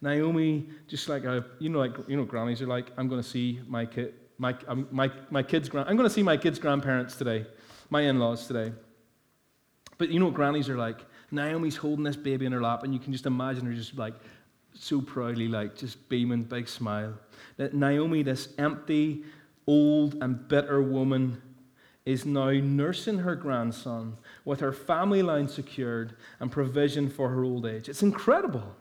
Naomi, 0.00 0.66
just 0.88 1.08
like 1.08 1.24
a, 1.24 1.44
you 1.58 1.68
know, 1.68 1.78
like 1.78 1.92
you 2.06 2.16
know, 2.16 2.24
grannies 2.24 2.62
are 2.62 2.66
like, 2.66 2.90
I'm 2.96 3.08
going 3.08 3.22
to 3.22 3.28
see 3.28 3.60
my 3.66 3.84
kid, 3.84 4.14
my, 4.38 4.54
um, 4.68 4.88
my, 4.90 5.10
my 5.30 5.42
kids' 5.42 5.68
I'm 5.74 5.96
going 5.96 6.08
to 6.08 6.10
see 6.10 6.22
my 6.22 6.36
kids' 6.36 6.58
grandparents 6.58 7.16
today, 7.16 7.46
my 7.90 8.02
in-laws 8.02 8.46
today. 8.46 8.72
But 9.98 10.10
you 10.10 10.18
know 10.18 10.26
what 10.26 10.34
grannies 10.34 10.68
are 10.68 10.76
like? 10.76 11.00
Naomi's 11.30 11.76
holding 11.76 12.04
this 12.04 12.16
baby 12.16 12.46
in 12.46 12.52
her 12.52 12.60
lap, 12.60 12.84
and 12.84 12.94
you 12.94 13.00
can 13.00 13.12
just 13.12 13.26
imagine 13.26 13.66
her 13.66 13.72
just 13.72 13.96
like 13.96 14.14
so 14.74 15.00
proudly, 15.00 15.48
like 15.48 15.76
just 15.76 16.08
beaming, 16.08 16.42
big 16.42 16.68
smile. 16.68 17.14
That 17.56 17.74
Naomi, 17.74 18.22
this 18.22 18.48
empty, 18.58 19.24
old, 19.66 20.16
and 20.22 20.48
bitter 20.48 20.82
woman, 20.82 21.40
is 22.04 22.24
now 22.24 22.50
nursing 22.50 23.18
her 23.18 23.34
grandson 23.34 24.16
with 24.44 24.60
her 24.60 24.72
family 24.72 25.22
line 25.22 25.48
secured 25.48 26.14
and 26.38 26.52
provision 26.52 27.10
for 27.10 27.28
her 27.30 27.42
old 27.42 27.66
age. 27.66 27.88
It's 27.88 28.02
incredible. 28.02 28.76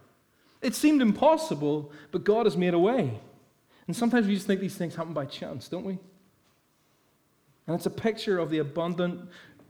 It 0.61 0.75
seemed 0.75 1.01
impossible, 1.01 1.91
but 2.11 2.23
God 2.23 2.45
has 2.45 2.55
made 2.55 2.73
a 2.73 2.79
way. 2.79 3.19
And 3.87 3.95
sometimes 3.95 4.27
we 4.27 4.35
just 4.35 4.47
think 4.47 4.61
these 4.61 4.75
things 4.75 4.95
happen 4.95 5.13
by 5.13 5.25
chance, 5.25 5.67
don't 5.67 5.85
we? 5.85 5.97
And 7.67 7.75
it's 7.75 7.85
a 7.85 7.91
picture 7.91 8.37
of 8.37 8.49
the 8.49 8.59
abundant 8.59 9.29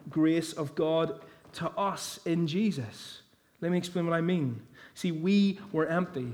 grace 0.10 0.54
of 0.54 0.76
God 0.76 1.22
to 1.54 1.70
us 1.72 2.20
in 2.26 2.48
Jesus. 2.48 3.22
Let 3.62 3.72
me 3.72 3.78
explain 3.78 4.06
what 4.06 4.16
I 4.16 4.22
mean. 4.22 4.62
See, 4.94 5.12
we 5.12 5.60
were 5.72 5.88
empty. 5.88 6.34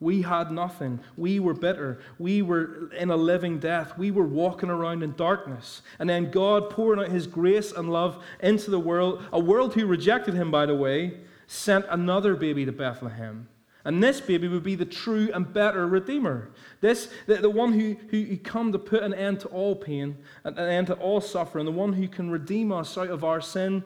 We 0.00 0.22
had 0.22 0.52
nothing. 0.52 1.00
We 1.16 1.40
were 1.40 1.54
bitter. 1.54 2.00
We 2.18 2.42
were 2.42 2.90
in 2.92 3.10
a 3.10 3.16
living 3.16 3.58
death. 3.58 3.98
We 3.98 4.12
were 4.12 4.26
walking 4.26 4.70
around 4.70 5.02
in 5.02 5.14
darkness. 5.16 5.82
And 5.98 6.08
then 6.08 6.30
God, 6.30 6.70
pouring 6.70 7.00
out 7.00 7.08
His 7.08 7.26
grace 7.26 7.72
and 7.72 7.92
love 7.92 8.22
into 8.40 8.70
the 8.70 8.78
world, 8.78 9.24
a 9.32 9.40
world 9.40 9.74
who 9.74 9.86
rejected 9.86 10.34
Him, 10.34 10.52
by 10.52 10.66
the 10.66 10.74
way, 10.74 11.18
sent 11.48 11.84
another 11.90 12.36
baby 12.36 12.64
to 12.64 12.72
Bethlehem. 12.72 13.48
And 13.84 14.02
this 14.02 14.20
baby 14.20 14.48
would 14.48 14.62
be 14.62 14.74
the 14.74 14.84
true 14.84 15.30
and 15.32 15.52
better 15.52 15.86
Redeemer. 15.86 16.50
This, 16.80 17.10
the, 17.26 17.36
the 17.36 17.50
one 17.50 17.72
who, 17.72 17.96
who, 18.10 18.22
who 18.22 18.36
come 18.36 18.70
to 18.72 18.78
put 18.78 19.02
an 19.02 19.14
end 19.14 19.40
to 19.40 19.48
all 19.48 19.74
pain, 19.74 20.18
an 20.44 20.58
end 20.58 20.88
to 20.88 20.94
all 20.94 21.20
suffering, 21.20 21.64
the 21.64 21.72
one 21.72 21.94
who 21.94 22.06
can 22.06 22.30
redeem 22.30 22.70
us 22.70 22.98
out 22.98 23.08
of 23.08 23.24
our 23.24 23.40
sin 23.40 23.82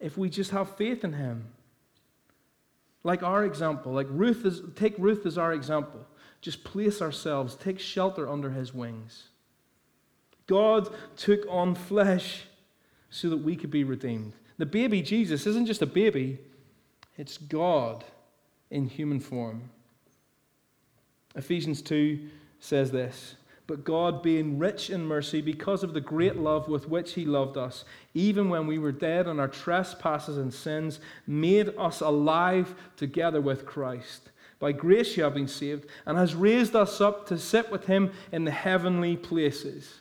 if 0.00 0.16
we 0.16 0.28
just 0.30 0.50
have 0.50 0.74
faith 0.76 1.04
in 1.04 1.12
Him. 1.12 1.44
Like 3.04 3.22
our 3.22 3.44
example, 3.44 3.92
like 3.92 4.06
Ruth 4.10 4.44
is, 4.44 4.62
take 4.76 4.94
Ruth 4.98 5.26
as 5.26 5.36
our 5.38 5.52
example. 5.52 6.06
Just 6.40 6.64
place 6.64 7.00
ourselves, 7.00 7.54
take 7.54 7.78
shelter 7.78 8.28
under 8.28 8.50
his 8.50 8.74
wings. 8.74 9.28
God 10.46 10.88
took 11.16 11.46
on 11.48 11.74
flesh 11.74 12.44
so 13.10 13.30
that 13.30 13.38
we 13.38 13.56
could 13.56 13.70
be 13.70 13.84
redeemed. 13.84 14.34
The 14.58 14.66
baby 14.66 15.02
Jesus 15.02 15.46
isn't 15.46 15.66
just 15.66 15.82
a 15.82 15.86
baby, 15.86 16.38
it's 17.16 17.38
God 17.38 18.04
in 18.70 18.86
human 18.86 19.20
form. 19.20 19.70
Ephesians 21.34 21.82
2 21.82 22.28
says 22.60 22.90
this 22.90 23.36
But 23.72 23.84
God, 23.84 24.22
being 24.22 24.58
rich 24.58 24.90
in 24.90 25.06
mercy, 25.06 25.40
because 25.40 25.82
of 25.82 25.94
the 25.94 26.00
great 26.02 26.36
love 26.36 26.68
with 26.68 26.90
which 26.90 27.14
He 27.14 27.24
loved 27.24 27.56
us, 27.56 27.86
even 28.12 28.50
when 28.50 28.66
we 28.66 28.76
were 28.76 28.92
dead 28.92 29.26
in 29.26 29.40
our 29.40 29.48
trespasses 29.48 30.36
and 30.36 30.52
sins, 30.52 31.00
made 31.26 31.70
us 31.78 32.02
alive 32.02 32.74
together 32.98 33.40
with 33.40 33.64
Christ. 33.64 34.30
By 34.58 34.72
grace 34.72 35.16
you 35.16 35.22
have 35.22 35.32
been 35.32 35.48
saved, 35.48 35.86
and 36.04 36.18
has 36.18 36.34
raised 36.34 36.76
us 36.76 37.00
up 37.00 37.26
to 37.28 37.38
sit 37.38 37.72
with 37.72 37.86
Him 37.86 38.12
in 38.30 38.44
the 38.44 38.50
heavenly 38.50 39.16
places. 39.16 40.00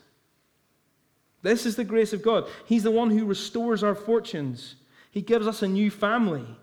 This 1.41 1.65
is 1.65 1.77
the 1.77 1.85
grace 1.85 2.11
of 2.11 2.21
God. 2.21 2.49
He's 2.65 2.83
the 2.83 2.91
one 2.91 3.09
who 3.09 3.23
restores 3.23 3.85
our 3.85 3.95
fortunes. 3.95 4.75
He 5.11 5.21
gives 5.21 5.47
us 5.47 5.61
a 5.61 5.67
new 5.69 5.89
family. 5.89 6.57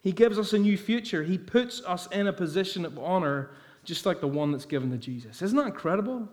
He 0.00 0.12
gives 0.12 0.38
us 0.38 0.52
a 0.52 0.58
new 0.58 0.78
future. 0.78 1.24
He 1.24 1.38
puts 1.38 1.82
us 1.82 2.06
in 2.12 2.28
a 2.28 2.32
position 2.32 2.84
of 2.84 3.00
honor 3.00 3.50
just 3.86 4.04
like 4.04 4.20
the 4.20 4.28
one 4.28 4.52
that's 4.52 4.66
given 4.66 4.90
to 4.90 4.98
Jesus. 4.98 5.40
Isn't 5.40 5.56
that 5.56 5.66
incredible? 5.66 6.28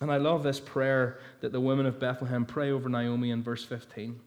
And 0.00 0.10
I 0.10 0.16
love 0.16 0.42
this 0.42 0.60
prayer 0.60 1.18
that 1.40 1.52
the 1.52 1.60
women 1.60 1.84
of 1.84 1.98
Bethlehem 1.98 2.46
pray 2.46 2.70
over 2.70 2.88
Naomi 2.88 3.30
in 3.30 3.42
verse 3.42 3.64
15. 3.64 4.18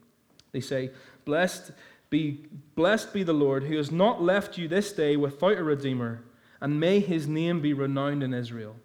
They 0.51 0.61
say, 0.61 0.91
Blessed 1.25 1.71
be, 2.09 2.45
blessed 2.75 3.13
be 3.13 3.23
the 3.23 3.33
Lord 3.33 3.63
who 3.63 3.77
has 3.77 3.91
not 3.91 4.21
left 4.21 4.57
you 4.57 4.67
this 4.67 4.91
day 4.91 5.17
without 5.17 5.57
a 5.57 5.63
redeemer, 5.63 6.23
and 6.61 6.79
may 6.79 6.99
his 6.99 7.27
name 7.27 7.61
be 7.61 7.73
renowned 7.73 8.23
in 8.23 8.33
Israel. 8.33 8.75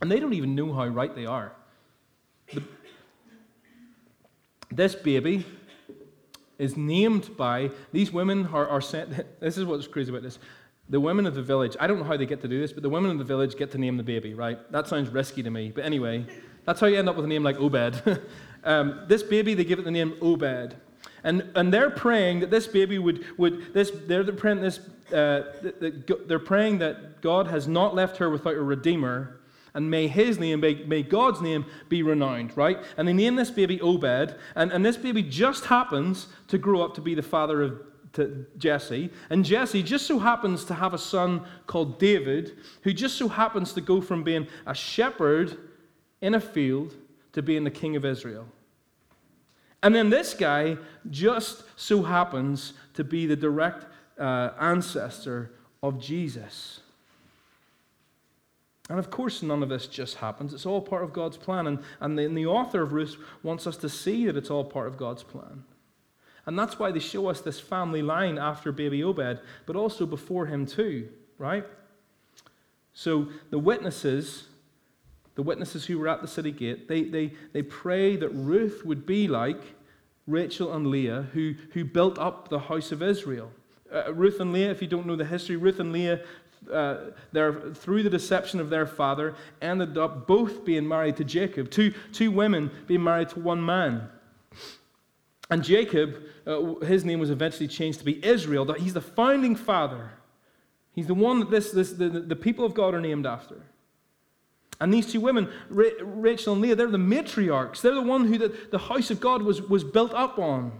And 0.00 0.10
they 0.10 0.20
don't 0.20 0.34
even 0.34 0.54
know 0.54 0.72
how 0.72 0.86
right 0.86 1.14
they 1.14 1.26
are. 1.26 1.52
The, 2.52 2.62
this 4.70 4.94
baby 4.94 5.46
is 6.58 6.76
named 6.76 7.36
by, 7.36 7.70
these 7.92 8.12
women 8.12 8.46
are, 8.46 8.68
are 8.68 8.80
sent, 8.80 9.12
this 9.40 9.58
is 9.58 9.64
what's 9.64 9.86
crazy 9.86 10.10
about 10.10 10.22
this 10.22 10.38
the 10.92 11.00
women 11.00 11.26
of 11.26 11.34
the 11.34 11.42
village, 11.42 11.74
I 11.80 11.86
don't 11.86 11.98
know 11.98 12.04
how 12.04 12.18
they 12.18 12.26
get 12.26 12.42
to 12.42 12.48
do 12.48 12.60
this, 12.60 12.70
but 12.70 12.82
the 12.82 12.90
women 12.90 13.10
of 13.10 13.16
the 13.16 13.24
village 13.24 13.56
get 13.56 13.72
to 13.72 13.78
name 13.78 13.96
the 13.96 14.02
baby, 14.02 14.34
right? 14.34 14.58
That 14.70 14.86
sounds 14.86 15.08
risky 15.08 15.42
to 15.42 15.50
me. 15.50 15.72
But 15.74 15.86
anyway, 15.86 16.26
that's 16.66 16.80
how 16.80 16.86
you 16.86 16.98
end 16.98 17.08
up 17.08 17.16
with 17.16 17.24
a 17.24 17.28
name 17.28 17.42
like 17.42 17.56
Obed. 17.58 18.20
um, 18.64 19.00
this 19.08 19.22
baby, 19.22 19.54
they 19.54 19.64
give 19.64 19.78
it 19.78 19.86
the 19.86 19.90
name 19.90 20.14
Obed. 20.20 20.76
And, 21.24 21.50
and 21.54 21.72
they're 21.72 21.88
praying 21.88 22.40
that 22.40 22.50
this 22.50 22.66
baby 22.66 22.98
would, 22.98 23.24
would 23.38 23.72
this, 23.72 23.90
they're 24.06 24.22
praying 24.32 24.60
this, 24.60 24.80
uh, 25.14 25.44
they're 26.26 26.38
praying 26.38 26.80
that 26.80 27.22
God 27.22 27.46
has 27.46 27.66
not 27.66 27.94
left 27.94 28.18
her 28.18 28.28
without 28.28 28.56
a 28.56 28.62
redeemer, 28.62 29.40
and 29.72 29.90
may 29.90 30.08
his 30.08 30.38
name, 30.38 30.60
may, 30.60 30.74
may 30.74 31.02
God's 31.02 31.40
name 31.40 31.64
be 31.88 32.02
renowned, 32.02 32.54
right? 32.54 32.78
And 32.98 33.08
they 33.08 33.14
name 33.14 33.36
this 33.36 33.50
baby 33.50 33.80
Obed, 33.80 34.34
and, 34.54 34.70
and 34.70 34.84
this 34.84 34.98
baby 34.98 35.22
just 35.22 35.64
happens 35.64 36.26
to 36.48 36.58
grow 36.58 36.82
up 36.82 36.94
to 36.96 37.00
be 37.00 37.14
the 37.14 37.22
father 37.22 37.62
of 37.62 37.80
to 38.12 38.46
Jesse. 38.58 39.10
And 39.30 39.44
Jesse 39.44 39.82
just 39.82 40.06
so 40.06 40.18
happens 40.18 40.64
to 40.66 40.74
have 40.74 40.94
a 40.94 40.98
son 40.98 41.44
called 41.66 41.98
David, 41.98 42.56
who 42.82 42.92
just 42.92 43.16
so 43.16 43.28
happens 43.28 43.72
to 43.72 43.80
go 43.80 44.00
from 44.00 44.22
being 44.22 44.46
a 44.66 44.74
shepherd 44.74 45.56
in 46.20 46.34
a 46.34 46.40
field 46.40 46.94
to 47.32 47.42
being 47.42 47.64
the 47.64 47.70
king 47.70 47.96
of 47.96 48.04
Israel. 48.04 48.46
And 49.82 49.94
then 49.94 50.10
this 50.10 50.34
guy 50.34 50.76
just 51.10 51.64
so 51.76 52.02
happens 52.02 52.74
to 52.94 53.02
be 53.02 53.26
the 53.26 53.36
direct 53.36 53.86
uh, 54.18 54.50
ancestor 54.60 55.50
of 55.82 55.98
Jesus. 55.98 56.80
And 58.88 58.98
of 58.98 59.10
course, 59.10 59.42
none 59.42 59.62
of 59.62 59.68
this 59.68 59.86
just 59.86 60.16
happens. 60.16 60.52
It's 60.52 60.66
all 60.66 60.80
part 60.80 61.02
of 61.02 61.12
God's 61.12 61.36
plan. 61.36 61.66
And, 61.66 61.78
and, 62.00 62.18
the, 62.18 62.24
and 62.24 62.36
the 62.36 62.46
author 62.46 62.82
of 62.82 62.92
Ruth 62.92 63.16
wants 63.42 63.66
us 63.66 63.76
to 63.78 63.88
see 63.88 64.26
that 64.26 64.36
it's 64.36 64.50
all 64.50 64.64
part 64.64 64.86
of 64.86 64.96
God's 64.96 65.22
plan. 65.22 65.64
And 66.46 66.58
that's 66.58 66.78
why 66.78 66.90
they 66.90 66.98
show 66.98 67.28
us 67.28 67.40
this 67.40 67.60
family 67.60 68.02
line 68.02 68.38
after 68.38 68.72
baby 68.72 69.04
Obed, 69.04 69.40
but 69.66 69.76
also 69.76 70.06
before 70.06 70.46
him 70.46 70.66
too, 70.66 71.08
right? 71.38 71.64
So 72.94 73.28
the 73.50 73.58
witnesses, 73.58 74.44
the 75.34 75.42
witnesses 75.42 75.86
who 75.86 75.98
were 75.98 76.08
at 76.08 76.20
the 76.20 76.28
city 76.28 76.50
gate, 76.50 76.88
they, 76.88 77.04
they, 77.04 77.32
they 77.52 77.62
pray 77.62 78.16
that 78.16 78.30
Ruth 78.30 78.84
would 78.84 79.06
be 79.06 79.28
like 79.28 79.60
Rachel 80.26 80.72
and 80.72 80.88
Leah, 80.88 81.28
who, 81.32 81.54
who 81.72 81.84
built 81.84 82.18
up 82.18 82.48
the 82.48 82.58
house 82.58 82.92
of 82.92 83.02
Israel. 83.02 83.50
Uh, 83.92 84.12
Ruth 84.12 84.40
and 84.40 84.52
Leah, 84.52 84.70
if 84.70 84.82
you 84.82 84.88
don't 84.88 85.06
know 85.06 85.16
the 85.16 85.24
history, 85.24 85.56
Ruth 85.56 85.80
and 85.80 85.92
Leah, 85.92 86.20
uh, 86.72 86.96
through 87.74 88.02
the 88.02 88.10
deception 88.10 88.60
of 88.60 88.70
their 88.70 88.86
father, 88.86 89.34
ended 89.60 89.98
up 89.98 90.26
both 90.26 90.64
being 90.64 90.86
married 90.86 91.16
to 91.16 91.24
Jacob, 91.24 91.70
two, 91.70 91.92
two 92.12 92.30
women 92.30 92.70
being 92.86 93.02
married 93.02 93.28
to 93.30 93.40
one 93.40 93.64
man. 93.64 94.08
And 95.52 95.62
Jacob, 95.62 96.16
uh, 96.46 96.76
his 96.76 97.04
name 97.04 97.20
was 97.20 97.28
eventually 97.28 97.68
changed 97.68 97.98
to 97.98 98.06
be 98.06 98.24
Israel. 98.24 98.72
He's 98.72 98.94
the 98.94 99.02
founding 99.02 99.54
father. 99.54 100.12
He's 100.94 101.08
the 101.08 101.14
one 101.14 101.40
that 101.40 101.50
this, 101.50 101.72
this, 101.72 101.92
the, 101.92 102.08
the 102.08 102.34
people 102.34 102.64
of 102.64 102.72
God 102.72 102.94
are 102.94 103.02
named 103.02 103.26
after. 103.26 103.56
And 104.80 104.94
these 104.94 105.12
two 105.12 105.20
women, 105.20 105.52
Rachel 105.68 106.54
and 106.54 106.62
Leah, 106.62 106.74
they're 106.74 106.86
the 106.88 106.96
matriarchs. 106.96 107.82
They're 107.82 107.94
the 107.94 108.00
one 108.00 108.28
who 108.28 108.38
the, 108.38 108.56
the 108.70 108.78
house 108.78 109.10
of 109.10 109.20
God 109.20 109.42
was, 109.42 109.60
was 109.60 109.84
built 109.84 110.14
up 110.14 110.38
on. 110.38 110.72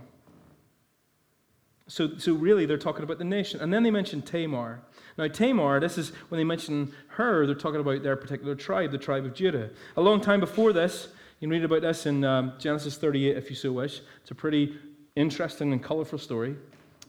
So, 1.87 2.16
so 2.16 2.33
really, 2.33 2.64
they're 2.64 2.79
talking 2.79 3.03
about 3.03 3.18
the 3.18 3.25
nation. 3.25 3.61
And 3.61 3.70
then 3.70 3.83
they 3.83 3.91
mention 3.91 4.23
Tamar. 4.23 4.81
Now, 5.18 5.29
Tamar, 5.29 5.81
this 5.81 5.99
is 5.99 6.12
when 6.31 6.39
they 6.39 6.45
mention 6.45 6.95
her, 7.09 7.45
they're 7.45 7.55
talking 7.55 7.81
about 7.81 8.03
their 8.03 8.16
particular 8.16 8.55
tribe, 8.55 8.91
the 8.91 8.97
tribe 8.97 9.27
of 9.27 9.35
Judah. 9.35 9.68
A 9.99 10.01
long 10.01 10.23
time 10.23 10.41
before 10.41 10.73
this, 10.73 11.09
you 11.43 11.49
can 11.49 11.51
read 11.51 11.64
about 11.64 11.82
this 11.82 12.07
in 12.07 12.22
um, 12.22 12.53
Genesis 12.61 12.97
38 12.97 13.36
if 13.36 13.51
you 13.51 13.57
so 13.57 13.72
wish. 13.72 14.01
It's 14.20 14.30
a 14.30 14.34
pretty 14.34 14.78
interesting 15.16 15.72
and 15.72 15.82
colorful 15.82 16.20
story. 16.20 16.55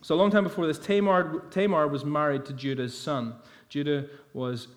So, 0.02 0.16
a 0.16 0.18
long 0.18 0.32
time 0.32 0.44
before 0.44 0.66
this, 0.66 0.80
Tamar, 0.80 1.44
Tamar 1.52 1.88
was 1.88 2.04
married 2.04 2.44
to 2.46 2.54
Judah's 2.54 2.98
son. 2.98 3.36
Judah 3.70 4.08
was 4.34 4.70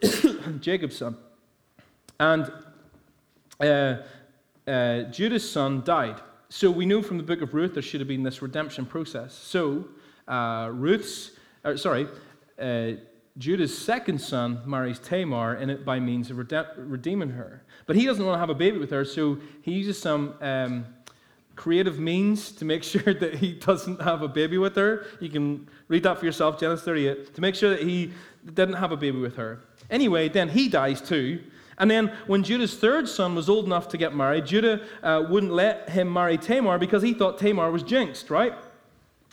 Jacob's 0.60 0.96
son. 0.96 1.16
And 2.20 2.52
uh, 3.58 3.96
uh, 4.68 5.02
Judah's 5.10 5.50
son 5.50 5.82
died. 5.84 6.20
So, 6.48 6.70
we 6.70 6.86
know 6.86 7.02
from 7.02 7.16
the 7.16 7.24
book 7.24 7.42
of 7.42 7.54
Ruth 7.54 7.74
there 7.74 7.82
should 7.82 8.00
have 8.00 8.06
been 8.06 8.22
this 8.22 8.40
redemption 8.40 8.86
process. 8.86 9.34
So, 9.34 9.88
uh, 10.28 10.70
Ruth's, 10.72 11.32
uh, 11.64 11.76
sorry, 11.76 12.06
uh, 12.60 13.00
Judah's 13.36 13.76
second 13.76 14.20
son 14.20 14.62
marries 14.64 15.00
Tamar 15.00 15.56
in 15.56 15.68
it 15.68 15.84
by 15.84 15.98
means 15.98 16.30
of 16.30 16.38
redeeming 16.38 17.30
her. 17.30 17.64
But 17.86 17.96
he 17.96 18.06
doesn't 18.06 18.24
want 18.24 18.36
to 18.36 18.38
have 18.38 18.50
a 18.50 18.54
baby 18.54 18.78
with 18.78 18.90
her, 18.90 19.04
so 19.04 19.38
he 19.62 19.72
uses 19.72 20.00
some 20.00 20.34
um, 20.40 20.86
creative 21.56 21.98
means 21.98 22.52
to 22.52 22.64
make 22.64 22.82
sure 22.84 23.12
that 23.12 23.34
he 23.34 23.52
doesn't 23.52 24.00
have 24.00 24.22
a 24.22 24.28
baby 24.28 24.56
with 24.56 24.76
her. 24.76 25.06
You 25.20 25.30
can 25.30 25.68
read 25.88 26.04
that 26.04 26.18
for 26.18 26.26
yourself, 26.26 26.60
Genesis 26.60 26.84
38, 26.84 27.34
to 27.34 27.40
make 27.40 27.56
sure 27.56 27.70
that 27.70 27.82
he 27.82 28.12
didn't 28.44 28.74
have 28.74 28.92
a 28.92 28.96
baby 28.96 29.18
with 29.18 29.34
her. 29.36 29.64
Anyway, 29.90 30.28
then 30.28 30.48
he 30.48 30.68
dies 30.68 31.00
too. 31.00 31.42
And 31.78 31.90
then 31.90 32.12
when 32.28 32.44
Judah's 32.44 32.76
third 32.76 33.08
son 33.08 33.34
was 33.34 33.48
old 33.48 33.66
enough 33.66 33.88
to 33.88 33.96
get 33.96 34.14
married, 34.14 34.46
Judah 34.46 34.80
uh, 35.02 35.24
wouldn't 35.28 35.52
let 35.52 35.90
him 35.90 36.12
marry 36.12 36.38
Tamar 36.38 36.78
because 36.78 37.02
he 37.02 37.14
thought 37.14 37.38
Tamar 37.38 37.72
was 37.72 37.82
jinxed, 37.82 38.30
right? 38.30 38.54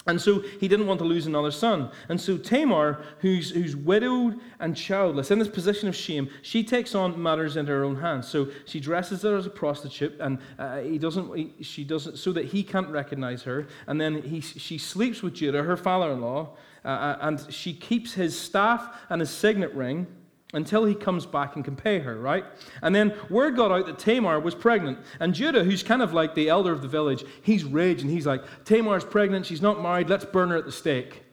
And 0.08 0.20
so 0.20 0.40
he 0.40 0.68
didn't 0.68 0.88
want 0.88 1.00
to 1.00 1.06
lose 1.06 1.28
another 1.28 1.52
son. 1.52 1.92
And 2.10 2.20
so 2.20 2.38
Tamar, 2.38 3.04
who's, 3.20 3.52
who's 3.52 3.76
widowed 3.76 4.40
and 4.60 4.76
childless, 4.76 5.30
in 5.30 5.38
this 5.38 5.48
position 5.48 5.88
of 5.88 5.96
shame, 5.96 6.28
she 6.42 6.64
takes 6.64 6.96
on 6.96 7.22
matters 7.22 7.56
into 7.56 7.72
her 7.72 7.84
own 7.84 7.98
hands. 7.98 8.28
So 8.28 8.48
she 8.66 8.80
dresses 8.80 9.22
her 9.22 9.38
as 9.38 9.46
a 9.46 9.52
prostitute, 9.52 10.20
and 10.20 10.40
uh, 10.58 10.80
he 10.80 10.98
doesn't, 10.98 11.36
he, 11.36 11.54
she 11.62 11.84
doesn't, 11.84 12.18
so 12.18 12.32
that 12.34 12.46
he 12.46 12.64
can't 12.64 12.90
recognize 12.90 13.44
her. 13.44 13.68
And 13.86 14.02
then 14.02 14.24
he, 14.24 14.42
she 14.42 14.80
sleeps 14.80 15.22
with 15.22 15.36
Judah, 15.36 15.62
her 15.62 15.78
father-in-law, 15.78 16.50
uh, 16.84 16.88
uh 16.88 17.18
and 17.22 17.54
she 17.54 17.74
keeps 17.74 18.14
his 18.14 18.38
staff 18.40 18.96
and 19.10 19.22
his 19.22 19.30
signet 19.30 19.72
ring 19.76 20.08
until 20.54 20.86
he 20.86 20.94
comes 20.94 21.26
back 21.26 21.56
and 21.56 21.64
can 21.64 21.76
pay 21.76 22.00
her, 22.00 22.20
right? 22.20 22.46
And 22.82 22.94
then 22.94 23.14
word 23.30 23.56
got 23.56 23.72
out 23.72 23.86
that 23.86 24.00
Tamar 24.00 24.40
was 24.40 24.56
pregnant. 24.56 25.00
And 25.20 25.34
Judah, 25.34 25.64
who's 25.64 25.84
kind 25.84 26.02
of 26.02 26.14
like 26.14 26.36
the 26.36 26.50
elder 26.50 26.72
of 26.72 26.82
the 26.82 26.88
village, 26.88 27.24
he's 27.42 27.64
raging. 27.64 28.10
He's 28.10 28.28
like, 28.28 28.44
Tamar's 28.66 29.06
pregnant. 29.06 29.46
She's 29.46 29.62
not 29.62 29.82
married. 29.82 30.10
Let's 30.10 30.26
burn 30.26 30.50
her 30.50 30.58
at 30.58 30.66
the 30.66 30.72
stake. 30.72 31.24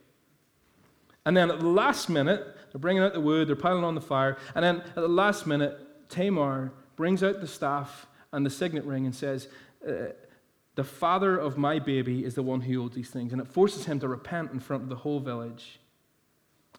And 1.25 1.37
then 1.37 1.51
at 1.51 1.61
the 1.61 1.67
last 1.67 2.09
minute, 2.09 2.57
they're 2.73 2.81
bringing 2.81 3.03
out 3.03 3.13
the 3.13 3.21
wood, 3.21 3.49
they're 3.49 3.57
piling 3.57 3.85
on 3.85 3.95
the 3.95 4.01
fire. 4.01 4.37
And 4.55 4.65
then 4.65 4.77
at 4.77 4.95
the 4.95 5.09
last 5.09 5.47
minute, 5.47 6.09
Tamar 6.09 6.73
brings 6.97 7.23
out 7.23 7.41
the 7.41 7.47
staff 7.47 8.07
and 8.33 8.45
the 8.45 8.51
signet 8.51 8.85
ring 8.85 9.05
and 9.05 9.15
says, 9.15 9.49
uh, 9.87 10.13
The 10.75 10.85
father 10.85 11.37
of 11.37 11.59
my 11.59 11.79
baby 11.79 12.25
is 12.25 12.35
the 12.35 12.43
one 12.43 12.61
who 12.61 12.83
owes 12.83 12.93
these 12.93 13.11
things. 13.11 13.33
And 13.33 13.41
it 13.41 13.49
forces 13.49 13.87
him 13.87 14.01
to 14.01 14.09
repent 14.09 14.53
in 14.53 14.61
front 14.61 14.85
of 14.85 14.89
the 14.89 14.97
whole 14.97 15.21
village. 15.21 15.81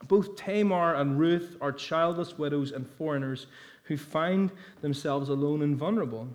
Both 0.08 0.36
Tamar 0.36 0.96
and 0.96 1.20
Ruth 1.20 1.58
are 1.62 1.72
childless 1.72 2.38
widows 2.38 2.72
and 2.72 2.88
foreigners 2.88 3.48
who 3.84 3.98
find 3.98 4.52
themselves 4.82 5.30
alone 5.30 5.62
and 5.62 5.76
vulnerable. 5.76 6.28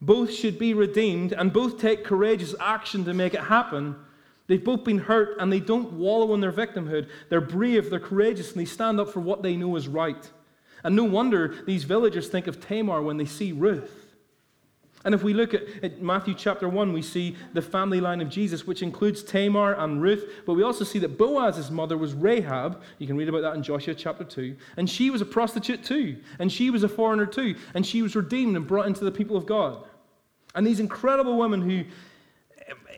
Both 0.00 0.32
should 0.32 0.58
be 0.58 0.74
redeemed 0.74 1.32
and 1.32 1.52
both 1.52 1.80
take 1.80 2.04
courageous 2.04 2.54
action 2.60 3.04
to 3.06 3.14
make 3.14 3.32
it 3.32 3.40
happen. 3.40 3.96
They've 4.46 4.62
both 4.62 4.84
been 4.84 4.98
hurt 4.98 5.36
and 5.40 5.50
they 5.50 5.60
don't 5.60 5.92
wallow 5.92 6.34
in 6.34 6.40
their 6.40 6.52
victimhood. 6.52 7.08
They're 7.30 7.40
brave, 7.40 7.88
they're 7.88 8.00
courageous, 8.00 8.52
and 8.52 8.60
they 8.60 8.66
stand 8.66 9.00
up 9.00 9.10
for 9.10 9.20
what 9.20 9.42
they 9.42 9.56
know 9.56 9.76
is 9.76 9.88
right. 9.88 10.30
And 10.82 10.94
no 10.94 11.04
wonder 11.04 11.54
these 11.64 11.84
villagers 11.84 12.28
think 12.28 12.46
of 12.46 12.60
Tamar 12.60 13.00
when 13.00 13.16
they 13.16 13.24
see 13.24 13.52
Ruth. 13.52 14.03
And 15.04 15.14
if 15.14 15.22
we 15.22 15.34
look 15.34 15.52
at, 15.52 15.62
at, 15.82 16.00
Matthew 16.00 16.34
chapter 16.34 16.66
1, 16.66 16.92
we 16.92 17.02
see 17.02 17.36
the 17.52 17.60
family 17.60 18.00
line 18.00 18.22
of 18.22 18.30
Jesus, 18.30 18.66
which 18.66 18.82
includes 18.82 19.22
Tamar 19.22 19.74
and 19.74 20.00
Ruth, 20.00 20.24
but 20.46 20.54
we 20.54 20.62
also 20.62 20.84
see 20.84 20.98
that 21.00 21.18
Boaz's 21.18 21.70
mother 21.70 21.98
was 21.98 22.14
Rahab. 22.14 22.82
You 22.98 23.06
can 23.06 23.16
read 23.16 23.28
about 23.28 23.42
that 23.42 23.54
in 23.54 23.62
Joshua 23.62 23.94
chapter 23.94 24.24
2. 24.24 24.56
And 24.78 24.88
she 24.88 25.10
was 25.10 25.20
a 25.20 25.26
prostitute 25.26 25.84
too, 25.84 26.16
and 26.38 26.50
she 26.50 26.70
was 26.70 26.84
a 26.84 26.88
foreigner 26.88 27.26
too, 27.26 27.54
and 27.74 27.84
she 27.86 28.00
was 28.00 28.16
redeemed 28.16 28.56
and 28.56 28.66
brought 28.66 28.86
into 28.86 29.04
the 29.04 29.12
people 29.12 29.36
of 29.36 29.44
God. 29.44 29.84
And 30.54 30.66
these 30.66 30.80
incredible 30.80 31.36
women 31.36 31.60
who, 31.60 31.84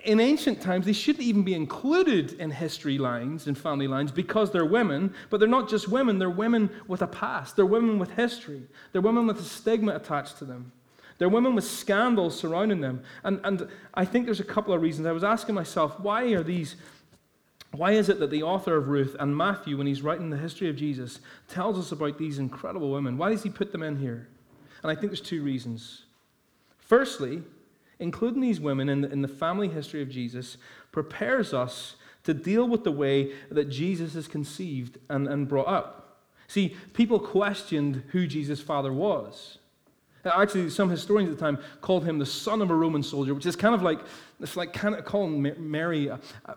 in 0.05 0.21
ancient 0.21 0.61
times, 0.61 0.87
they 0.87 0.93
shouldn't 0.93 1.25
even 1.25 1.43
be 1.43 1.55
included 1.55 2.35
in 2.35 2.53
history 2.53 2.99
lines 2.99 3.49
and 3.49 3.59
family 3.59 3.89
lines 3.89 4.13
because 4.13 4.53
they're 4.53 4.65
women, 4.65 5.13
but 5.31 5.41
they're 5.41 5.49
not 5.49 5.69
just 5.69 5.89
women, 5.89 6.21
they're 6.21 6.31
women 6.31 6.71
with 6.87 7.03
a 7.03 7.07
past, 7.09 7.57
they're 7.57 7.67
women 7.67 7.99
with 7.99 8.13
history, 8.13 8.63
they're 8.93 9.03
women 9.03 9.27
with 9.27 9.41
a 9.41 9.45
stigma 9.45 9.97
attached 9.97 10.39
to 10.39 10.45
them. 10.45 10.71
They're 11.19 11.29
women 11.29 11.55
with 11.55 11.65
scandals 11.65 12.39
surrounding 12.39 12.81
them. 12.81 13.03
And, 13.25 13.41
and 13.45 13.69
I 13.95 14.05
think 14.05 14.27
there's 14.27 14.41
a 14.41 14.45
couple 14.45 14.75
of 14.75 14.83
reasons. 14.83 15.07
I 15.07 15.13
was 15.13 15.25
asking 15.25 15.55
myself, 15.55 15.99
why 15.99 16.25
are 16.35 16.43
these, 16.43 16.77
why 17.73 17.93
is 17.93 18.09
it 18.09 18.21
that 18.21 18.31
the 18.31 18.43
author 18.43 18.77
of 18.77 18.89
Ruth 18.89 19.17
and 19.19 19.37
Matthew, 19.37 19.79
when 19.79 19.87
he's 19.87 20.03
writing 20.03 20.31
the 20.31 20.37
history 20.37 20.69
of 20.69 20.77
Jesus, 20.77 21.21
tells 21.49 21.79
us 21.79 21.93
about 21.93 22.19
these 22.19 22.39
incredible 22.39 22.91
women? 22.91 23.17
Why 23.17 23.31
does 23.31 23.43
he 23.43 23.51
put 23.51 23.73
them 23.73 23.83
in 23.83 23.97
here? 23.97 24.29
And 24.83 24.91
I 24.91 24.95
think 24.95 25.11
there's 25.11 25.21
two 25.21 25.43
reasons. 25.43 26.03
Firstly, 26.79 27.43
including 27.99 28.43
these 28.43 28.61
women 28.61 28.89
in 28.89 29.01
the, 29.01 29.11
in 29.11 29.23
the 29.23 29.29
family 29.29 29.69
history 29.69 30.03
of 30.03 30.11
Jesus 30.11 30.59
prepares 30.93 31.55
us 31.55 31.97
to 32.25 32.35
deal 32.35 32.69
with 32.69 32.85
the 32.85 32.93
way 32.93 33.33
that 33.51 33.71
Jesus 33.71 34.15
is 34.15 34.29
conceived 34.29 34.99
and, 35.09 35.27
and 35.27 35.49
brought 35.49 35.69
up. 35.69 36.21
See, 36.49 36.77
people 36.93 37.19
questioned 37.19 38.03
who 38.09 38.27
Jesus' 38.27 38.61
father 38.61 38.93
was. 38.93 39.59
Actually, 40.27 40.71
some 40.71 40.91
historians 40.91 41.31
at 41.31 41.39
the 41.39 41.45
time 41.45 41.59
called 41.81 42.05
him 42.05 42.19
the 42.19 42.27
son 42.27 42.63
of 42.63 42.71
a 42.71 42.75
Roman 42.75 43.03
soldier, 43.03 43.35
which 43.35 43.47
is 43.47 43.57
kind 43.57 43.75
of 43.75 43.83
like, 43.83 44.01
it's 44.41 44.57
like 44.57 44.73
kind 44.73 44.95
of 44.95 45.05
calling 45.05 45.55
Mary 45.59 46.09
a, 46.09 46.21
a, 46.47 46.57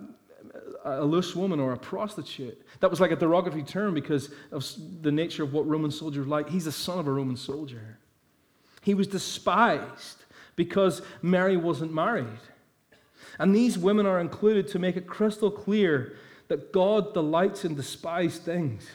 a 1.01 1.05
loose 1.05 1.36
woman 1.36 1.59
or 1.59 1.74
a 1.74 1.78
prostitute. 1.78 2.59
That 2.80 2.89
was 2.89 2.99
like 2.99 3.11
a 3.11 3.15
derogatory 3.15 3.63
term 3.63 3.93
because 3.93 4.32
of 4.51 4.65
the 5.01 5.11
nature 5.11 5.43
of 5.43 5.53
what 5.53 5.67
Roman 5.67 5.91
soldiers 5.91 6.26
were 6.26 6.32
like. 6.32 6.49
He's 6.49 6.65
the 6.65 6.72
son 6.72 6.99
of 6.99 7.07
a 7.07 7.11
Roman 7.11 7.38
soldier. 7.38 7.97
He 8.82 8.93
was 8.93 9.07
despised 9.07 10.24
because 10.55 11.01
Mary 11.22 11.57
wasn't 11.57 11.93
married. 11.93 12.39
And 13.38 13.55
these 13.55 13.78
women 13.78 14.05
are 14.05 14.20
included 14.20 14.67
to 14.70 14.80
make 14.80 14.97
it 14.97 15.07
crystal 15.07 15.51
clear 15.51 16.15
that 16.47 16.74
God 16.74 17.13
delights 17.13 17.63
in 17.63 17.76
despised 17.76 18.41
things. 18.41 18.88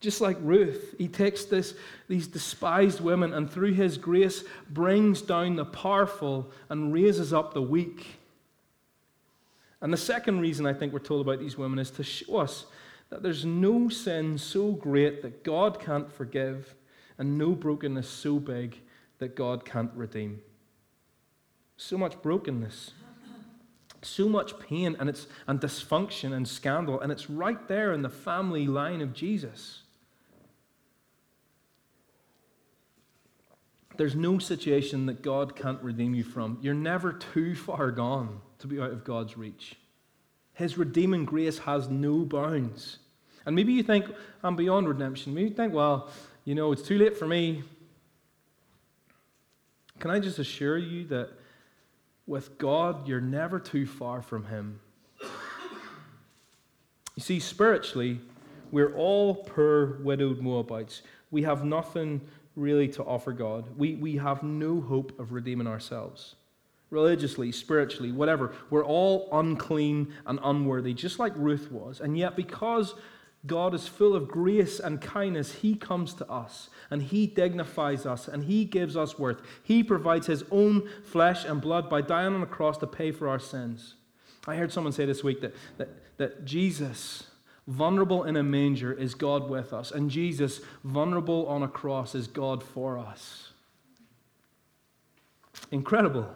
Just 0.00 0.20
like 0.20 0.36
Ruth, 0.40 0.94
he 0.98 1.08
takes 1.08 1.44
this, 1.46 1.74
these 2.06 2.26
despised 2.26 3.00
women 3.00 3.32
and 3.32 3.50
through 3.50 3.72
his 3.72 3.96
grace 3.96 4.44
brings 4.70 5.22
down 5.22 5.56
the 5.56 5.64
powerful 5.64 6.50
and 6.68 6.92
raises 6.92 7.32
up 7.32 7.54
the 7.54 7.62
weak. 7.62 8.18
And 9.80 9.92
the 9.92 9.98
second 9.98 10.40
reason 10.40 10.66
I 10.66 10.74
think 10.74 10.92
we're 10.92 10.98
told 10.98 11.26
about 11.26 11.38
these 11.38 11.56
women 11.56 11.78
is 11.78 11.90
to 11.92 12.02
show 12.02 12.36
us 12.36 12.66
that 13.08 13.22
there's 13.22 13.44
no 13.44 13.88
sin 13.88 14.36
so 14.36 14.72
great 14.72 15.22
that 15.22 15.44
God 15.44 15.80
can't 15.80 16.12
forgive 16.12 16.74
and 17.18 17.38
no 17.38 17.52
brokenness 17.52 18.08
so 18.08 18.38
big 18.38 18.78
that 19.18 19.34
God 19.34 19.64
can't 19.64 19.90
redeem. 19.94 20.40
So 21.78 21.96
much 21.96 22.20
brokenness, 22.20 22.92
so 24.02 24.28
much 24.28 24.58
pain 24.58 24.96
and, 24.98 25.08
it's, 25.08 25.26
and 25.46 25.60
dysfunction 25.60 26.32
and 26.32 26.46
scandal, 26.46 27.00
and 27.00 27.12
it's 27.12 27.30
right 27.30 27.66
there 27.68 27.92
in 27.92 28.02
the 28.02 28.10
family 28.10 28.66
line 28.66 29.00
of 29.00 29.12
Jesus. 29.12 29.82
There's 33.96 34.14
no 34.14 34.38
situation 34.38 35.06
that 35.06 35.22
God 35.22 35.56
can't 35.56 35.82
redeem 35.82 36.14
you 36.14 36.24
from. 36.24 36.58
You're 36.60 36.74
never 36.74 37.12
too 37.12 37.54
far 37.54 37.90
gone 37.90 38.40
to 38.58 38.66
be 38.66 38.80
out 38.80 38.90
of 38.90 39.04
God's 39.04 39.36
reach. 39.36 39.76
His 40.54 40.78
redeeming 40.78 41.24
grace 41.24 41.58
has 41.58 41.88
no 41.88 42.24
bounds. 42.24 42.98
And 43.44 43.54
maybe 43.54 43.72
you 43.72 43.82
think, 43.82 44.06
I'm 44.42 44.56
beyond 44.56 44.88
redemption. 44.88 45.34
Maybe 45.34 45.50
you 45.50 45.54
think, 45.54 45.72
well, 45.72 46.10
you 46.44 46.54
know, 46.54 46.72
it's 46.72 46.82
too 46.82 46.98
late 46.98 47.16
for 47.16 47.26
me. 47.26 47.62
Can 49.98 50.10
I 50.10 50.18
just 50.18 50.38
assure 50.38 50.78
you 50.78 51.04
that 51.06 51.30
with 52.26 52.58
God, 52.58 53.06
you're 53.06 53.20
never 53.20 53.58
too 53.58 53.86
far 53.86 54.20
from 54.20 54.44
Him? 54.46 54.80
You 57.14 57.22
see, 57.22 57.40
spiritually, 57.40 58.20
we're 58.70 58.94
all 58.94 59.36
poor, 59.36 60.02
widowed 60.02 60.40
Moabites. 60.40 61.02
We 61.30 61.42
have 61.42 61.64
nothing 61.64 62.20
really 62.56 62.88
to 62.88 63.04
offer 63.04 63.32
God. 63.32 63.66
We, 63.76 63.94
we 63.94 64.16
have 64.16 64.42
no 64.42 64.80
hope 64.80 65.18
of 65.20 65.32
redeeming 65.32 65.66
ourselves. 65.66 66.34
Religiously, 66.90 67.52
spiritually, 67.52 68.12
whatever. 68.12 68.54
We're 68.70 68.84
all 68.84 69.28
unclean 69.32 70.14
and 70.24 70.40
unworthy, 70.42 70.94
just 70.94 71.18
like 71.18 71.32
Ruth 71.36 71.70
was. 71.70 72.00
And 72.00 72.16
yet, 72.16 72.34
because 72.36 72.94
God 73.46 73.74
is 73.74 73.86
full 73.86 74.14
of 74.14 74.28
grace 74.28 74.80
and 74.80 75.00
kindness, 75.00 75.52
He 75.52 75.74
comes 75.74 76.14
to 76.14 76.30
us 76.30 76.70
and 76.90 77.02
He 77.02 77.26
dignifies 77.26 78.06
us 78.06 78.28
and 78.28 78.44
He 78.44 78.64
gives 78.64 78.96
us 78.96 79.18
worth. 79.18 79.42
He 79.62 79.82
provides 79.84 80.26
His 80.26 80.44
own 80.50 80.88
flesh 81.04 81.44
and 81.44 81.60
blood 81.60 81.90
by 81.90 82.00
dying 82.00 82.34
on 82.34 82.40
the 82.40 82.46
cross 82.46 82.78
to 82.78 82.86
pay 82.86 83.12
for 83.12 83.28
our 83.28 83.38
sins. 83.38 83.94
I 84.46 84.56
heard 84.56 84.72
someone 84.72 84.92
say 84.92 85.04
this 85.06 85.24
week 85.24 85.40
that, 85.40 85.54
that, 85.78 85.88
that 86.18 86.44
Jesus 86.44 87.24
vulnerable 87.66 88.24
in 88.24 88.36
a 88.36 88.42
manger, 88.42 88.92
is 88.92 89.14
God 89.14 89.48
with 89.48 89.72
us. 89.72 89.90
And 89.90 90.10
Jesus, 90.10 90.60
vulnerable 90.84 91.46
on 91.46 91.62
a 91.62 91.68
cross, 91.68 92.14
is 92.14 92.26
God 92.26 92.62
for 92.62 92.98
us. 92.98 93.50
Incredible. 95.70 96.28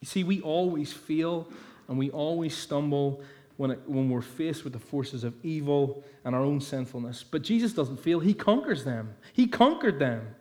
You 0.00 0.06
see, 0.06 0.24
we 0.24 0.40
always 0.40 0.92
feel 0.92 1.48
and 1.88 1.98
we 1.98 2.10
always 2.10 2.56
stumble 2.56 3.22
when, 3.56 3.72
it, 3.72 3.80
when 3.86 4.08
we're 4.08 4.22
faced 4.22 4.64
with 4.64 4.72
the 4.72 4.78
forces 4.78 5.24
of 5.24 5.34
evil 5.44 6.02
and 6.24 6.34
our 6.34 6.42
own 6.42 6.60
sinfulness. 6.60 7.22
But 7.22 7.42
Jesus 7.42 7.72
doesn't 7.72 7.98
feel, 7.98 8.20
He 8.20 8.32
conquers 8.32 8.84
them. 8.84 9.14
He 9.32 9.46
conquered 9.46 9.98
them. 9.98 10.34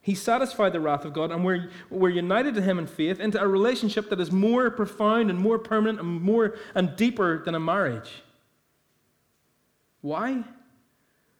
He 0.00 0.14
satisfied 0.14 0.72
the 0.72 0.78
wrath 0.78 1.04
of 1.04 1.12
God, 1.12 1.32
and 1.32 1.44
we're, 1.44 1.70
we're 1.90 2.10
united 2.10 2.54
to 2.54 2.62
Him 2.62 2.78
in 2.78 2.86
faith 2.86 3.18
into 3.18 3.42
a 3.42 3.48
relationship 3.48 4.08
that 4.10 4.20
is 4.20 4.30
more 4.30 4.70
profound 4.70 5.30
and 5.30 5.38
more 5.38 5.58
permanent 5.58 5.98
and 5.98 6.22
more 6.22 6.56
and 6.76 6.94
deeper 6.94 7.42
than 7.42 7.56
a 7.56 7.60
marriage. 7.60 8.22
Why? 10.06 10.44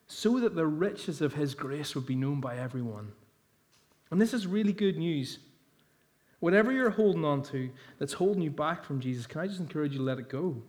So 0.09 0.41
that 0.41 0.57
the 0.57 0.67
riches 0.67 1.21
of 1.21 1.35
His 1.35 1.55
grace 1.55 1.95
would 1.95 2.05
be 2.05 2.17
known 2.17 2.41
by 2.41 2.57
everyone. 2.57 3.13
And 4.11 4.21
this 4.21 4.35
is 4.35 4.45
really 4.45 4.73
good 4.73 4.97
news. 4.99 5.39
Whatever 6.41 6.73
you're 6.73 6.91
holding 6.91 7.25
on 7.25 7.43
to 7.45 7.71
that's 8.01 8.15
holding 8.15 8.43
you 8.43 8.51
back 8.51 8.83
from 8.83 8.99
Jesus, 8.99 9.25
can 9.25 9.41
I 9.41 9.47
just 9.47 9.61
encourage 9.61 9.93
you 9.93 9.99
to 9.99 10.05
let 10.05 10.19
it 10.19 10.29
go? 10.29 10.65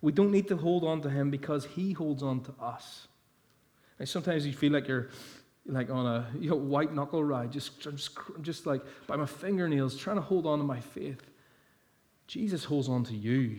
We 0.00 0.12
don't 0.12 0.30
need 0.30 0.48
to 0.48 0.56
hold 0.56 0.82
on 0.82 1.02
to 1.02 1.10
Him 1.10 1.30
because 1.30 1.66
He 1.66 1.92
holds 1.92 2.22
on 2.22 2.40
to 2.44 2.54
us. 2.58 3.06
And 3.98 4.08
sometimes 4.08 4.46
you 4.46 4.54
feel 4.54 4.72
like 4.72 4.88
you're 4.88 5.10
like 5.66 5.90
on 5.90 6.06
a 6.06 6.26
you 6.40 6.48
know, 6.48 6.56
white 6.56 6.94
knuckle 6.94 7.22
ride, 7.22 7.52
just, 7.52 7.82
just, 7.82 8.16
just 8.40 8.64
like 8.64 8.80
by 9.06 9.16
my 9.16 9.26
fingernails, 9.26 9.94
trying 9.94 10.16
to 10.16 10.22
hold 10.22 10.46
on 10.46 10.58
to 10.58 10.64
my 10.64 10.80
faith. 10.80 11.20
Jesus 12.26 12.64
holds 12.64 12.88
on 12.88 13.04
to 13.04 13.14
you. 13.14 13.58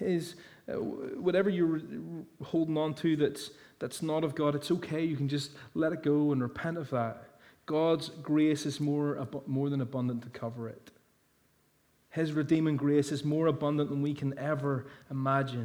His, 0.00 0.34
uh, 0.68 0.72
whatever 0.74 1.48
you're 1.48 1.80
holding 2.42 2.76
on 2.76 2.94
to 2.94 3.14
that's, 3.16 3.50
that's 3.78 4.02
not 4.02 4.24
of 4.24 4.34
God, 4.34 4.56
it's 4.56 4.70
okay. 4.72 5.04
You 5.04 5.16
can 5.16 5.28
just 5.28 5.52
let 5.74 5.92
it 5.92 6.02
go 6.02 6.32
and 6.32 6.42
repent 6.42 6.76
of 6.76 6.90
that. 6.90 7.24
God's 7.66 8.08
grace 8.08 8.66
is 8.66 8.80
more, 8.80 9.28
more 9.46 9.70
than 9.70 9.80
abundant 9.80 10.22
to 10.22 10.28
cover 10.30 10.68
it. 10.68 10.90
His 12.10 12.32
redeeming 12.32 12.76
grace 12.76 13.12
is 13.12 13.24
more 13.24 13.46
abundant 13.46 13.90
than 13.90 14.02
we 14.02 14.14
can 14.14 14.36
ever 14.36 14.86
imagine. 15.10 15.60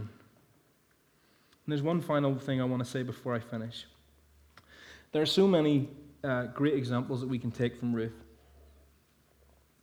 And 1.65 1.71
there's 1.71 1.81
one 1.81 2.01
final 2.01 2.35
thing 2.37 2.61
I 2.61 2.65
want 2.65 2.83
to 2.83 2.89
say 2.89 3.01
before 3.01 3.33
I 3.33 3.39
finish. 3.39 3.87
There 5.11 5.21
are 5.21 5.25
so 5.25 5.47
many 5.47 5.89
uh, 6.23 6.43
great 6.47 6.75
examples 6.75 7.21
that 7.21 7.27
we 7.27 7.39
can 7.39 7.49
take 7.49 7.79
from 7.79 7.95
Ruth. 7.95 8.13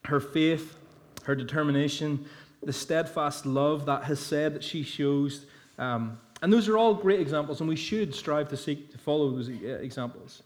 Her 0.05 0.21
faith, 0.21 0.77
her 1.25 1.35
determination, 1.35 2.27
the 2.63 2.73
steadfast 2.73 3.45
love 3.47 3.87
that 3.87 4.05
hesed 4.05 4.55
that 4.55 4.63
she 4.63 4.83
shows. 4.83 5.47
Um, 5.79 6.19
and 6.43 6.53
those 6.53 6.69
are 6.69 6.77
all 6.77 6.95
great 6.95 7.21
examples, 7.21 7.61
and 7.61 7.69
we 7.69 7.77
should 7.77 8.15
strive 8.15 8.49
to 8.49 8.57
seek 8.57 8.91
to 8.93 8.99
follow 8.99 9.31
those 9.31 9.49
examples. 9.49 10.43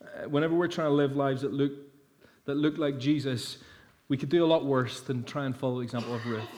Uh, 0.00 0.28
whenever 0.28 0.54
we're 0.54 0.68
trying 0.68 0.88
to 0.88 0.94
live 0.94 1.16
lives 1.16 1.42
that 1.42 1.52
look, 1.52 1.72
that 2.44 2.56
look 2.56 2.78
like 2.78 2.98
Jesus, 2.98 3.58
we 4.08 4.16
could 4.16 4.28
do 4.28 4.44
a 4.44 4.46
lot 4.46 4.64
worse 4.64 5.00
than 5.00 5.24
try 5.24 5.44
and 5.44 5.56
follow 5.56 5.76
the 5.76 5.82
example 5.82 6.14
of 6.14 6.24
Ruth. 6.26 6.48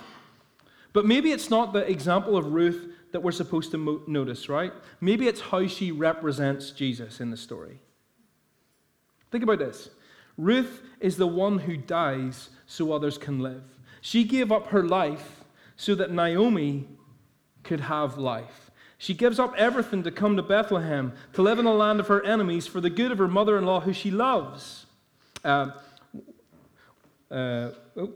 But 0.93 1.05
maybe 1.05 1.31
it's 1.31 1.51
not 1.51 1.73
the 1.73 1.91
example 1.91 2.37
of 2.37 2.47
Ruth 2.47 2.93
that 3.13 3.23
we're 3.23 3.33
supposed 3.33 3.71
to 3.71 3.79
mo- 3.79 4.03
notice, 4.07 4.49
right? 4.49 4.73
Maybe 5.01 5.29
it's 5.29 5.41
how 5.41 5.67
she 5.67 5.93
represents 5.93 6.71
Jesus 6.71 7.21
in 7.21 7.31
the 7.31 7.37
story. 7.37 7.81
Think 9.31 9.45
about 9.45 9.59
this 9.59 9.91
Ruth 10.37 10.83
is 11.01 11.17
the 11.17 11.27
one 11.27 11.59
who 11.59 11.77
dies 11.77 12.51
so 12.67 12.93
others 12.93 13.17
can 13.19 13.41
live. 13.41 13.63
She 14.07 14.23
gave 14.23 14.53
up 14.53 14.69
her 14.69 14.85
life 14.85 15.43
so 15.75 15.97
that 15.97 16.13
Naomi 16.13 16.87
could 17.65 17.81
have 17.81 18.17
life. 18.17 18.71
She 18.99 19.15
gives 19.15 19.41
up 19.41 19.53
everything 19.59 20.05
to 20.05 20.13
come 20.13 20.37
to 20.37 20.45
Bethlehem, 20.45 21.13
to 21.33 21.43
live 21.43 21.59
in 21.59 21.65
the 21.65 21.73
land 21.73 21.99
of 21.99 22.07
her 22.07 22.25
enemies 22.25 22.69
for 22.69 22.81
the 22.81 22.89
good 22.89 23.11
of 23.11 23.19
her 23.19 23.27
mother 23.27 23.59
in 23.59 23.67
law, 23.67 23.81
who 23.81 23.93
she 23.93 24.13
loves. 24.13 24.87
Uh, 25.45 25.73
uh, 27.33 27.73
oh. 27.97 28.13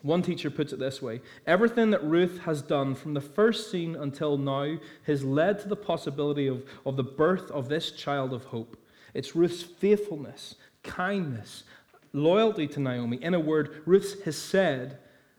One 0.00 0.22
teacher 0.22 0.48
puts 0.48 0.72
it 0.72 0.78
this 0.78 1.02
way 1.02 1.20
Everything 1.46 1.90
that 1.90 2.02
Ruth 2.02 2.38
has 2.44 2.62
done 2.62 2.94
from 2.94 3.12
the 3.12 3.20
first 3.20 3.70
scene 3.70 3.94
until 3.94 4.38
now 4.38 4.78
has 5.06 5.22
led 5.22 5.58
to 5.58 5.68
the 5.68 5.76
possibility 5.76 6.46
of, 6.46 6.64
of 6.86 6.96
the 6.96 7.04
birth 7.04 7.50
of 7.50 7.68
this 7.68 7.90
child 7.90 8.32
of 8.32 8.44
hope. 8.44 8.78
It's 9.12 9.36
Ruth's 9.36 9.62
faithfulness, 9.62 10.54
kindness, 10.82 11.64
loyalty 12.14 12.66
to 12.68 12.80
Naomi. 12.80 13.22
In 13.22 13.34
a 13.34 13.40
word, 13.40 13.82
Ruth's 13.84 14.22
hesed 14.22 14.96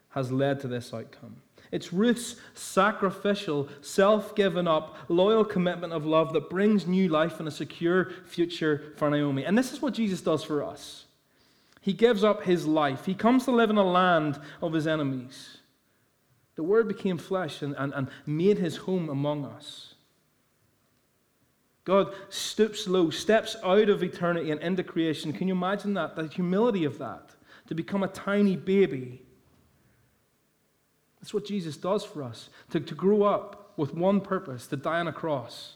has 0.10 0.32
led 0.32 0.60
to 0.60 0.68
this 0.68 0.94
outcome. 0.94 1.38
It's 1.72 1.92
Ruth's 1.92 2.36
sacrificial, 2.54 3.68
self 3.82 4.36
given 4.36 4.68
up, 4.68 4.96
loyal 5.10 5.44
commitment 5.44 5.94
of 5.94 6.06
love 6.06 6.32
that 6.34 6.50
brings 6.50 6.86
new 6.86 7.10
life 7.10 7.40
and 7.40 7.48
a 7.48 7.52
secure 7.52 8.12
future 8.26 8.94
for 8.98 9.10
Naomi. 9.10 9.44
And 9.44 9.58
this 9.58 9.74
is 9.74 9.82
what 9.82 9.96
Jesus 9.96 10.22
does 10.22 10.44
for 10.44 10.64
us. 10.64 11.06
He 11.82 11.94
gives 11.94 12.24
up 12.24 12.44
his 12.44 12.66
life, 12.66 13.06
he 13.06 13.16
comes 13.16 13.46
to 13.46 13.52
live 13.52 13.70
in 13.70 13.78
a 13.78 13.84
land 13.84 14.40
of 14.62 14.74
his 14.74 14.88
enemies. 14.88 15.58
The 16.56 16.64
Word 16.64 16.88
became 16.88 17.18
flesh 17.18 17.62
and, 17.62 17.76
and, 17.78 17.94
and 17.94 18.08
made 18.26 18.58
his 18.58 18.78
home 18.78 19.10
among 19.10 19.44
us. 19.44 19.95
God 21.86 22.14
stoops 22.30 22.88
low, 22.88 23.10
steps 23.10 23.56
out 23.64 23.90
of 23.90 24.04
eternity 24.04 24.52
and 24.52 24.62
into 24.62 24.84
creation. 24.84 25.32
Can 25.32 25.48
you 25.48 25.54
imagine 25.54 25.94
that? 25.94 26.16
The 26.16 26.28
humility 26.28 26.84
of 26.84 26.98
that, 26.98 27.30
to 27.68 27.76
become 27.76 28.04
a 28.04 28.08
tiny 28.08 28.56
baby 28.56 29.22
that's 31.26 31.34
what 31.34 31.46
Jesus 31.48 31.76
does 31.76 32.04
for 32.06 32.22
us 32.22 32.50
to, 32.70 32.80
to 32.80 32.94
grow 32.94 33.24
up 33.24 33.74
with 33.78 33.96
one 33.96 34.22
purpose, 34.22 34.68
to 34.68 34.78
die 34.78 35.00
on 35.00 35.08
a 35.08 35.12
cross. 35.12 35.76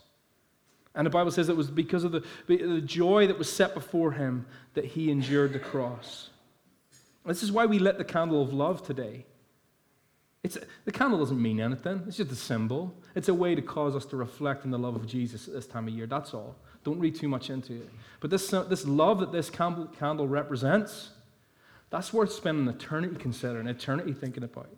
And 0.94 1.08
the 1.08 1.10
Bible 1.10 1.32
says 1.32 1.50
it 1.50 1.58
was 1.58 1.72
because 1.72 2.04
of 2.04 2.12
the, 2.12 2.24
the 2.46 2.80
joy 2.82 3.26
that 3.26 3.40
was 3.40 3.52
set 3.52 3.74
before 3.74 4.12
him 4.12 4.46
that 4.76 4.86
he 4.86 5.10
endured 5.10 5.54
the 5.54 5.60
cross. 5.60 6.30
This 7.26 7.42
is 7.42 7.52
why 7.52 7.66
we 7.66 7.80
lit 7.80 7.98
the 7.98 8.04
candle 8.04 8.44
of 8.44 8.54
love 8.54 8.86
today. 8.86 9.26
It's, 10.42 10.58
the 10.86 10.92
candle 10.92 11.20
doesn't 11.20 11.42
mean 11.42 11.60
anything, 11.60 12.04
it's 12.08 12.18
just 12.18 12.32
a 12.32 12.36
symbol. 12.36 12.96
It's 13.14 13.28
a 13.28 13.34
way 13.34 13.56
to 13.56 13.62
cause 13.62 13.96
us 13.96 14.06
to 14.06 14.16
reflect 14.16 14.64
in 14.64 14.72
the 14.72 14.80
love 14.80 14.96
of 14.96 15.06
Jesus 15.06 15.48
at 15.48 15.54
this 15.54 15.68
time 15.68 15.88
of 15.88 15.94
year. 15.94 16.08
That's 16.08 16.34
all. 16.34 16.56
Don't 16.86 17.00
read 17.00 17.16
too 17.16 17.28
much 17.28 17.50
into 17.50 17.74
it. 17.74 17.90
But 18.22 18.30
this, 18.30 18.54
uh, 18.54 18.64
this 18.64 18.86
love 18.86 19.20
that 19.20 19.32
this 19.34 19.50
candle, 19.50 19.88
candle 19.88 20.28
represents, 20.28 21.10
that's 21.90 22.14
worth 22.14 22.32
spending 22.32 22.68
eternity 22.74 23.16
considering, 23.18 23.68
eternity 23.68 24.14
thinking 24.14 24.44
about. 24.44 24.70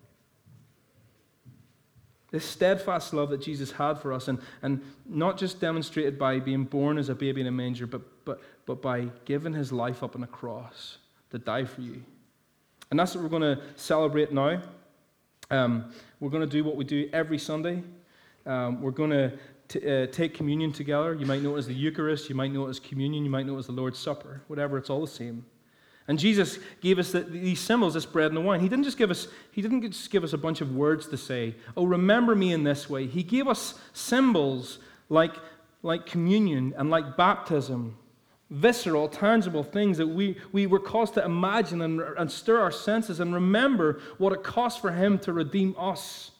This 2.32 2.44
steadfast 2.46 3.12
love 3.12 3.28
that 3.28 3.42
Jesus 3.42 3.72
had 3.72 3.98
for 3.98 4.12
us, 4.12 4.26
and, 4.26 4.40
and 4.62 4.80
not 5.06 5.36
just 5.36 5.60
demonstrated 5.60 6.18
by 6.18 6.40
being 6.40 6.64
born 6.64 6.96
as 6.96 7.10
a 7.10 7.14
baby 7.14 7.42
in 7.42 7.46
a 7.46 7.52
manger, 7.52 7.86
but, 7.86 8.24
but, 8.24 8.40
but 8.64 8.80
by 8.80 9.08
giving 9.26 9.52
his 9.52 9.70
life 9.70 10.02
up 10.02 10.16
on 10.16 10.22
a 10.22 10.26
cross 10.26 10.96
to 11.30 11.38
die 11.38 11.66
for 11.66 11.82
you. 11.82 12.02
And 12.90 12.98
that's 12.98 13.14
what 13.14 13.22
we're 13.22 13.30
going 13.30 13.56
to 13.56 13.62
celebrate 13.76 14.32
now. 14.32 14.62
Um, 15.52 15.92
we're 16.18 16.30
going 16.30 16.40
to 16.40 16.50
do 16.50 16.64
what 16.64 16.76
we 16.76 16.84
do 16.84 17.10
every 17.12 17.38
Sunday. 17.38 17.82
Um, 18.46 18.80
we're 18.80 18.90
going 18.90 19.10
to 19.68 20.02
uh, 20.02 20.06
take 20.06 20.32
communion 20.32 20.72
together. 20.72 21.12
You 21.12 21.26
might 21.26 21.42
know 21.42 21.56
it 21.56 21.58
as 21.58 21.66
the 21.66 21.74
Eucharist, 21.74 22.30
you 22.30 22.34
might 22.34 22.50
know 22.50 22.66
it 22.66 22.70
as 22.70 22.80
communion, 22.80 23.22
you 23.22 23.30
might 23.30 23.44
know 23.44 23.56
it 23.56 23.58
as 23.58 23.66
the 23.66 23.72
Lord's 23.72 23.98
Supper, 23.98 24.40
whatever, 24.46 24.78
it's 24.78 24.88
all 24.88 25.02
the 25.02 25.06
same. 25.06 25.44
And 26.08 26.18
Jesus 26.18 26.58
gave 26.80 26.98
us 26.98 27.12
the, 27.12 27.20
these 27.20 27.60
symbols, 27.60 27.92
this 27.92 28.06
bread 28.06 28.28
and 28.28 28.36
the 28.36 28.40
wine. 28.40 28.60
He 28.60 28.68
didn't 28.68 28.84
just 28.84 28.96
give 28.96 29.10
us, 29.10 29.28
he 29.50 29.60
didn't 29.60 29.82
just 29.82 30.10
give 30.10 30.24
us 30.24 30.32
a 30.32 30.38
bunch 30.38 30.62
of 30.62 30.74
words 30.74 31.06
to 31.08 31.18
say, 31.18 31.54
oh, 31.76 31.84
remember 31.84 32.34
me 32.34 32.54
in 32.54 32.64
this 32.64 32.88
way. 32.88 33.06
He 33.06 33.22
gave 33.22 33.46
us 33.46 33.74
symbols 33.92 34.78
like, 35.10 35.34
like 35.82 36.06
communion 36.06 36.72
and 36.78 36.88
like 36.88 37.18
baptism, 37.18 37.98
visceral, 38.52 39.08
tangible 39.08 39.62
things 39.62 39.98
that 39.98 40.06
we, 40.06 40.36
we 40.52 40.66
were 40.66 40.78
caused 40.78 41.14
to 41.14 41.24
imagine 41.24 41.80
and, 41.82 42.00
and 42.00 42.30
stir 42.30 42.60
our 42.60 42.70
senses 42.70 43.18
and 43.18 43.34
remember 43.34 44.00
what 44.18 44.32
it 44.32 44.42
cost 44.42 44.80
for 44.80 44.92
him 44.92 45.18
to 45.20 45.32
redeem 45.32 45.74
us 45.78 46.32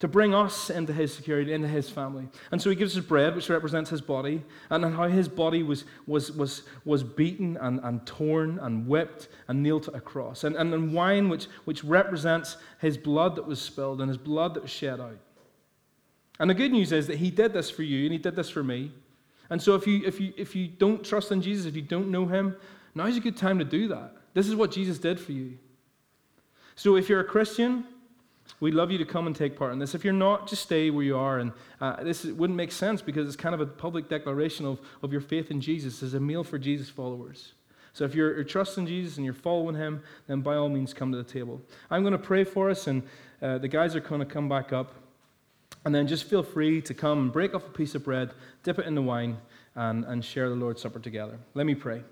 to 0.00 0.06
bring 0.06 0.32
us 0.32 0.70
into 0.70 0.92
his 0.92 1.12
security, 1.12 1.52
into 1.52 1.66
his 1.66 1.90
family. 1.90 2.28
And 2.52 2.62
so 2.62 2.70
he 2.70 2.76
gives 2.76 2.96
us 2.96 3.04
bread, 3.04 3.34
which 3.34 3.48
represents 3.48 3.90
his 3.90 4.00
body, 4.00 4.44
and 4.70 4.84
then 4.84 4.92
how 4.92 5.08
his 5.08 5.28
body 5.28 5.64
was, 5.64 5.84
was, 6.06 6.30
was, 6.30 6.62
was 6.84 7.02
beaten 7.02 7.56
and, 7.56 7.80
and 7.82 8.06
torn 8.06 8.60
and 8.60 8.86
whipped 8.86 9.28
and 9.48 9.60
nailed 9.60 9.84
to 9.84 9.92
a 9.92 10.00
cross. 10.00 10.44
And, 10.44 10.54
and 10.54 10.72
then 10.72 10.92
wine, 10.92 11.28
which, 11.28 11.46
which 11.64 11.82
represents 11.82 12.58
his 12.80 12.96
blood 12.96 13.34
that 13.36 13.46
was 13.46 13.60
spilled 13.60 14.00
and 14.00 14.08
his 14.08 14.18
blood 14.18 14.54
that 14.54 14.62
was 14.62 14.70
shed 14.70 15.00
out. 15.00 15.18
And 16.38 16.48
the 16.48 16.54
good 16.54 16.70
news 16.70 16.92
is 16.92 17.08
that 17.08 17.18
he 17.18 17.32
did 17.32 17.52
this 17.52 17.68
for 17.68 17.82
you 17.82 18.04
and 18.04 18.12
he 18.12 18.18
did 18.18 18.36
this 18.36 18.48
for 18.48 18.62
me. 18.62 18.92
And 19.50 19.60
so 19.60 19.74
if 19.74 19.86
you, 19.86 20.02
if 20.04 20.20
you, 20.20 20.32
if 20.36 20.54
you 20.54 20.68
don't 20.68 21.04
trust 21.04 21.32
in 21.32 21.40
Jesus, 21.40 21.66
if 21.66 21.74
you 21.74 21.82
don't 21.82 22.10
know 22.10 22.26
him, 22.26 22.56
now's 22.94 23.16
a 23.16 23.20
good 23.20 23.36
time 23.36 23.58
to 23.58 23.64
do 23.64 23.88
that. 23.88 24.14
This 24.34 24.48
is 24.48 24.54
what 24.54 24.70
Jesus 24.70 24.98
did 24.98 25.18
for 25.18 25.32
you. 25.32 25.58
So 26.76 26.96
if 26.96 27.08
you're 27.08 27.20
a 27.20 27.24
Christian, 27.24 27.84
We'd 28.60 28.74
love 28.74 28.90
you 28.90 28.98
to 28.98 29.04
come 29.04 29.26
and 29.26 29.36
take 29.36 29.56
part 29.56 29.72
in 29.72 29.78
this. 29.78 29.94
If 29.94 30.04
you're 30.04 30.12
not, 30.12 30.48
just 30.48 30.62
stay 30.62 30.90
where 30.90 31.04
you 31.04 31.16
are. 31.16 31.38
And 31.38 31.52
uh, 31.80 32.02
this 32.02 32.24
wouldn't 32.24 32.56
make 32.56 32.72
sense 32.72 33.02
because 33.02 33.26
it's 33.28 33.36
kind 33.36 33.54
of 33.54 33.60
a 33.60 33.66
public 33.66 34.08
declaration 34.08 34.66
of, 34.66 34.80
of 35.02 35.12
your 35.12 35.20
faith 35.20 35.50
in 35.50 35.60
Jesus 35.60 36.02
as 36.02 36.14
a 36.14 36.20
meal 36.20 36.42
for 36.42 36.58
Jesus 36.58 36.88
followers. 36.88 37.52
So 37.92 38.04
if 38.04 38.14
you're, 38.14 38.34
you're 38.34 38.44
trusting 38.44 38.86
Jesus 38.86 39.16
and 39.16 39.24
you're 39.24 39.34
following 39.34 39.76
him, 39.76 40.02
then 40.26 40.40
by 40.40 40.56
all 40.56 40.68
means 40.68 40.92
come 40.92 41.12
to 41.12 41.18
the 41.18 41.24
table. 41.24 41.60
I'm 41.90 42.02
going 42.02 42.12
to 42.12 42.18
pray 42.18 42.44
for 42.44 42.70
us, 42.70 42.86
and 42.86 43.02
uh, 43.40 43.58
the 43.58 43.68
guys 43.68 43.94
are 43.94 44.00
going 44.00 44.20
to 44.20 44.26
come 44.26 44.48
back 44.48 44.72
up. 44.72 44.92
And 45.84 45.94
then 45.94 46.06
just 46.06 46.24
feel 46.24 46.42
free 46.42 46.82
to 46.82 46.94
come 46.94 47.30
break 47.30 47.54
off 47.54 47.66
a 47.66 47.70
piece 47.70 47.94
of 47.94 48.04
bread, 48.04 48.32
dip 48.62 48.78
it 48.78 48.86
in 48.86 48.94
the 48.94 49.02
wine, 49.02 49.38
and, 49.74 50.04
and 50.04 50.24
share 50.24 50.48
the 50.48 50.54
Lord's 50.54 50.82
Supper 50.82 50.98
together. 50.98 51.38
Let 51.54 51.66
me 51.66 51.74
pray. 51.74 52.02